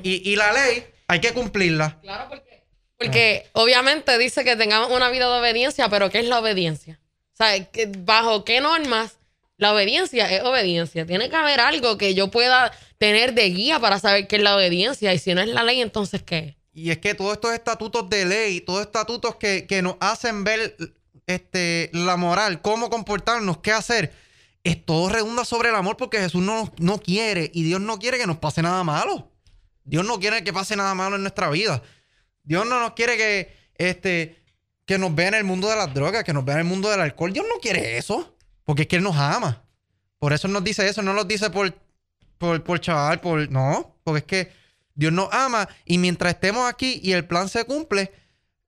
y, 0.02 0.32
y 0.32 0.36
la 0.38 0.54
ley 0.54 0.86
hay 1.08 1.20
que 1.20 1.34
cumplirla. 1.34 2.00
Claro, 2.02 2.30
porque, 2.30 2.64
porque 2.98 3.48
obviamente 3.54 4.18
dice 4.18 4.43
que 4.45 4.56
tengamos 4.56 4.91
una 4.91 5.10
vida 5.10 5.26
de 5.32 5.39
obediencia, 5.39 5.89
pero 5.89 6.10
¿qué 6.10 6.20
es 6.20 6.26
la 6.28 6.39
obediencia? 6.39 7.00
O 7.34 7.36
sea, 7.38 7.68
¿bajo 8.00 8.43
qué 8.45 8.62
normas? 8.62 9.16
La 9.58 9.74
obediencia 9.74 10.32
es 10.32 10.43
obediencia. 10.43 11.05
Tiene 11.05 11.30
que 11.30 11.36
haber 11.36 11.60
algo 11.60 11.97
que 11.97 12.14
yo 12.14 12.30
pueda 12.30 12.72
tener 12.99 13.34
de 13.34 13.49
guía 13.49 13.80
para 13.80 13.99
saber 13.99 14.28
qué 14.28 14.36
es 14.36 14.43
la 14.43 14.55
obediencia. 14.55 15.14
Y 15.14 15.20
si 15.20 15.34
no 15.34 15.41
es 15.41 15.47
la 15.47 15.64
ley, 15.64 15.82
entonces 15.82 16.22
¿qué? 16.22 16.58
Y 16.74 16.91
es 16.91 16.99
que 16.99 17.16
todos 17.16 17.34
estos 17.34 17.53
estatutos 17.53 18.08
de 18.08 18.26
ley, 18.26 18.62
todos 18.62 18.82
estatutos 18.82 19.38
que, 19.38 19.66
que 19.66 19.82
nos 19.82 19.95
hacen 19.99 20.43
ver 20.43 20.78
este, 21.26 21.89
la 21.91 22.18
moral, 22.18 22.62
cómo 22.62 22.91
comportarnos, 22.91 23.58
qué 23.58 23.72
hacer, 23.72 24.14
es 24.64 24.86
todo 24.86 25.10
redunda 25.10 25.43
sobre 25.43 25.70
el 25.70 25.76
amor 25.76 25.97
porque 25.97 26.20
Jesús 26.20 26.41
no, 26.41 26.72
no 26.78 26.99
quiere 26.99 27.49
y 27.51 27.64
Dios 27.64 27.82
no 27.82 27.97
quiere 27.97 28.20
que 28.20 28.28
nos 28.28 28.38
pase 28.38 28.62
nada 28.62 28.84
malo. 28.84 29.32
Dios 29.86 30.05
no 30.05 30.20
quiere 30.20 30.43
que 30.43 30.53
pase 30.53 30.76
nada 30.76 30.93
malo 30.93 31.16
en 31.16 31.24
nuestra 31.24 31.49
vida. 31.49 31.82
Dios 32.43 32.68
no 32.68 32.80
nos 32.80 32.91
quiere 32.91 33.18
que, 33.18 33.55
este, 33.76 34.38
que 34.86 34.99
nos 34.99 35.16
vea 35.16 35.30
en 35.30 35.34
el 35.34 35.43
mundo 35.45 35.70
de 35.70 35.78
las 35.78 35.91
drogas, 35.91 36.24
que 36.24 36.34
nos 36.34 36.45
vea 36.45 36.55
en 36.55 36.62
el 36.62 36.68
mundo 36.68 36.89
del 36.89 37.01
alcohol. 37.01 37.34
Dios 37.34 37.45
no 37.49 37.60
quiere 37.60 37.97
eso 37.97 38.37
porque 38.68 38.82
es 38.82 38.88
que 38.89 38.97
Él 38.97 39.03
nos 39.03 39.15
ama. 39.15 39.63
Por 40.20 40.34
eso 40.34 40.49
nos 40.49 40.61
dice 40.61 40.88
eso, 40.89 41.01
no 41.01 41.13
nos 41.13 41.26
dice 41.26 41.49
por, 41.49 41.74
por, 42.38 42.61
por 42.63 42.82
chaval, 42.82 43.22
por... 43.22 43.49
No, 43.49 43.95
porque 44.03 44.20
es 44.20 44.26
que 44.26 44.51
Dios 44.93 45.13
nos 45.13 45.32
ama 45.32 45.70
y 45.86 45.97
mientras 45.97 46.34
estemos 46.34 46.68
aquí 46.70 46.99
y 47.01 47.13
el 47.13 47.26
plan 47.26 47.47
se 47.47 47.63
cumple, 47.63 48.11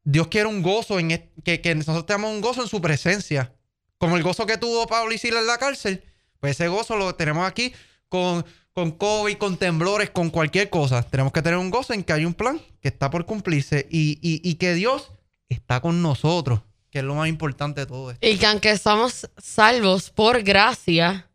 Dios 0.05 0.27
quiere 0.27 0.47
un 0.47 0.61
gozo, 0.61 0.99
en 0.99 1.09
que, 1.43 1.75
nosotros 1.75 2.05
tengamos 2.05 2.31
un 2.31 2.39
gozo 2.39 2.61
en 2.61 2.69
su 2.69 2.79
presencia. 2.79 3.51
Como 3.97 4.15
el 4.15 4.23
gozo 4.23 4.45
que 4.45 4.57
tuvo 4.57 4.87
Pablo 4.87 5.11
y 5.13 5.17
Silas 5.17 5.41
en 5.41 5.47
la 5.47 5.57
cárcel, 5.57 6.01
pues 6.39 6.51
ese 6.51 6.69
gozo 6.69 6.95
lo 6.95 7.13
tenemos 7.15 7.45
aquí 7.45 7.73
con, 8.07 8.45
con 8.71 8.91
COVID, 8.91 9.37
con 9.37 9.57
temblores, 9.57 10.11
con 10.11 10.29
cualquier 10.29 10.69
cosa. 10.69 11.03
Tenemos 11.03 11.33
que 11.33 11.41
tener 11.41 11.59
un 11.59 11.71
gozo 11.71 11.91
en 11.93 12.03
que 12.05 12.13
hay 12.13 12.23
un 12.23 12.33
plan 12.33 12.61
que 12.81 12.87
está 12.87 13.09
por 13.09 13.25
cumplirse 13.25 13.85
y- 13.91 14.17
y 14.21 14.55
que 14.55 14.73
Dios 14.75 15.11
está 15.49 15.81
con 15.81 16.01
nosotros, 16.01 16.61
que 16.89 16.99
es 16.99 17.03
lo 17.05 17.15
más 17.15 17.29
importante 17.29 17.81
de 17.81 17.85
todo 17.87 18.11
esto. 18.11 18.25
Y 18.27 18.37
que 18.37 18.45
aunque 18.45 18.77
somos 18.77 19.29
salvos 19.37 20.09
por 20.09 20.41
gracia, 20.43 21.27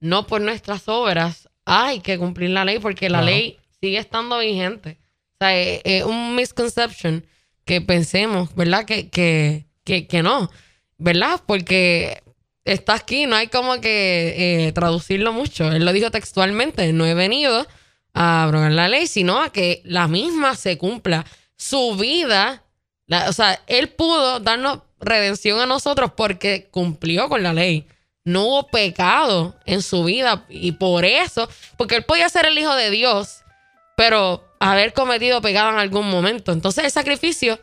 no 0.00 0.26
por 0.26 0.40
nuestras 0.40 0.88
obras, 0.88 1.48
hay 1.64 2.00
que 2.00 2.18
cumplir 2.18 2.50
la 2.50 2.64
ley 2.64 2.78
porque 2.78 3.08
la 3.10 3.18
Claro. 3.18 3.26
ley 3.36 3.58
sigue 3.80 3.98
estando 3.98 4.38
vigente. 4.38 4.98
O 5.34 5.36
sea, 5.40 5.56
es, 5.58 5.80
es 5.84 6.04
un 6.04 6.34
misconception 6.34 7.24
que 7.64 7.80
pensemos, 7.80 8.54
¿verdad? 8.54 8.84
Que, 8.86 9.08
que, 9.10 9.66
que, 9.84 10.06
que 10.06 10.22
no, 10.22 10.50
¿verdad? 10.96 11.40
Porque 11.46 12.22
está 12.64 12.94
aquí, 12.94 13.26
no 13.26 13.36
hay 13.36 13.48
como 13.48 13.80
que 13.80 14.66
eh, 14.68 14.72
traducirlo 14.72 15.32
mucho. 15.32 15.70
Él 15.70 15.84
lo 15.84 15.92
dijo 15.92 16.10
textualmente, 16.10 16.92
no 16.92 17.04
he 17.06 17.14
venido 17.14 17.66
a 18.14 18.44
abrogar 18.44 18.72
la 18.72 18.88
ley, 18.88 19.06
sino 19.06 19.40
a 19.42 19.52
que 19.52 19.82
la 19.84 20.08
misma 20.08 20.56
se 20.56 20.78
cumpla. 20.78 21.24
Su 21.56 21.96
vida, 21.96 22.64
o 23.08 23.32
sea, 23.32 23.60
él 23.66 23.88
pudo 23.90 24.40
darnos 24.40 24.80
redención 25.00 25.60
a 25.60 25.66
nosotros 25.66 26.12
porque 26.16 26.68
cumplió 26.70 27.28
con 27.28 27.42
la 27.42 27.52
ley. 27.52 27.86
No 28.24 28.44
hubo 28.44 28.66
pecado 28.66 29.56
en 29.64 29.80
su 29.82 30.04
vida 30.04 30.44
y 30.48 30.72
por 30.72 31.04
eso, 31.04 31.48
porque 31.76 31.96
él 31.96 32.04
podía 32.04 32.28
ser 32.28 32.44
el 32.46 32.58
hijo 32.58 32.74
de 32.74 32.90
Dios, 32.90 33.42
pero 33.96 34.44
haber 34.60 34.92
cometido 34.92 35.40
pecado 35.40 35.70
en 35.70 35.78
algún 35.78 36.10
momento. 36.10 36.52
Entonces 36.52 36.84
el 36.84 36.90
sacrificio 36.90 37.58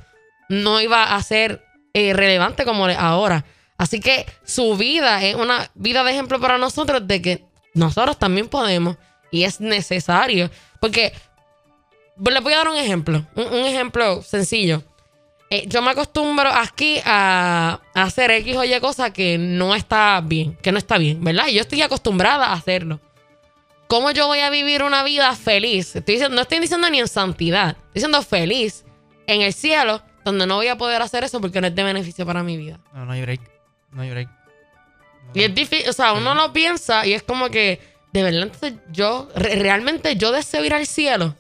no 0.49 0.81
iba 0.81 1.15
a 1.15 1.21
ser 1.21 1.63
eh, 1.93 2.13
relevante 2.13 2.65
como 2.65 2.85
ahora. 2.87 3.45
Así 3.77 3.99
que 3.99 4.25
su 4.43 4.75
vida 4.77 5.23
es 5.23 5.35
una 5.35 5.69
vida 5.75 6.03
de 6.03 6.11
ejemplo 6.11 6.39
para 6.39 6.57
nosotros 6.57 7.07
de 7.07 7.21
que 7.21 7.45
nosotros 7.73 8.17
también 8.17 8.47
podemos 8.47 8.97
y 9.31 9.43
es 9.43 9.59
necesario. 9.59 10.49
Porque 10.79 11.13
les 12.23 12.41
voy 12.41 12.53
a 12.53 12.57
dar 12.57 12.69
un 12.69 12.77
ejemplo, 12.77 13.25
un 13.35 13.65
ejemplo 13.65 14.23
sencillo. 14.23 14.83
Eh, 15.49 15.65
yo 15.67 15.81
me 15.81 15.91
acostumbro 15.91 16.49
aquí 16.49 16.99
a, 17.05 17.79
a 17.93 18.01
hacer 18.03 18.31
X 18.31 18.55
o 18.57 18.63
Y 18.63 18.79
cosa 18.79 19.13
que 19.13 19.37
no 19.37 19.75
está 19.75 20.19
bien, 20.23 20.55
que 20.61 20.71
no 20.71 20.77
está 20.79 20.97
bien, 20.97 21.23
¿verdad? 21.23 21.47
Y 21.47 21.53
yo 21.53 21.61
estoy 21.61 21.81
acostumbrada 21.83 22.47
a 22.47 22.53
hacerlo. 22.53 22.99
¿Cómo 23.87 24.09
yo 24.09 24.25
voy 24.25 24.39
a 24.39 24.49
vivir 24.49 24.81
una 24.81 25.03
vida 25.03 25.35
feliz? 25.35 25.95
Estoy 25.95 26.15
diciendo, 26.15 26.35
no 26.35 26.41
estoy 26.41 26.59
diciendo 26.59 26.89
ni 26.89 26.99
en 26.99 27.07
santidad, 27.07 27.69
estoy 27.77 27.93
diciendo 27.93 28.21
feliz 28.23 28.83
en 29.27 29.41
el 29.41 29.53
cielo, 29.53 30.01
donde 30.23 30.47
no 30.47 30.55
voy 30.55 30.67
a 30.67 30.77
poder 30.77 31.03
hacer 31.03 31.23
eso 31.23 31.39
porque 31.39 31.61
no 31.61 31.67
es 31.67 31.75
de 31.75 31.83
beneficio 31.83 32.25
para 32.25 32.41
mi 32.41 32.57
vida. 32.57 32.79
No, 32.93 33.05
no 33.05 33.11
hay 33.11 33.21
break. 33.21 33.41
No 33.91 34.01
hay 34.01 34.09
break. 34.09 34.29
Y 35.35 35.43
es 35.43 35.53
difícil, 35.53 35.87
o 35.89 35.93
sea, 35.93 36.13
uno 36.13 36.33
lo 36.33 36.51
piensa 36.51 37.05
y 37.05 37.13
es 37.13 37.21
como 37.21 37.49
que, 37.49 37.79
de 38.11 38.23
verdad, 38.23 38.43
entonces 38.43 38.73
yo, 38.91 39.29
re- 39.35 39.55
realmente 39.57 40.15
yo 40.15 40.31
deseo 40.31 40.65
ir 40.65 40.73
al 40.73 40.87
cielo 40.87 41.35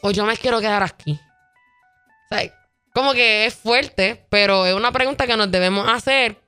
o 0.00 0.10
yo 0.10 0.24
me 0.26 0.36
quiero 0.36 0.58
quedar 0.60 0.82
aquí. 0.82 1.12
O 1.12 2.34
sea, 2.34 2.52
como 2.96 3.12
que 3.12 3.44
es 3.44 3.54
fuerte, 3.54 4.24
pero 4.30 4.64
es 4.64 4.72
una 4.74 4.90
pregunta 4.90 5.26
que 5.26 5.36
nos 5.36 5.50
debemos 5.50 5.86
hacer 5.86 6.38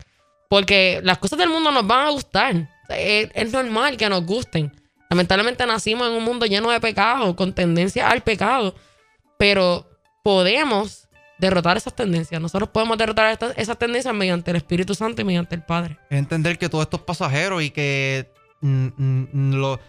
porque 0.48 1.00
las 1.04 1.18
cosas 1.18 1.38
del 1.38 1.50
mundo 1.50 1.70
nos 1.70 1.86
van 1.86 2.06
a 2.06 2.10
gustar. 2.10 2.70
Es, 2.88 3.52
normal 3.52 3.98
que 3.98 4.08
nos 4.08 4.24
gusten. 4.24 4.72
Lamentablemente 5.10 5.66
nacimos 5.66 6.08
en 6.08 6.14
un 6.14 6.24
mundo 6.24 6.46
lleno 6.46 6.70
de 6.70 6.80
pecado, 6.80 7.36
con 7.36 7.52
tendencia 7.52 8.08
al 8.08 8.22
pecado, 8.22 8.74
pero 9.38 9.86
podemos 10.24 11.06
derrotar 11.38 11.76
esas 11.76 11.94
tendencias. 11.94 12.40
Nosotros 12.40 12.70
podemos 12.70 12.96
derrotar 12.96 13.30
estas- 13.30 13.52
esas 13.58 13.78
tendencias 13.78 14.14
mediante 14.14 14.50
el 14.50 14.56
Espíritu 14.56 14.94
Santo 14.94 15.20
y 15.20 15.24
mediante 15.26 15.54
el 15.54 15.62
Padre. 15.62 15.98
Entender 16.08 16.56
que 16.58 16.70
todo 16.70 16.80
esto 16.80 16.96
es 16.96 17.02
pasajero 17.02 17.60
y 17.60 17.68
que 17.70 18.30
mm, 18.62 18.86
mm, 18.96 19.54
lo- 19.54 19.80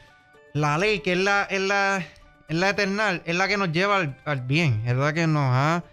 la 0.54 0.78
ley, 0.78 1.00
que 1.00 1.14
es 1.14 1.20
la, 1.20 1.44
es 1.50 1.62
la, 1.62 2.06
es 2.50 2.56
la 2.58 2.70
eternal, 2.70 3.22
es 3.26 3.36
la 3.38 3.48
que 3.48 3.56
nos 3.56 3.72
lleva 3.72 3.96
al, 3.96 4.18
al 4.26 4.42
bien, 4.42 4.84
es 4.86 4.96
la 4.98 5.14
que 5.14 5.26
nos 5.26 5.44
ha 5.54 5.84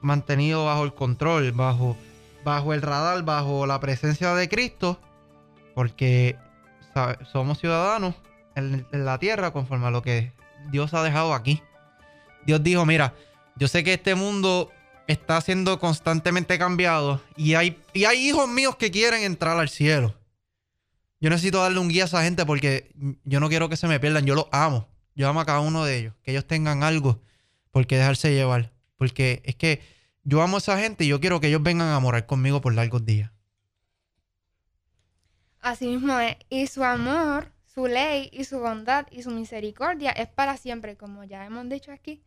mantenido 0.00 0.64
bajo 0.64 0.84
el 0.84 0.94
control, 0.94 1.52
bajo, 1.52 1.96
bajo 2.44 2.74
el 2.74 2.82
radar, 2.82 3.22
bajo 3.24 3.66
la 3.66 3.80
presencia 3.80 4.34
de 4.34 4.48
Cristo, 4.48 5.00
porque 5.74 6.36
somos 7.32 7.58
ciudadanos 7.58 8.14
en, 8.54 8.86
en 8.92 9.04
la 9.04 9.18
tierra 9.18 9.52
conforme 9.52 9.86
a 9.86 9.90
lo 9.90 10.02
que 10.02 10.32
Dios 10.70 10.94
ha 10.94 11.02
dejado 11.02 11.34
aquí. 11.34 11.62
Dios 12.46 12.62
dijo, 12.62 12.84
mira, 12.86 13.14
yo 13.56 13.68
sé 13.68 13.84
que 13.84 13.94
este 13.94 14.14
mundo 14.14 14.70
está 15.06 15.40
siendo 15.40 15.78
constantemente 15.78 16.58
cambiado 16.58 17.20
y 17.36 17.54
hay, 17.54 17.80
y 17.92 18.04
hay 18.04 18.28
hijos 18.28 18.48
míos 18.48 18.76
que 18.76 18.90
quieren 18.90 19.22
entrar 19.22 19.58
al 19.58 19.68
cielo. 19.68 20.14
Yo 21.20 21.30
necesito 21.30 21.60
darle 21.60 21.80
un 21.80 21.88
guía 21.88 22.04
a 22.04 22.06
esa 22.06 22.22
gente 22.22 22.46
porque 22.46 22.92
yo 23.24 23.40
no 23.40 23.48
quiero 23.48 23.68
que 23.68 23.76
se 23.76 23.88
me 23.88 23.98
pierdan. 23.98 24.24
Yo 24.24 24.36
los 24.36 24.46
amo. 24.52 24.88
Yo 25.16 25.28
amo 25.28 25.40
a 25.40 25.44
cada 25.44 25.60
uno 25.60 25.84
de 25.84 25.98
ellos. 25.98 26.14
Que 26.22 26.30
ellos 26.30 26.46
tengan 26.46 26.84
algo 26.84 27.20
por 27.72 27.86
qué 27.88 27.96
dejarse 27.96 28.32
llevar. 28.32 28.72
Porque 28.98 29.40
es 29.46 29.56
que 29.56 29.80
yo 30.24 30.42
amo 30.42 30.56
a 30.56 30.58
esa 30.58 30.78
gente 30.78 31.04
y 31.04 31.08
yo 31.08 31.20
quiero 31.20 31.40
que 31.40 31.46
ellos 31.46 31.62
vengan 31.62 31.88
a 31.88 32.00
morar 32.00 32.26
conmigo 32.26 32.60
por 32.60 32.74
largos 32.74 33.06
días. 33.06 33.30
Así 35.60 35.86
mismo 35.86 36.18
es. 36.18 36.36
Y 36.50 36.66
su 36.66 36.84
amor, 36.84 37.52
su 37.64 37.86
ley 37.86 38.28
y 38.32 38.44
su 38.44 38.58
bondad 38.58 39.06
y 39.10 39.22
su 39.22 39.30
misericordia 39.30 40.10
es 40.10 40.28
para 40.28 40.56
siempre, 40.56 40.96
como 40.96 41.24
ya 41.24 41.46
hemos 41.46 41.68
dicho 41.68 41.92
aquí. 41.92 42.22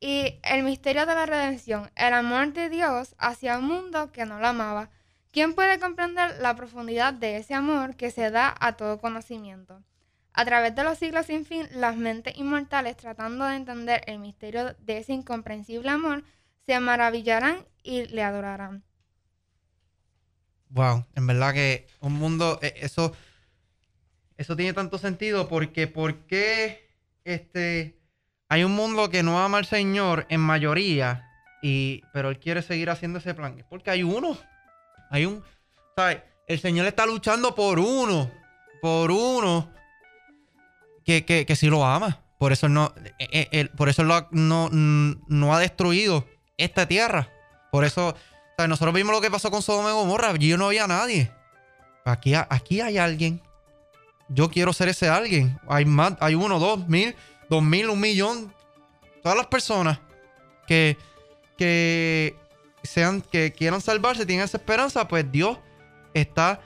Y 0.00 0.40
el 0.42 0.64
misterio 0.64 1.06
de 1.06 1.14
la 1.14 1.26
redención, 1.26 1.90
el 1.94 2.12
amor 2.12 2.52
de 2.52 2.68
Dios 2.68 3.14
hacia 3.18 3.58
un 3.58 3.66
mundo 3.66 4.10
que 4.10 4.26
no 4.26 4.40
lo 4.40 4.48
amaba. 4.48 4.90
¿Quién 5.30 5.54
puede 5.54 5.78
comprender 5.78 6.38
la 6.40 6.56
profundidad 6.56 7.14
de 7.14 7.36
ese 7.36 7.54
amor 7.54 7.96
que 7.96 8.10
se 8.10 8.30
da 8.30 8.54
a 8.60 8.76
todo 8.76 9.00
conocimiento? 9.00 9.82
A 10.34 10.44
través 10.46 10.74
de 10.74 10.82
los 10.82 10.98
siglos 10.98 11.26
sin 11.26 11.44
fin, 11.44 11.68
las 11.72 11.96
mentes 11.96 12.36
inmortales 12.36 12.96
tratando 12.96 13.44
de 13.44 13.56
entender 13.56 14.02
el 14.06 14.18
misterio 14.18 14.74
de 14.78 14.98
ese 14.98 15.12
incomprensible 15.12 15.90
amor, 15.90 16.24
se 16.64 16.78
maravillarán 16.80 17.66
y 17.82 18.06
le 18.06 18.22
adorarán. 18.22 18.82
Wow, 20.70 21.04
en 21.14 21.26
verdad 21.26 21.52
que 21.52 21.86
un 22.00 22.14
mundo, 22.14 22.58
eh, 22.62 22.72
eso, 22.76 23.12
eso 24.38 24.56
tiene 24.56 24.72
tanto 24.72 24.96
sentido 24.96 25.48
porque, 25.48 25.86
¿por 25.86 26.26
qué 26.26 26.88
este, 27.24 28.00
hay 28.48 28.64
un 28.64 28.72
mundo 28.72 29.10
que 29.10 29.22
no 29.22 29.38
ama 29.38 29.58
al 29.58 29.66
Señor 29.66 30.26
en 30.30 30.40
mayoría, 30.40 31.28
y, 31.60 32.00
pero 32.14 32.30
Él 32.30 32.38
quiere 32.38 32.62
seguir 32.62 32.88
haciendo 32.88 33.18
ese 33.18 33.34
plan? 33.34 33.58
Es 33.58 33.66
porque 33.66 33.90
hay 33.90 34.02
uno, 34.02 34.38
hay 35.10 35.26
un, 35.26 35.44
¿sabes? 35.94 36.22
El 36.46 36.58
Señor 36.58 36.86
está 36.86 37.04
luchando 37.04 37.54
por 37.54 37.78
uno, 37.78 38.30
por 38.80 39.10
uno 39.10 39.81
que, 41.04 41.24
que, 41.24 41.46
que 41.46 41.56
sí 41.56 41.68
lo 41.68 41.84
ama. 41.84 42.20
Por 42.38 42.52
eso 42.52 42.68
no, 42.68 42.92
eh, 43.20 43.48
eh, 43.52 43.68
por 43.76 43.88
eso 43.88 44.02
lo 44.02 44.26
no, 44.32 44.68
no 44.72 45.54
ha 45.54 45.60
destruido 45.60 46.26
esta 46.56 46.88
tierra. 46.88 47.30
Por 47.70 47.84
eso, 47.84 48.16
o 48.58 48.66
nosotros 48.66 48.94
vimos 48.94 49.12
lo 49.12 49.20
que 49.20 49.30
pasó 49.30 49.50
con 49.50 49.62
Sodoma 49.62 49.90
y 49.90 49.92
Gomorra. 49.92 50.30
Allí 50.30 50.56
no 50.56 50.66
había 50.66 50.86
nadie. 50.86 51.30
Aquí, 52.04 52.34
aquí 52.34 52.80
hay 52.80 52.98
alguien. 52.98 53.40
Yo 54.28 54.50
quiero 54.50 54.72
ser 54.72 54.88
ese 54.88 55.08
alguien. 55.08 55.58
Hay 55.68 55.84
más, 55.84 56.14
hay 56.20 56.34
uno, 56.34 56.58
dos 56.58 56.88
mil, 56.88 57.14
dos 57.48 57.62
mil, 57.62 57.88
un 57.90 58.00
millón. 58.00 58.52
Todas 59.22 59.38
las 59.38 59.46
personas 59.46 60.00
que, 60.66 60.96
que 61.56 62.36
sean, 62.82 63.20
que 63.20 63.52
quieran 63.52 63.80
salvarse, 63.80 64.26
tienen 64.26 64.44
esa 64.44 64.56
esperanza, 64.56 65.06
pues 65.06 65.30
Dios 65.30 65.58
está 66.12 66.60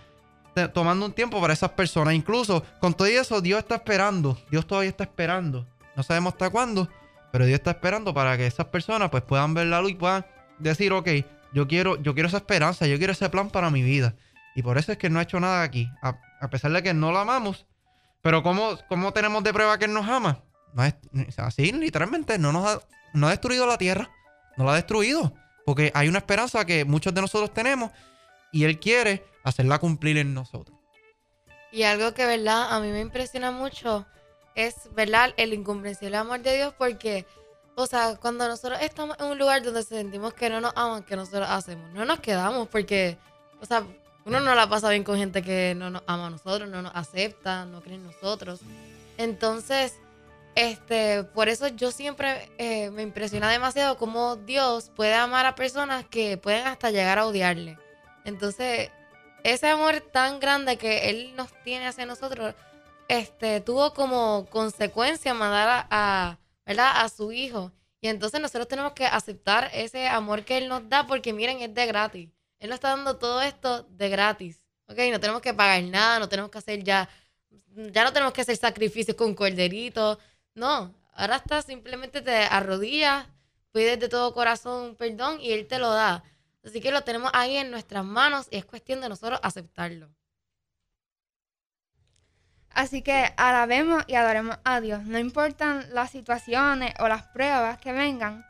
tomando 0.73 1.07
un 1.07 1.13
tiempo 1.13 1.41
para 1.41 1.53
esas 1.53 1.71
personas. 1.71 2.15
Incluso 2.15 2.65
con 2.81 2.95
todo 2.95 3.07
eso, 3.07 3.41
Dios 3.41 3.59
está 3.61 3.77
esperando. 3.77 4.39
Dios 4.51 4.67
todavía 4.67 4.91
está 4.91 5.05
esperando. 5.05 5.67
No 5.95 6.03
sabemos 6.03 6.35
hasta 6.35 6.51
cuándo, 6.51 6.89
pero 7.33 7.47
Dios 7.47 7.59
está 7.59 7.73
esperando 7.73 8.13
para 8.13 8.37
que 8.37 8.47
esas 8.47 8.67
personas 8.67 9.11
pues 9.11 9.23
puedan 9.23 9.55
ver 9.55 9.67
la 9.67 9.81
luz 9.81 9.93
y 9.93 9.95
puedan 9.95 10.27
decir, 10.59 10.93
ok, 10.93 11.09
yo 11.53 11.69
quiero, 11.69 12.01
yo 12.03 12.15
quiero 12.15 12.29
esa 12.29 12.39
esperanza, 12.39 12.87
yo 12.87 12.99
quiero 12.99 13.13
ese 13.13 13.29
plan 13.29 13.51
para 13.51 13.71
mi 13.71 13.83
vida. 13.83 14.15
Y 14.55 14.63
por 14.63 14.79
eso 14.79 14.93
es 14.93 14.99
que 14.99 15.11
no 15.11 15.19
ha 15.19 15.23
hecho 15.23 15.39
nada 15.39 15.63
aquí. 15.63 15.89
A, 16.03 16.49
pesar 16.49 16.73
de 16.73 16.83
que 16.83 16.95
no 16.95 17.13
lo 17.13 17.19
amamos. 17.19 17.67
Pero 18.23 18.43
¿cómo, 18.43 18.79
cómo 18.89 19.13
tenemos 19.13 19.45
de 19.45 19.53
prueba 19.53 19.79
que 19.79 19.85
Él 19.85 19.93
nos 19.93 20.09
ama? 20.09 20.43
Así, 21.37 21.73
literalmente, 21.73 22.39
no 22.39 22.53
nos 22.53 22.67
ha, 22.67 22.81
no 23.13 23.27
ha 23.27 23.31
destruido 23.31 23.67
la 23.67 23.79
tierra. 23.79 24.11
No 24.57 24.65
la 24.65 24.73
ha 24.73 24.77
destruido. 24.77 25.35
Porque 25.65 25.91
hay 25.95 26.09
una 26.09 26.19
esperanza 26.19 26.65
que 26.65 26.85
muchos 26.85 27.13
de 27.13 27.21
nosotros 27.21 27.53
tenemos 27.53 27.91
y 28.53 28.65
Él 28.65 28.79
quiere 28.79 29.25
hacerla 29.45 29.79
cumplir 29.79 30.17
en 30.19 30.35
nosotros. 30.35 30.77
Y 31.73 31.83
algo 31.83 32.15
que, 32.15 32.25
¿verdad? 32.25 32.73
A 32.75 32.81
mí 32.81 32.89
me 32.89 33.01
impresiona 33.01 33.51
mucho 33.51 34.07
es, 34.55 34.89
¿verdad? 34.95 35.35
El 35.37 35.53
incomprensible 35.53 36.17
amor 36.17 36.41
de 36.41 36.57
Dios 36.57 36.75
porque, 36.77 37.27
o 37.75 37.87
sea, 37.87 38.17
cuando 38.17 38.49
nosotros 38.49 38.79
estamos 38.81 39.17
en 39.21 39.27
un 39.27 39.39
lugar 39.39 39.63
donde 39.63 39.83
sentimos 39.83 40.33
que 40.35 40.49
no 40.49 40.61
nos 40.61 40.73
aman, 40.75 41.03
que 41.03 41.15
nosotros 41.15 41.47
hacemos? 41.49 41.93
No 41.93 42.05
nos 42.05 42.21
quedamos 42.21 42.67
porque, 42.69 43.19
o 43.61 43.67
sea, 43.67 43.85
uno 44.25 44.41
no 44.41 44.55
la 44.55 44.69
pasa 44.69 44.91
bien 44.91 45.05
con 45.05 45.19
gente 45.19 45.43
que 45.43 45.75
no 45.77 45.91
nos 45.91 46.03
ama 46.07 46.27
a 46.27 46.31
nosotros, 46.31 46.69
no 46.69 46.83
nos 46.83 46.93
acepta, 46.95 47.65
no 47.67 47.81
cree 47.83 47.97
en 47.97 48.07
nosotros. 48.07 48.61
Entonces, 49.19 49.95
este, 50.57 51.23
por 51.23 51.49
eso 51.49 51.69
yo 51.69 51.93
siempre 51.93 52.51
eh, 52.57 52.91
me 52.91 53.03
impresiona 53.03 53.51
demasiado 53.51 53.99
cómo 53.99 54.37
Dios 54.37 54.91
puede 54.97 55.15
amar 55.15 55.45
a 55.45 55.55
personas 55.55 56.07
que 56.07 56.39
pueden 56.39 56.67
hasta 56.67 56.91
llegar 56.91 57.19
a 57.19 57.27
odiarle. 57.27 57.79
Entonces, 58.27 58.91
ese 59.45 59.69
amor 59.69 60.01
tan 60.01 60.41
grande 60.41 60.77
que 60.77 61.09
Él 61.09 61.35
nos 61.37 61.49
tiene 61.63 61.87
hacia 61.87 62.07
nosotros, 62.07 62.57
este, 63.07 63.61
tuvo 63.61 63.95
como 63.95 64.47
consecuencia 64.51 65.33
mandar 65.33 65.87
a, 65.89 66.37
¿verdad? 66.67 67.05
a 67.05 67.09
su 67.09 67.31
hijo. 67.31 67.71
Y 68.01 68.09
entonces 68.09 68.41
nosotros 68.41 68.67
tenemos 68.67 68.95
que 68.95 69.07
aceptar 69.07 69.71
ese 69.73 70.09
amor 70.09 70.45
que 70.45 70.59
Él 70.59 70.69
nos 70.69 70.89
da 70.89 71.07
porque 71.07 71.33
miren, 71.33 71.61
es 71.61 71.73
de 71.73 71.87
gratis. 71.87 72.29
Él 72.59 72.69
nos 72.69 72.79
está 72.79 72.89
dando 72.89 73.17
todo 73.17 73.41
esto 73.43 73.85
de 73.91 74.09
gratis. 74.09 74.61
¿Ok? 74.89 74.99
No 75.13 75.21
tenemos 75.21 75.41
que 75.41 75.55
pagar 75.55 75.85
nada, 75.85 76.19
no 76.19 76.29
tenemos 76.29 76.51
que 76.51 76.59
hacer 76.59 76.83
ya, 76.83 77.09
ya 77.93 78.03
no 78.03 78.13
tenemos 78.13 78.33
que 78.33 78.41
hacer 78.41 78.57
sacrificios 78.57 79.17
con 79.17 79.37
corderitos. 79.37 80.19
No, 80.55 80.93
ahora 81.13 81.37
está 81.37 81.63
simplemente 81.63 82.23
te 82.23 82.35
arrodillas, 82.35 83.27
pides 83.71 84.01
de 84.01 84.09
todo 84.09 84.35
corazón 84.35 84.97
perdón 84.97 85.41
y 85.41 85.53
Él 85.53 85.69
te 85.69 85.79
lo 85.79 85.91
da. 85.91 86.25
Así 86.67 86.81
que 86.81 86.91
lo 86.91 87.03
tenemos 87.03 87.31
ahí 87.33 87.57
en 87.57 87.71
nuestras 87.71 88.05
manos 88.05 88.49
y 88.51 88.57
es 88.57 88.65
cuestión 88.65 89.01
de 89.01 89.09
nosotros 89.09 89.39
aceptarlo. 89.43 90.11
Así 92.71 93.03
que 93.03 93.33
alabemos 93.37 94.05
y 94.09 94.17
adoremos 94.17 94.59
a 94.65 94.81
Dios. 94.81 95.05
No 95.05 95.19
importan 95.19 95.87
las 95.95 96.11
situaciones 96.11 96.93
o 96.99 97.07
las 97.09 97.23
pruebas 97.29 97.79
que 97.79 97.93
vengan 97.93 98.45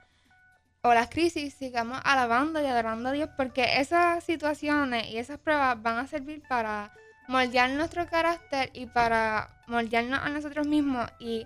o 0.82 0.94
las 0.94 1.10
crisis, 1.10 1.54
sigamos 1.54 2.00
alabando 2.04 2.60
y 2.60 2.66
adorando 2.66 3.10
a 3.10 3.12
Dios 3.12 3.28
porque 3.36 3.80
esas 3.80 4.24
situaciones 4.24 5.08
y 5.08 5.18
esas 5.18 5.38
pruebas 5.38 5.80
van 5.82 5.98
a 5.98 6.06
servir 6.06 6.42
para 6.48 6.92
moldear 7.28 7.70
nuestro 7.70 8.06
carácter 8.06 8.70
y 8.72 8.86
para 8.86 9.48
moldearnos 9.66 10.20
a 10.20 10.28
nosotros 10.28 10.66
mismos 10.66 11.08
y 11.18 11.44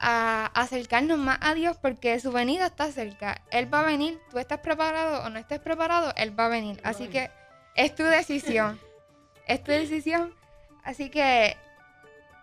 a 0.00 0.46
acercarnos 0.54 1.18
más 1.18 1.38
a 1.42 1.54
Dios 1.54 1.76
porque 1.76 2.18
su 2.18 2.32
venida 2.32 2.66
está 2.66 2.90
cerca. 2.90 3.42
Él 3.50 3.72
va 3.72 3.80
a 3.80 3.84
venir, 3.84 4.18
tú 4.30 4.38
estás 4.38 4.60
preparado 4.60 5.22
o 5.22 5.28
no 5.28 5.38
estés 5.38 5.60
preparado, 5.60 6.12
Él 6.16 6.38
va 6.38 6.46
a 6.46 6.48
venir. 6.48 6.80
Así 6.82 7.08
que 7.08 7.30
es 7.74 7.94
tu 7.94 8.02
decisión. 8.02 8.80
Es 9.46 9.62
tu 9.62 9.72
decisión. 9.72 10.34
Así 10.82 11.10
que 11.10 11.56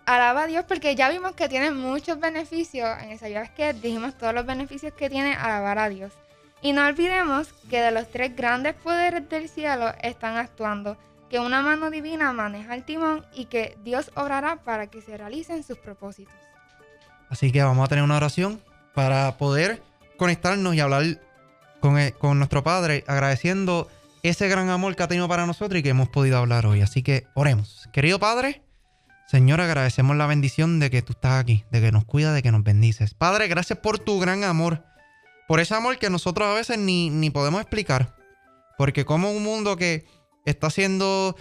alaba 0.06 0.44
a 0.44 0.48
Dios 0.48 0.66
porque 0.68 0.96
ya 0.96 1.10
vimos 1.10 1.34
que 1.34 1.50
tiene 1.50 1.72
muchos 1.72 2.20
beneficios. 2.20 2.88
En 3.02 3.10
esa 3.10 3.28
vez 3.28 3.50
que 3.50 3.74
dijimos 3.74 4.16
todos 4.16 4.36
los 4.36 4.46
beneficios 4.46 4.94
que 4.94 5.10
tiene 5.10 5.34
alabar 5.34 5.80
a 5.80 5.90
Dios. 5.90 6.14
Y 6.62 6.74
no 6.74 6.86
olvidemos 6.86 7.54
que 7.70 7.82
de 7.82 7.92
los 7.92 8.08
tres 8.10 8.36
grandes 8.36 8.76
poderes 8.76 9.28
del 9.30 9.50
cielo 9.50 9.94
están 10.02 10.38
actuando, 10.38 10.98
que 11.30 11.40
una 11.40 11.62
mano 11.62 11.90
divina 11.90 12.34
maneja 12.34 12.76
el 12.76 12.84
timón 12.84 13.26
y 13.34 13.46
que 13.46 13.78
Dios 13.84 14.12
obrará 14.16 14.58
para 14.58 14.88
que 14.88 15.02
se 15.02 15.18
realicen 15.18 15.64
sus 15.64 15.78
propósitos. 15.78 16.47
Así 17.30 17.52
que 17.52 17.62
vamos 17.64 17.86
a 17.86 17.88
tener 17.88 18.04
una 18.04 18.18
oración 18.18 18.62
para 18.94 19.38
poder 19.38 19.82
conectarnos 20.18 20.76
y 20.76 20.80
hablar 20.80 21.04
con, 21.80 21.98
el- 21.98 22.14
con 22.14 22.38
nuestro 22.40 22.64
Padre, 22.64 23.04
agradeciendo 23.08 23.88
ese 24.24 24.48
gran 24.48 24.70
amor 24.70 24.96
que 24.96 25.04
ha 25.04 25.08
tenido 25.08 25.28
para 25.28 25.46
nosotros 25.46 25.80
y 25.80 25.84
que 25.84 25.90
hemos 25.90 26.10
podido 26.10 26.38
hablar 26.38 26.66
hoy. 26.66 26.82
Así 26.82 27.04
que 27.04 27.26
oremos. 27.36 27.88
Querido 27.94 28.20
Padre, 28.20 28.64
Señor, 29.28 29.62
agradecemos 29.62 30.16
la 30.16 30.26
bendición 30.26 30.80
de 30.80 30.90
que 30.90 31.02
tú 31.02 31.14
estás 31.14 31.40
aquí, 31.42 31.66
de 31.70 31.82
que 31.82 31.92
nos 31.92 32.06
cuidas, 32.06 32.34
de 32.34 32.42
que 32.42 32.52
nos 32.52 32.64
bendices. 32.64 33.14
Padre, 33.14 33.48
gracias 33.48 33.80
por 33.80 34.00
tu 34.00 34.20
gran 34.20 34.44
amor. 34.44 34.84
por 35.48 35.62
ese 35.62 35.76
amor 35.76 35.98
que 35.98 36.10
nosotros 36.10 36.46
a 36.50 36.54
veces 36.54 36.78
ni, 36.78 37.10
ni 37.10 37.30
podemos 37.30 37.62
explicar. 37.62 38.14
Porque 38.78 39.06
como 39.06 39.32
un 39.32 39.44
mundo 39.44 39.78
que 39.78 40.06
está 40.46 40.70
siendo, 40.70 41.38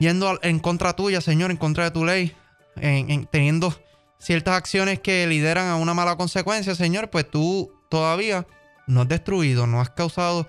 yendo 0.00 0.38
en 0.42 0.58
contra 0.58 0.94
tuya, 0.94 1.20
Señor, 1.20 1.50
en 1.52 1.56
contra 1.56 1.84
de 1.84 1.90
tu 1.92 2.04
ley, 2.04 2.34
en- 2.76 3.26
teniendo 3.26 3.72
ciertas 4.18 4.54
acciones 4.54 5.00
que 5.00 5.26
lideran 5.26 5.68
a 5.68 5.76
una 5.76 5.94
mala 5.94 6.16
consecuencia, 6.16 6.74
Señor, 6.74 7.10
pues 7.10 7.30
tú 7.30 7.72
todavía 7.88 8.46
no 8.86 9.02
has 9.02 9.08
destruido, 9.08 9.66
no 9.66 9.80
has 9.80 9.90
causado 9.90 10.46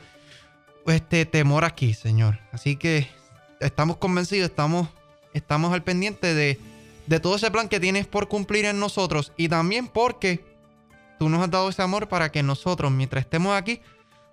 este 0.86 1.26
temor 1.26 1.66
aquí, 1.66 1.94
Señor. 1.94 2.40
Así 2.52 2.76
que 2.76 3.08
estamos 3.60 3.98
convencidos, 3.98 4.50
estamos, 4.50 4.90
estamos 5.34 5.74
al 5.74 5.84
pendiente 5.84 6.34
de, 6.34 6.60
de 7.08 7.20
todo 7.20 7.36
ese 7.36 7.52
plan 7.52 7.70
que 7.70 7.80
tienes 7.80 8.08
por 8.08 8.28
cumplir 8.28 8.66
en 8.66 8.80
nosotros 8.80 9.34
y 9.38 9.50
también 9.50 9.88
porque 9.88 10.46
tú 11.20 11.30
nos 11.30 11.42
has 11.42 11.52
dado 11.52 11.70
ese 11.70 11.82
amor 11.82 12.08
para 12.08 12.32
que 12.32 12.44
nosotros, 12.44 12.92
mientras 12.92 13.26
estemos 13.26 13.56
aquí, 13.56 13.82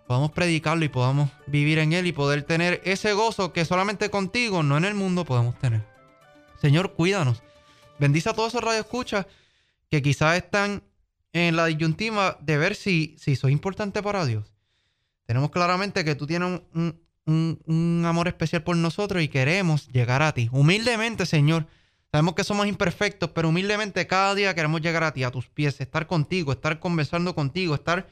podamos 0.07 0.33
predicarlo 0.33 0.85
y 0.85 0.89
podamos 0.89 1.31
vivir 1.47 1.79
en 1.79 1.93
él 1.93 2.07
y 2.07 2.13
poder 2.13 2.43
tener 2.43 2.81
ese 2.85 3.13
gozo 3.15 3.53
que 3.53 3.65
solamente 3.65 4.11
contigo, 4.11 4.63
no 4.63 4.77
en 4.77 4.85
el 4.85 4.95
mundo, 4.95 5.25
podemos 5.25 5.59
tener. 5.59 5.83
Señor, 6.61 6.93
cuídanos. 6.93 7.43
Bendice 8.05 8.29
a 8.29 8.35
todos 8.35 8.49
esos 8.53 8.63
radioescuchas 8.63 9.25
que 9.91 10.03
quizás 10.03 10.37
están 10.37 10.83
en 11.33 11.57
la 11.57 11.65
disyuntiva 11.65 12.37
de 12.43 12.59
ver 12.59 12.75
si, 12.75 13.17
si 13.19 13.35
soy 13.35 13.53
importante 13.53 14.03
para 14.03 14.27
Dios. 14.27 14.45
Tenemos 15.25 15.51
claramente 15.51 16.05
que 16.05 16.15
tú 16.15 16.27
tienes 16.27 16.61
un, 16.75 17.01
un- 17.25 18.05
amor 18.05 18.29
especial 18.29 18.63
por 18.63 18.77
nosotros 18.77 19.23
y 19.23 19.29
queremos 19.29 19.89
llegar 19.89 20.21
a 20.21 20.35
ti. 20.35 20.51
Humildemente, 20.53 21.25
Señor. 21.25 21.67
Sabemos 22.13 22.35
que 22.35 22.45
somos 22.45 22.67
imperfectos, 22.67 23.31
pero 23.31 23.49
humildemente 23.49 24.07
cada 24.07 24.35
día 24.35 24.55
queremos 24.55 24.83
llegar 24.83 25.03
a 25.05 25.15
ti, 25.15 25.25
a 25.25 25.31
tus 25.31 25.49
pies, 25.49 25.81
estar 25.81 26.07
contigo, 26.07 26.53
estar 26.53 26.81
conversando 26.81 27.35
contigo, 27.35 27.75
estar 27.75 28.07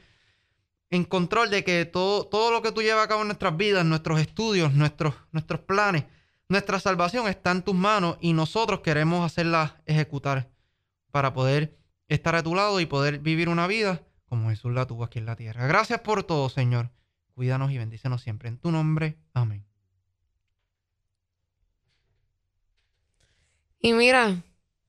en 0.89 1.03
control 1.03 1.51
de 1.51 1.63
que 1.63 1.85
todo, 1.85 2.25
todo 2.25 2.49
lo 2.49 2.63
que 2.63 2.71
tú 2.71 2.81
llevas 2.81 3.05
a 3.05 3.07
cabo 3.07 3.21
en 3.21 3.27
nuestras 3.27 3.55
vidas, 3.55 3.85
nuestros 3.85 4.19
estudios, 4.19 4.73
nuestros, 4.73 5.13
nuestros 5.31 5.59
planes, 5.61 6.05
nuestra 6.49 6.79
salvación 6.79 7.27
está 7.27 7.51
en 7.51 7.63
tus 7.63 7.75
manos 7.75 8.17
y 8.21 8.33
nosotros 8.33 8.81
queremos 8.81 9.25
hacerla 9.25 9.81
ejecutar 9.85 10.49
para 11.11 11.33
poder 11.33 11.77
estar 12.07 12.35
a 12.35 12.43
tu 12.43 12.53
lado 12.55 12.79
y 12.79 12.85
poder 12.85 13.19
vivir 13.19 13.49
una 13.49 13.67
vida 13.67 14.01
como 14.27 14.49
Jesús 14.49 14.73
la 14.73 14.85
tuvo 14.85 15.03
aquí 15.03 15.19
en 15.19 15.25
la 15.25 15.35
tierra. 15.35 15.67
Gracias 15.67 15.99
por 16.01 16.23
todo, 16.23 16.49
Señor. 16.49 16.89
Cuídanos 17.35 17.71
y 17.71 17.77
bendícenos 17.77 18.21
siempre. 18.21 18.49
En 18.49 18.57
tu 18.57 18.71
nombre. 18.71 19.17
Amén. 19.33 19.65
Y 23.79 23.93
mira, 23.93 24.37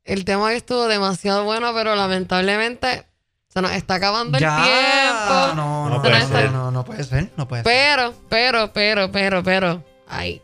el 0.05 0.25
tema 0.25 0.45
hoy 0.45 0.55
estuvo 0.55 0.87
demasiado 0.87 1.45
bueno, 1.45 1.73
pero 1.75 1.95
lamentablemente 1.97 3.07
se 3.49 3.61
nos 3.61 3.73
está 3.73 3.97
acabando 3.97 4.39
el 4.39 4.45
tiempo. 4.45 5.55
No, 5.57 5.89
No 5.89 5.91
no, 5.91 6.03
puede 6.03 6.21
ser. 6.23 6.51
no, 6.53 6.71
no 6.71 6.85
puede 6.85 7.05
ser. 7.05 7.31
No 7.37 7.49
puede 7.49 7.63
ser. 7.65 7.73
Pero, 7.73 8.15
pero, 8.29 8.73
pero, 8.73 9.11
pero, 9.13 9.43
pero, 9.43 9.85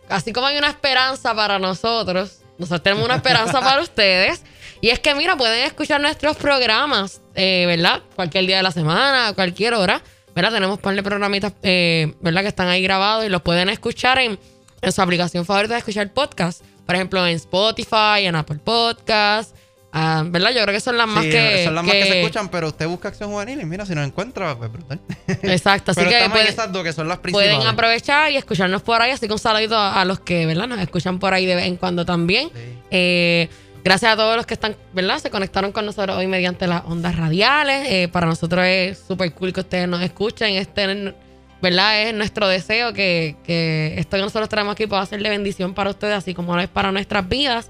así 0.09 0.33
como 0.33 0.47
hay 0.47 0.57
una 0.59 0.68
esperanza 0.68 1.35
para 1.35 1.59
nosotros, 1.59 2.41
nosotros 2.59 2.83
tenemos 2.83 3.05
una 3.05 3.16
esperanza 3.16 3.61
para 3.61 3.83
ustedes. 3.83 4.43
Y 4.81 4.89
es 4.89 4.99
que, 4.99 5.14
mira, 5.14 5.37
pueden 5.37 5.66
escuchar 5.66 6.01
nuestros 6.01 6.37
programas, 6.37 7.21
eh, 7.35 7.64
¿verdad? 7.66 8.03
Cualquier 8.16 8.47
día 8.47 8.59
de 8.59 8.62
la 8.62 8.71
semana, 8.71 9.33
cualquier 9.35 9.75
hora, 9.75 10.03
¿verdad? 10.35 10.53
Tenemos 10.53 10.77
un 10.77 10.83
par 10.83 10.95
de 10.95 11.03
programitas, 11.03 11.53
eh, 11.62 12.14
¿verdad? 12.21 12.43
Que 12.43 12.49
están 12.49 12.68
ahí 12.68 12.83
grabados 12.83 13.25
y 13.27 13.29
los 13.29 13.43
pueden 13.43 13.68
escuchar 13.68 14.18
en, 14.18 14.39
en 14.81 14.93
su 14.93 15.03
aplicación 15.03 15.45
favorita 15.45 15.75
de 15.75 15.81
escuchar 15.81 16.11
podcast. 16.12 16.62
Por 16.87 16.95
ejemplo, 16.95 17.27
en 17.27 17.37
Spotify, 17.37 18.25
en 18.25 18.37
Apple 18.37 18.59
Podcast, 18.64 19.55
ah, 19.93 20.22
¿verdad? 20.26 20.51
Yo 20.51 20.62
creo 20.62 20.74
que 20.74 20.80
son 20.80 20.97
las 20.97 21.07
más 21.09 21.24
Sí, 21.24 21.30
que... 21.30 21.64
son 21.64 21.74
las 21.74 21.84
más 21.84 21.93
que 21.93 22.05
se 22.05 22.20
escuchan, 22.20 22.49
pero 22.49 22.68
usted 22.68 22.86
busca 22.86 23.09
Acción 23.09 23.30
Juvenil 23.30 23.61
y 23.61 23.64
mira, 23.64 23.84
si 23.86 23.95
nos 23.95 24.07
encuentra, 24.07 24.57
pues 24.57 24.70
brutal. 24.72 25.01
Exacto, 25.43 25.93
así 25.93 26.01
pero 26.05 26.11
que 26.11 26.30
pueden- 26.30 26.47
esas 26.49 26.72
dos 26.72 26.82
que 26.84 26.93
son 26.93 27.09
las 27.09 27.18
principales. 27.18 27.55
Pueden 27.57 27.68
aprovechar 27.68 28.30
y 28.32 28.36
escucharnos 28.36 28.82
por 28.82 29.01
ahí. 29.03 29.11
Así 29.11 29.26
que 29.26 29.32
un 29.32 29.38
saludito 29.38 29.76
a, 29.76 30.01
a 30.01 30.05
los 30.05 30.20
que, 30.20 30.47
¿verdad? 30.47 30.66
Nos 30.68 30.80
escuchan 30.80 31.18
por 31.18 31.34
ahí 31.34 31.47
de 31.47 31.55
vez 31.57 31.66
en 31.66 31.76
cuando 31.76 32.05
también. 32.05 32.49
Sí. 32.55 32.61
Eh, 32.91 33.49
gracias 33.84 34.12
a 34.12 34.16
todos 34.16 34.36
los 34.36 34.47
que 34.47 34.55
están, 34.55 34.76
¿verdad? 34.93 35.18
Se 35.18 35.30
conectaron 35.30 35.72
con 35.72 35.86
nosotros 35.86 36.16
hoy 36.16 36.26
mediante 36.26 36.66
las 36.66 36.82
ondas 36.86 37.16
radiales. 37.16 37.86
Eh, 37.91 38.09
para 38.12 38.26
nosotros 38.26 38.64
es 38.64 38.99
súper 39.07 39.32
cool 39.32 39.53
que 39.53 39.61
ustedes 39.61 39.88
nos 39.88 40.03
escuchen. 40.03 40.55
Este, 40.55 41.14
¿verdad? 41.62 42.03
Es 42.03 42.14
nuestro 42.14 42.49
deseo 42.49 42.93
que, 42.95 43.36
que 43.45 43.95
esto 43.99 44.16
que 44.16 44.22
nosotros 44.22 44.49
traemos 44.49 44.72
aquí 44.72 44.86
pueda 44.86 45.05
ser 45.05 45.22
de 45.22 45.28
bendición 45.28 45.74
para 45.74 45.91
ustedes, 45.91 46.14
así 46.14 46.32
como 46.32 46.57
lo 46.57 46.62
es 46.62 46.68
para 46.68 46.91
nuestras 46.91 47.28
vidas. 47.28 47.68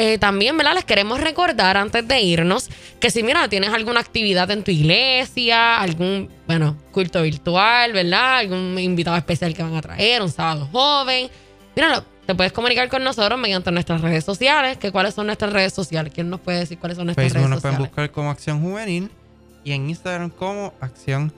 Eh, 0.00 0.16
también, 0.16 0.56
¿verdad? 0.56 0.74
Les 0.74 0.84
queremos 0.84 1.20
recordar 1.20 1.76
antes 1.76 2.06
de 2.06 2.20
irnos 2.20 2.68
que 3.00 3.10
si, 3.10 3.24
mira, 3.24 3.48
tienes 3.48 3.70
alguna 3.70 3.98
actividad 3.98 4.48
en 4.52 4.62
tu 4.62 4.70
iglesia, 4.70 5.80
algún, 5.80 6.30
bueno, 6.46 6.76
culto 6.92 7.20
virtual, 7.20 7.92
¿verdad? 7.92 8.38
Algún 8.38 8.78
invitado 8.78 9.16
especial 9.16 9.54
que 9.54 9.62
van 9.64 9.74
a 9.74 9.82
traer, 9.82 10.22
un 10.22 10.30
sábado 10.30 10.68
joven. 10.70 11.28
Míralo, 11.74 12.04
te 12.26 12.36
puedes 12.36 12.52
comunicar 12.52 12.88
con 12.88 13.02
nosotros 13.02 13.40
mediante 13.40 13.72
nuestras 13.72 14.00
redes 14.00 14.24
sociales. 14.24 14.76
que 14.76 14.92
¿Cuáles 14.92 15.14
son 15.14 15.26
nuestras 15.26 15.52
redes 15.52 15.72
sociales? 15.72 16.12
¿Quién 16.14 16.30
nos 16.30 16.38
puede 16.38 16.60
decir 16.60 16.78
cuáles 16.78 16.96
son 16.96 17.06
nuestras 17.06 17.24
Facebook 17.24 17.38
redes 17.40 17.50
nos 17.50 17.60
pueden 17.60 17.76
sociales? 17.78 17.90
buscar 17.90 18.10
como 18.12 18.30
Acción 18.30 18.62
Juvenil 18.62 19.10
y 19.64 19.72
en 19.72 19.90
Instagram 19.90 20.30
como 20.30 20.74
Acción 20.80 21.32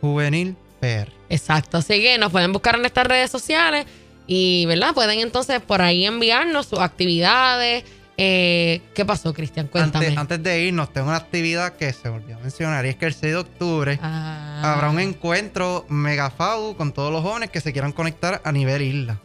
Juvenil 0.00 0.56
PR. 0.80 1.08
Exacto, 1.28 1.78
así 1.78 2.02
que 2.02 2.18
nos 2.18 2.32
pueden 2.32 2.52
buscar 2.52 2.74
en 2.74 2.80
nuestras 2.80 3.06
redes 3.06 3.30
sociales 3.30 3.86
y, 4.26 4.66
¿verdad? 4.66 4.94
Pueden 4.94 5.20
entonces 5.20 5.60
por 5.60 5.82
ahí 5.82 6.04
enviarnos 6.06 6.66
sus 6.66 6.78
actividades. 6.78 7.84
Eh, 8.16 8.82
¿Qué 8.94 9.04
pasó, 9.04 9.32
Cristian? 9.32 9.66
Cuéntame. 9.68 10.06
Antes, 10.06 10.18
antes 10.20 10.42
de 10.42 10.60
irnos, 10.64 10.92
tengo 10.92 11.08
una 11.08 11.16
actividad 11.16 11.76
que 11.76 11.92
se 11.92 12.08
volvió 12.08 12.36
a 12.36 12.40
mencionar 12.40 12.84
y 12.84 12.90
es 12.90 12.96
que 12.96 13.06
el 13.06 13.14
6 13.14 13.32
de 13.32 13.36
octubre 13.38 13.98
Ah. 14.02 14.72
habrá 14.74 14.90
un 14.90 15.00
encuentro 15.00 15.86
megafadu 15.88 16.76
con 16.76 16.92
todos 16.92 17.10
los 17.10 17.22
jóvenes 17.22 17.50
que 17.50 17.60
se 17.60 17.72
quieran 17.72 17.92
conectar 17.92 18.40
a 18.44 18.52
nivel 18.52 18.82
isla. 18.82 19.18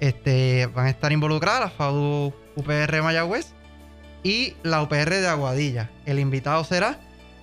Este, 0.00 0.66
van 0.74 0.86
a 0.86 0.90
estar 0.90 1.12
involucradas 1.12 1.60
la 1.60 1.70
FADU 1.70 2.34
UPR 2.56 3.02
Mayagüez 3.02 3.46
y 4.24 4.54
la 4.62 4.82
UPR 4.82 5.20
de 5.20 5.28
Aguadilla. 5.28 5.90
El 6.04 6.18
invitado 6.18 6.64
será 6.64 6.98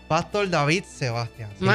Pastor 0.07 0.49
David 0.49 0.83
Sebastián. 0.83 1.49
Así. 1.55 1.65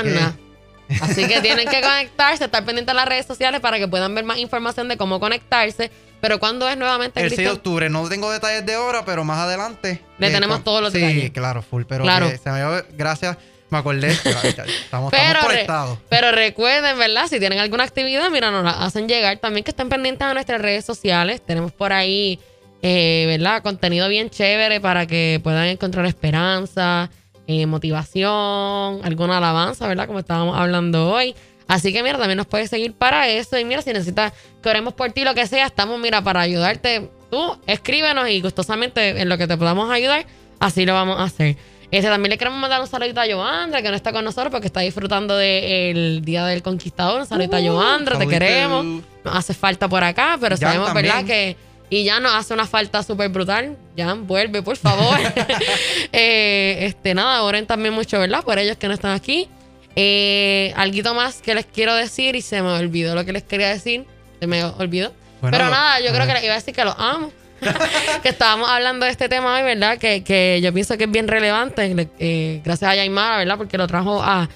Así 1.00 1.26
que 1.26 1.40
tienen 1.40 1.68
que 1.68 1.80
conectarse, 1.80 2.44
estar 2.44 2.64
pendientes 2.64 2.92
de 2.92 2.94
las 2.94 3.08
redes 3.08 3.26
sociales 3.26 3.60
para 3.60 3.78
que 3.78 3.88
puedan 3.88 4.14
ver 4.14 4.24
más 4.24 4.38
información 4.38 4.88
de 4.88 4.96
cómo 4.96 5.18
conectarse. 5.20 5.90
Pero 6.20 6.38
¿cuándo 6.38 6.68
es 6.68 6.76
nuevamente, 6.78 7.20
El 7.20 7.28
6 7.28 7.38
de 7.40 7.50
octubre, 7.50 7.90
no 7.90 8.08
tengo 8.08 8.30
detalles 8.32 8.64
de 8.64 8.76
hora, 8.76 9.04
pero 9.04 9.22
más 9.24 9.38
adelante. 9.38 10.00
Le 10.18 10.28
eh, 10.28 10.30
tenemos 10.30 10.64
todos 10.64 10.80
los 10.82 10.92
sí, 10.92 10.98
detalles. 11.00 11.30
claro, 11.32 11.60
full. 11.62 11.82
Pero 11.88 12.04
Claro. 12.04 12.30
que 12.30 12.38
se 12.38 12.50
me 12.50 12.58
dio- 12.58 12.84
gracias, 12.96 13.36
me 13.68 13.78
acordé. 13.78 14.08
Estamos, 14.12 14.44
estamos 14.44 15.10
Pero, 15.10 15.40
re- 15.40 15.46
conectados. 15.46 15.98
pero 16.08 16.32
recuerden, 16.32 16.98
¿verdad? 16.98 17.26
Si 17.28 17.38
tienen 17.38 17.58
alguna 17.58 17.84
actividad, 17.84 18.30
mira, 18.30 18.50
nos 18.50 18.64
la 18.64 18.70
hacen 18.84 19.08
llegar. 19.08 19.36
También 19.38 19.62
que 19.64 19.72
estén 19.72 19.88
pendientes 19.90 20.26
a 20.26 20.32
nuestras 20.32 20.60
redes 20.60 20.84
sociales. 20.86 21.42
Tenemos 21.44 21.70
por 21.72 21.92
ahí, 21.92 22.40
eh, 22.82 23.24
¿verdad? 23.26 23.62
Contenido 23.62 24.08
bien 24.08 24.30
chévere 24.30 24.80
para 24.80 25.06
que 25.06 25.38
puedan 25.44 25.66
encontrar 25.66 26.06
esperanza, 26.06 27.10
eh, 27.46 27.66
motivación, 27.66 29.00
alguna 29.04 29.38
alabanza, 29.38 29.86
¿verdad? 29.86 30.06
Como 30.06 30.18
estábamos 30.18 30.58
hablando 30.58 31.10
hoy. 31.10 31.34
Así 31.68 31.92
que, 31.92 32.02
mira, 32.02 32.18
también 32.18 32.36
nos 32.36 32.46
puedes 32.46 32.70
seguir 32.70 32.92
para 32.92 33.28
eso. 33.28 33.58
Y 33.58 33.64
mira, 33.64 33.82
si 33.82 33.92
necesitas 33.92 34.32
que 34.62 34.68
oremos 34.68 34.94
por 34.94 35.10
ti, 35.12 35.24
lo 35.24 35.34
que 35.34 35.46
sea, 35.46 35.66
estamos, 35.66 35.98
mira, 35.98 36.22
para 36.22 36.40
ayudarte. 36.40 37.10
Tú 37.30 37.58
escríbenos 37.66 38.28
y 38.28 38.40
gustosamente 38.40 39.20
en 39.20 39.28
lo 39.28 39.36
que 39.36 39.46
te 39.46 39.56
podamos 39.56 39.90
ayudar, 39.90 40.26
así 40.60 40.86
lo 40.86 40.94
vamos 40.94 41.18
a 41.18 41.24
hacer. 41.24 41.56
Este, 41.90 42.08
también 42.08 42.30
le 42.30 42.38
queremos 42.38 42.58
mandar 42.60 42.80
un 42.80 42.86
saludito 42.86 43.20
a 43.20 43.26
Joandra, 43.26 43.80
que 43.80 43.88
no 43.88 43.94
está 43.94 44.12
con 44.12 44.24
nosotros 44.24 44.50
porque 44.50 44.66
está 44.66 44.80
disfrutando 44.80 45.36
del 45.36 46.22
Día 46.24 46.44
del 46.46 46.62
Conquistador. 46.62 47.20
Un 47.20 47.26
saludito 47.26 47.56
a 47.56 47.60
Joandra, 47.60 48.16
te 48.16 48.24
saludito. 48.24 48.40
queremos. 48.40 48.84
Nos 49.24 49.36
hace 49.36 49.54
falta 49.54 49.88
por 49.88 50.02
acá, 50.02 50.36
pero 50.40 50.56
Jan 50.56 50.72
sabemos, 50.72 50.94
¿verdad? 50.94 51.24
Que. 51.24 51.56
Y 51.88 52.04
ya 52.04 52.18
nos 52.18 52.32
hace 52.32 52.52
una 52.52 52.66
falta 52.66 53.02
súper 53.02 53.28
brutal. 53.28 53.76
Jan, 53.96 54.26
vuelve, 54.26 54.62
por 54.62 54.76
favor. 54.76 55.18
eh, 56.12 56.78
este, 56.80 57.14
nada, 57.14 57.42
oren 57.42 57.66
también 57.66 57.94
mucho, 57.94 58.18
¿verdad? 58.18 58.42
Por 58.42 58.58
ellos 58.58 58.76
que 58.76 58.88
no 58.88 58.94
están 58.94 59.12
aquí. 59.12 59.48
Eh, 59.94 60.72
alguito 60.76 61.14
más 61.14 61.40
que 61.40 61.54
les 61.54 61.64
quiero 61.66 61.94
decir 61.94 62.36
y 62.36 62.42
se 62.42 62.60
me 62.62 62.68
olvidó 62.70 63.14
lo 63.14 63.24
que 63.24 63.32
les 63.32 63.42
quería 63.44 63.68
decir. 63.68 64.04
Se 64.40 64.46
me 64.46 64.62
olvidó. 64.64 65.12
Bueno, 65.40 65.56
Pero 65.56 65.70
nada, 65.70 66.00
yo 66.00 66.12
creo 66.12 66.26
que 66.26 66.32
les 66.34 66.44
iba 66.44 66.52
a 66.52 66.56
decir 66.56 66.74
que 66.74 66.84
los 66.84 66.94
amo. 66.98 67.30
que 68.22 68.28
estábamos 68.28 68.68
hablando 68.68 69.06
de 69.06 69.12
este 69.12 69.28
tema 69.30 69.54
hoy, 69.56 69.62
¿verdad? 69.62 69.96
Que, 69.96 70.22
que 70.22 70.60
yo 70.62 70.72
pienso 70.74 70.98
que 70.98 71.04
es 71.04 71.10
bien 71.10 71.26
relevante. 71.28 71.94
Le- 71.94 72.08
eh, 72.18 72.60
gracias 72.64 72.90
a 72.90 72.94
Yaimara, 72.96 73.38
¿verdad? 73.38 73.56
Porque 73.56 73.78
lo 73.78 73.86
trajo 73.86 74.22
a, 74.22 74.48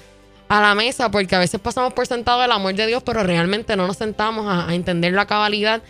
a 0.49 0.61
la 0.61 0.75
mesa, 0.75 1.09
porque 1.09 1.35
a 1.35 1.39
veces 1.39 1.59
pasamos 1.59 1.93
por 1.93 2.05
sentado 2.05 2.43
el 2.43 2.51
amor 2.51 2.75
de 2.75 2.85
Dios, 2.85 3.01
pero 3.03 3.23
realmente 3.23 3.75
no 3.75 3.87
nos 3.87 3.97
sentamos 3.97 4.45
a, 4.47 4.69
a 4.69 4.75
entender 4.75 5.13
la 5.13 5.25
cabalidad. 5.25 5.81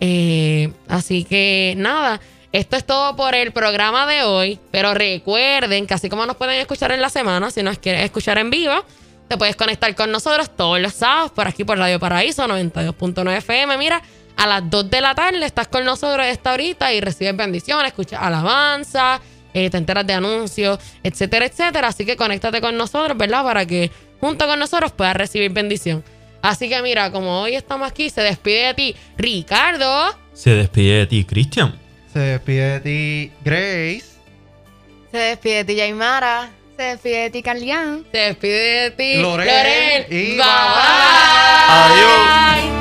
Eh, 0.00 0.72
así 0.88 1.24
que 1.24 1.74
nada, 1.76 2.20
esto 2.52 2.76
es 2.76 2.84
todo 2.84 3.16
por 3.16 3.34
el 3.34 3.52
programa 3.52 4.06
de 4.06 4.22
hoy. 4.22 4.58
Pero 4.70 4.94
recuerden 4.94 5.86
que 5.86 5.94
así 5.94 6.08
como 6.08 6.26
nos 6.26 6.36
pueden 6.36 6.60
escuchar 6.60 6.92
en 6.92 7.00
la 7.00 7.10
semana, 7.10 7.50
si 7.50 7.62
nos 7.62 7.78
quieres 7.78 8.02
escuchar 8.04 8.38
en 8.38 8.50
vivo, 8.50 8.84
te 9.28 9.36
puedes 9.36 9.56
conectar 9.56 9.94
con 9.94 10.10
nosotros 10.12 10.50
todos 10.56 10.80
los 10.80 10.94
sábados 10.94 11.32
por 11.32 11.48
aquí 11.48 11.64
por 11.64 11.78
Radio 11.78 11.98
Paraíso 11.98 12.46
92.9 12.46 13.36
FM. 13.38 13.76
Mira, 13.76 14.02
a 14.36 14.46
las 14.46 14.70
2 14.70 14.90
de 14.90 15.00
la 15.00 15.14
tarde 15.14 15.44
estás 15.44 15.68
con 15.68 15.84
nosotros 15.84 16.26
esta 16.26 16.52
horita 16.52 16.92
y 16.92 17.00
recibes 17.00 17.36
bendiciones, 17.36 17.88
escuchas 17.88 18.20
alabanza, 18.22 19.20
eh, 19.52 19.70
te 19.70 19.78
enteras 19.78 20.06
de 20.06 20.12
anuncios, 20.12 20.78
etcétera, 21.02 21.46
etcétera. 21.46 21.88
Así 21.88 22.04
que 22.04 22.16
conéctate 22.16 22.60
con 22.60 22.76
nosotros, 22.76 23.16
¿verdad? 23.16 23.42
Para 23.42 23.66
que 23.66 23.90
junto 24.20 24.46
con 24.46 24.58
nosotros 24.58 24.92
pueda 24.92 25.14
recibir 25.14 25.50
bendición. 25.52 26.04
Así 26.46 26.68
que 26.68 26.80
mira, 26.80 27.10
como 27.10 27.40
hoy 27.40 27.56
estamos 27.56 27.90
aquí, 27.90 28.08
se 28.08 28.20
despide 28.20 28.66
de 28.68 28.74
ti 28.74 28.96
Ricardo. 29.18 30.16
Se 30.32 30.50
despide 30.50 30.98
de 30.98 31.06
ti, 31.08 31.24
Cristian. 31.24 31.76
Se 32.12 32.20
despide 32.20 32.78
de 32.78 32.80
ti, 32.80 33.32
Grace. 33.44 34.06
Se 35.10 35.18
despide 35.18 35.54
de 35.56 35.64
ti, 35.64 35.74
Yaimara. 35.74 36.50
Se 36.76 36.82
despide 36.84 37.22
de 37.22 37.30
ti, 37.30 37.42
Carlián. 37.42 38.06
Se 38.12 38.18
despide 38.18 38.82
de 38.82 38.90
ti 38.92 39.16
Lorel. 39.20 39.48
Lorel. 39.48 40.06
Y 40.08 40.26
Bye. 40.28 40.36
bye. 40.36 40.44
Adiós. 41.68 42.75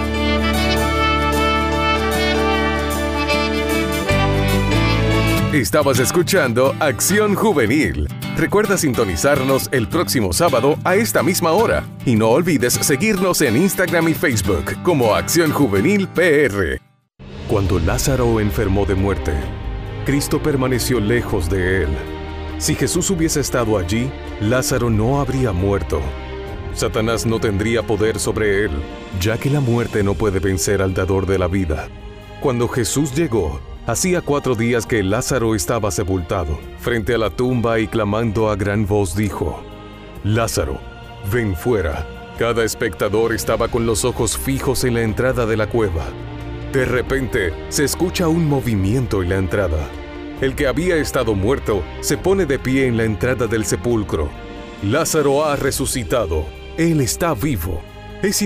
Estabas 5.56 6.00
escuchando 6.00 6.76
Acción 6.82 7.34
Juvenil. 7.34 8.10
Recuerda 8.36 8.78
sintonizarnos 8.78 9.70
el 9.72 9.88
próximo 9.88 10.34
sábado 10.34 10.76
a 10.84 10.98
esta 10.98 11.24
misma 11.24 11.54
hora. 11.54 11.86
Y 12.06 12.18
no 12.18 12.32
olvides 12.32 12.74
seguirnos 12.74 13.40
en 13.40 13.56
Instagram 13.56 14.10
y 14.10 14.14
Facebook 14.16 14.76
como 14.84 15.16
Acción 15.16 15.52
Juvenil 15.52 16.10
PR. 16.10 16.82
Cuando 17.48 17.80
Lázaro 17.80 18.42
enfermó 18.42 18.86
de 18.86 18.96
muerte, 18.96 19.32
Cristo 20.06 20.44
permaneció 20.44 21.00
lejos 21.00 21.50
de 21.50 21.84
él. 21.84 21.90
Si 22.58 22.76
Jesús 22.76 23.10
hubiese 23.10 23.40
estado 23.40 23.78
allí, 23.78 24.12
Lázaro 24.42 24.90
no 24.90 25.22
habría 25.22 25.54
muerto. 25.54 26.02
Satanás 26.74 27.26
no 27.26 27.40
tendría 27.40 27.82
poder 27.82 28.20
sobre 28.20 28.66
él, 28.66 28.72
ya 29.22 29.38
que 29.38 29.50
la 29.50 29.62
muerte 29.62 30.04
no 30.04 30.16
puede 30.16 30.40
vencer 30.40 30.82
al 30.82 30.94
dador 30.94 31.26
de 31.26 31.40
la 31.40 31.48
vida. 31.48 31.88
Cuando 32.42 32.68
Jesús 32.68 33.16
llegó, 33.16 33.62
hacía 33.88 34.22
cuatro 34.22 34.56
días 34.56 34.86
que 34.86 35.04
Lázaro 35.04 35.56
estaba 35.56 35.92
sepultado. 35.92 36.60
Frente 36.80 37.14
a 37.14 37.18
la 37.18 37.30
tumba 37.30 37.80
y 37.80 37.88
clamando 37.88 38.50
a 38.50 38.56
gran 38.56 38.86
voz 38.86 39.16
dijo, 39.16 39.64
Lázaro, 40.24 40.80
ven 41.32 41.56
fuera. 41.56 42.06
Cada 42.38 42.64
espectador 42.64 43.34
estaba 43.34 43.68
con 43.70 43.86
los 43.86 44.04
ojos 44.04 44.38
fijos 44.38 44.84
en 44.84 44.96
la 44.96 45.02
entrada 45.02 45.46
de 45.46 45.56
la 45.56 45.68
cueva. 45.68 46.06
De 46.74 46.84
repente, 46.84 47.54
se 47.70 47.86
escucha 47.86 48.28
un 48.28 48.46
movimiento 48.46 49.24
en 49.24 49.30
la 49.30 49.38
entrada. 49.38 49.88
El 50.42 50.56
que 50.56 50.68
había 50.68 50.98
estado 50.98 51.34
muerto 51.34 51.82
se 52.02 52.18
pone 52.18 52.46
de 52.46 52.60
pie 52.60 52.88
en 52.88 52.98
la 52.98 53.06
entrada 53.06 53.48
del 53.48 53.66
sepulcro. 53.66 54.30
Lázaro 54.84 55.46
ha 55.46 55.56
resucitado. 55.56 56.46
Él 56.78 57.00
está 57.00 57.34
vivo. 57.34 57.82
Es 58.22 58.42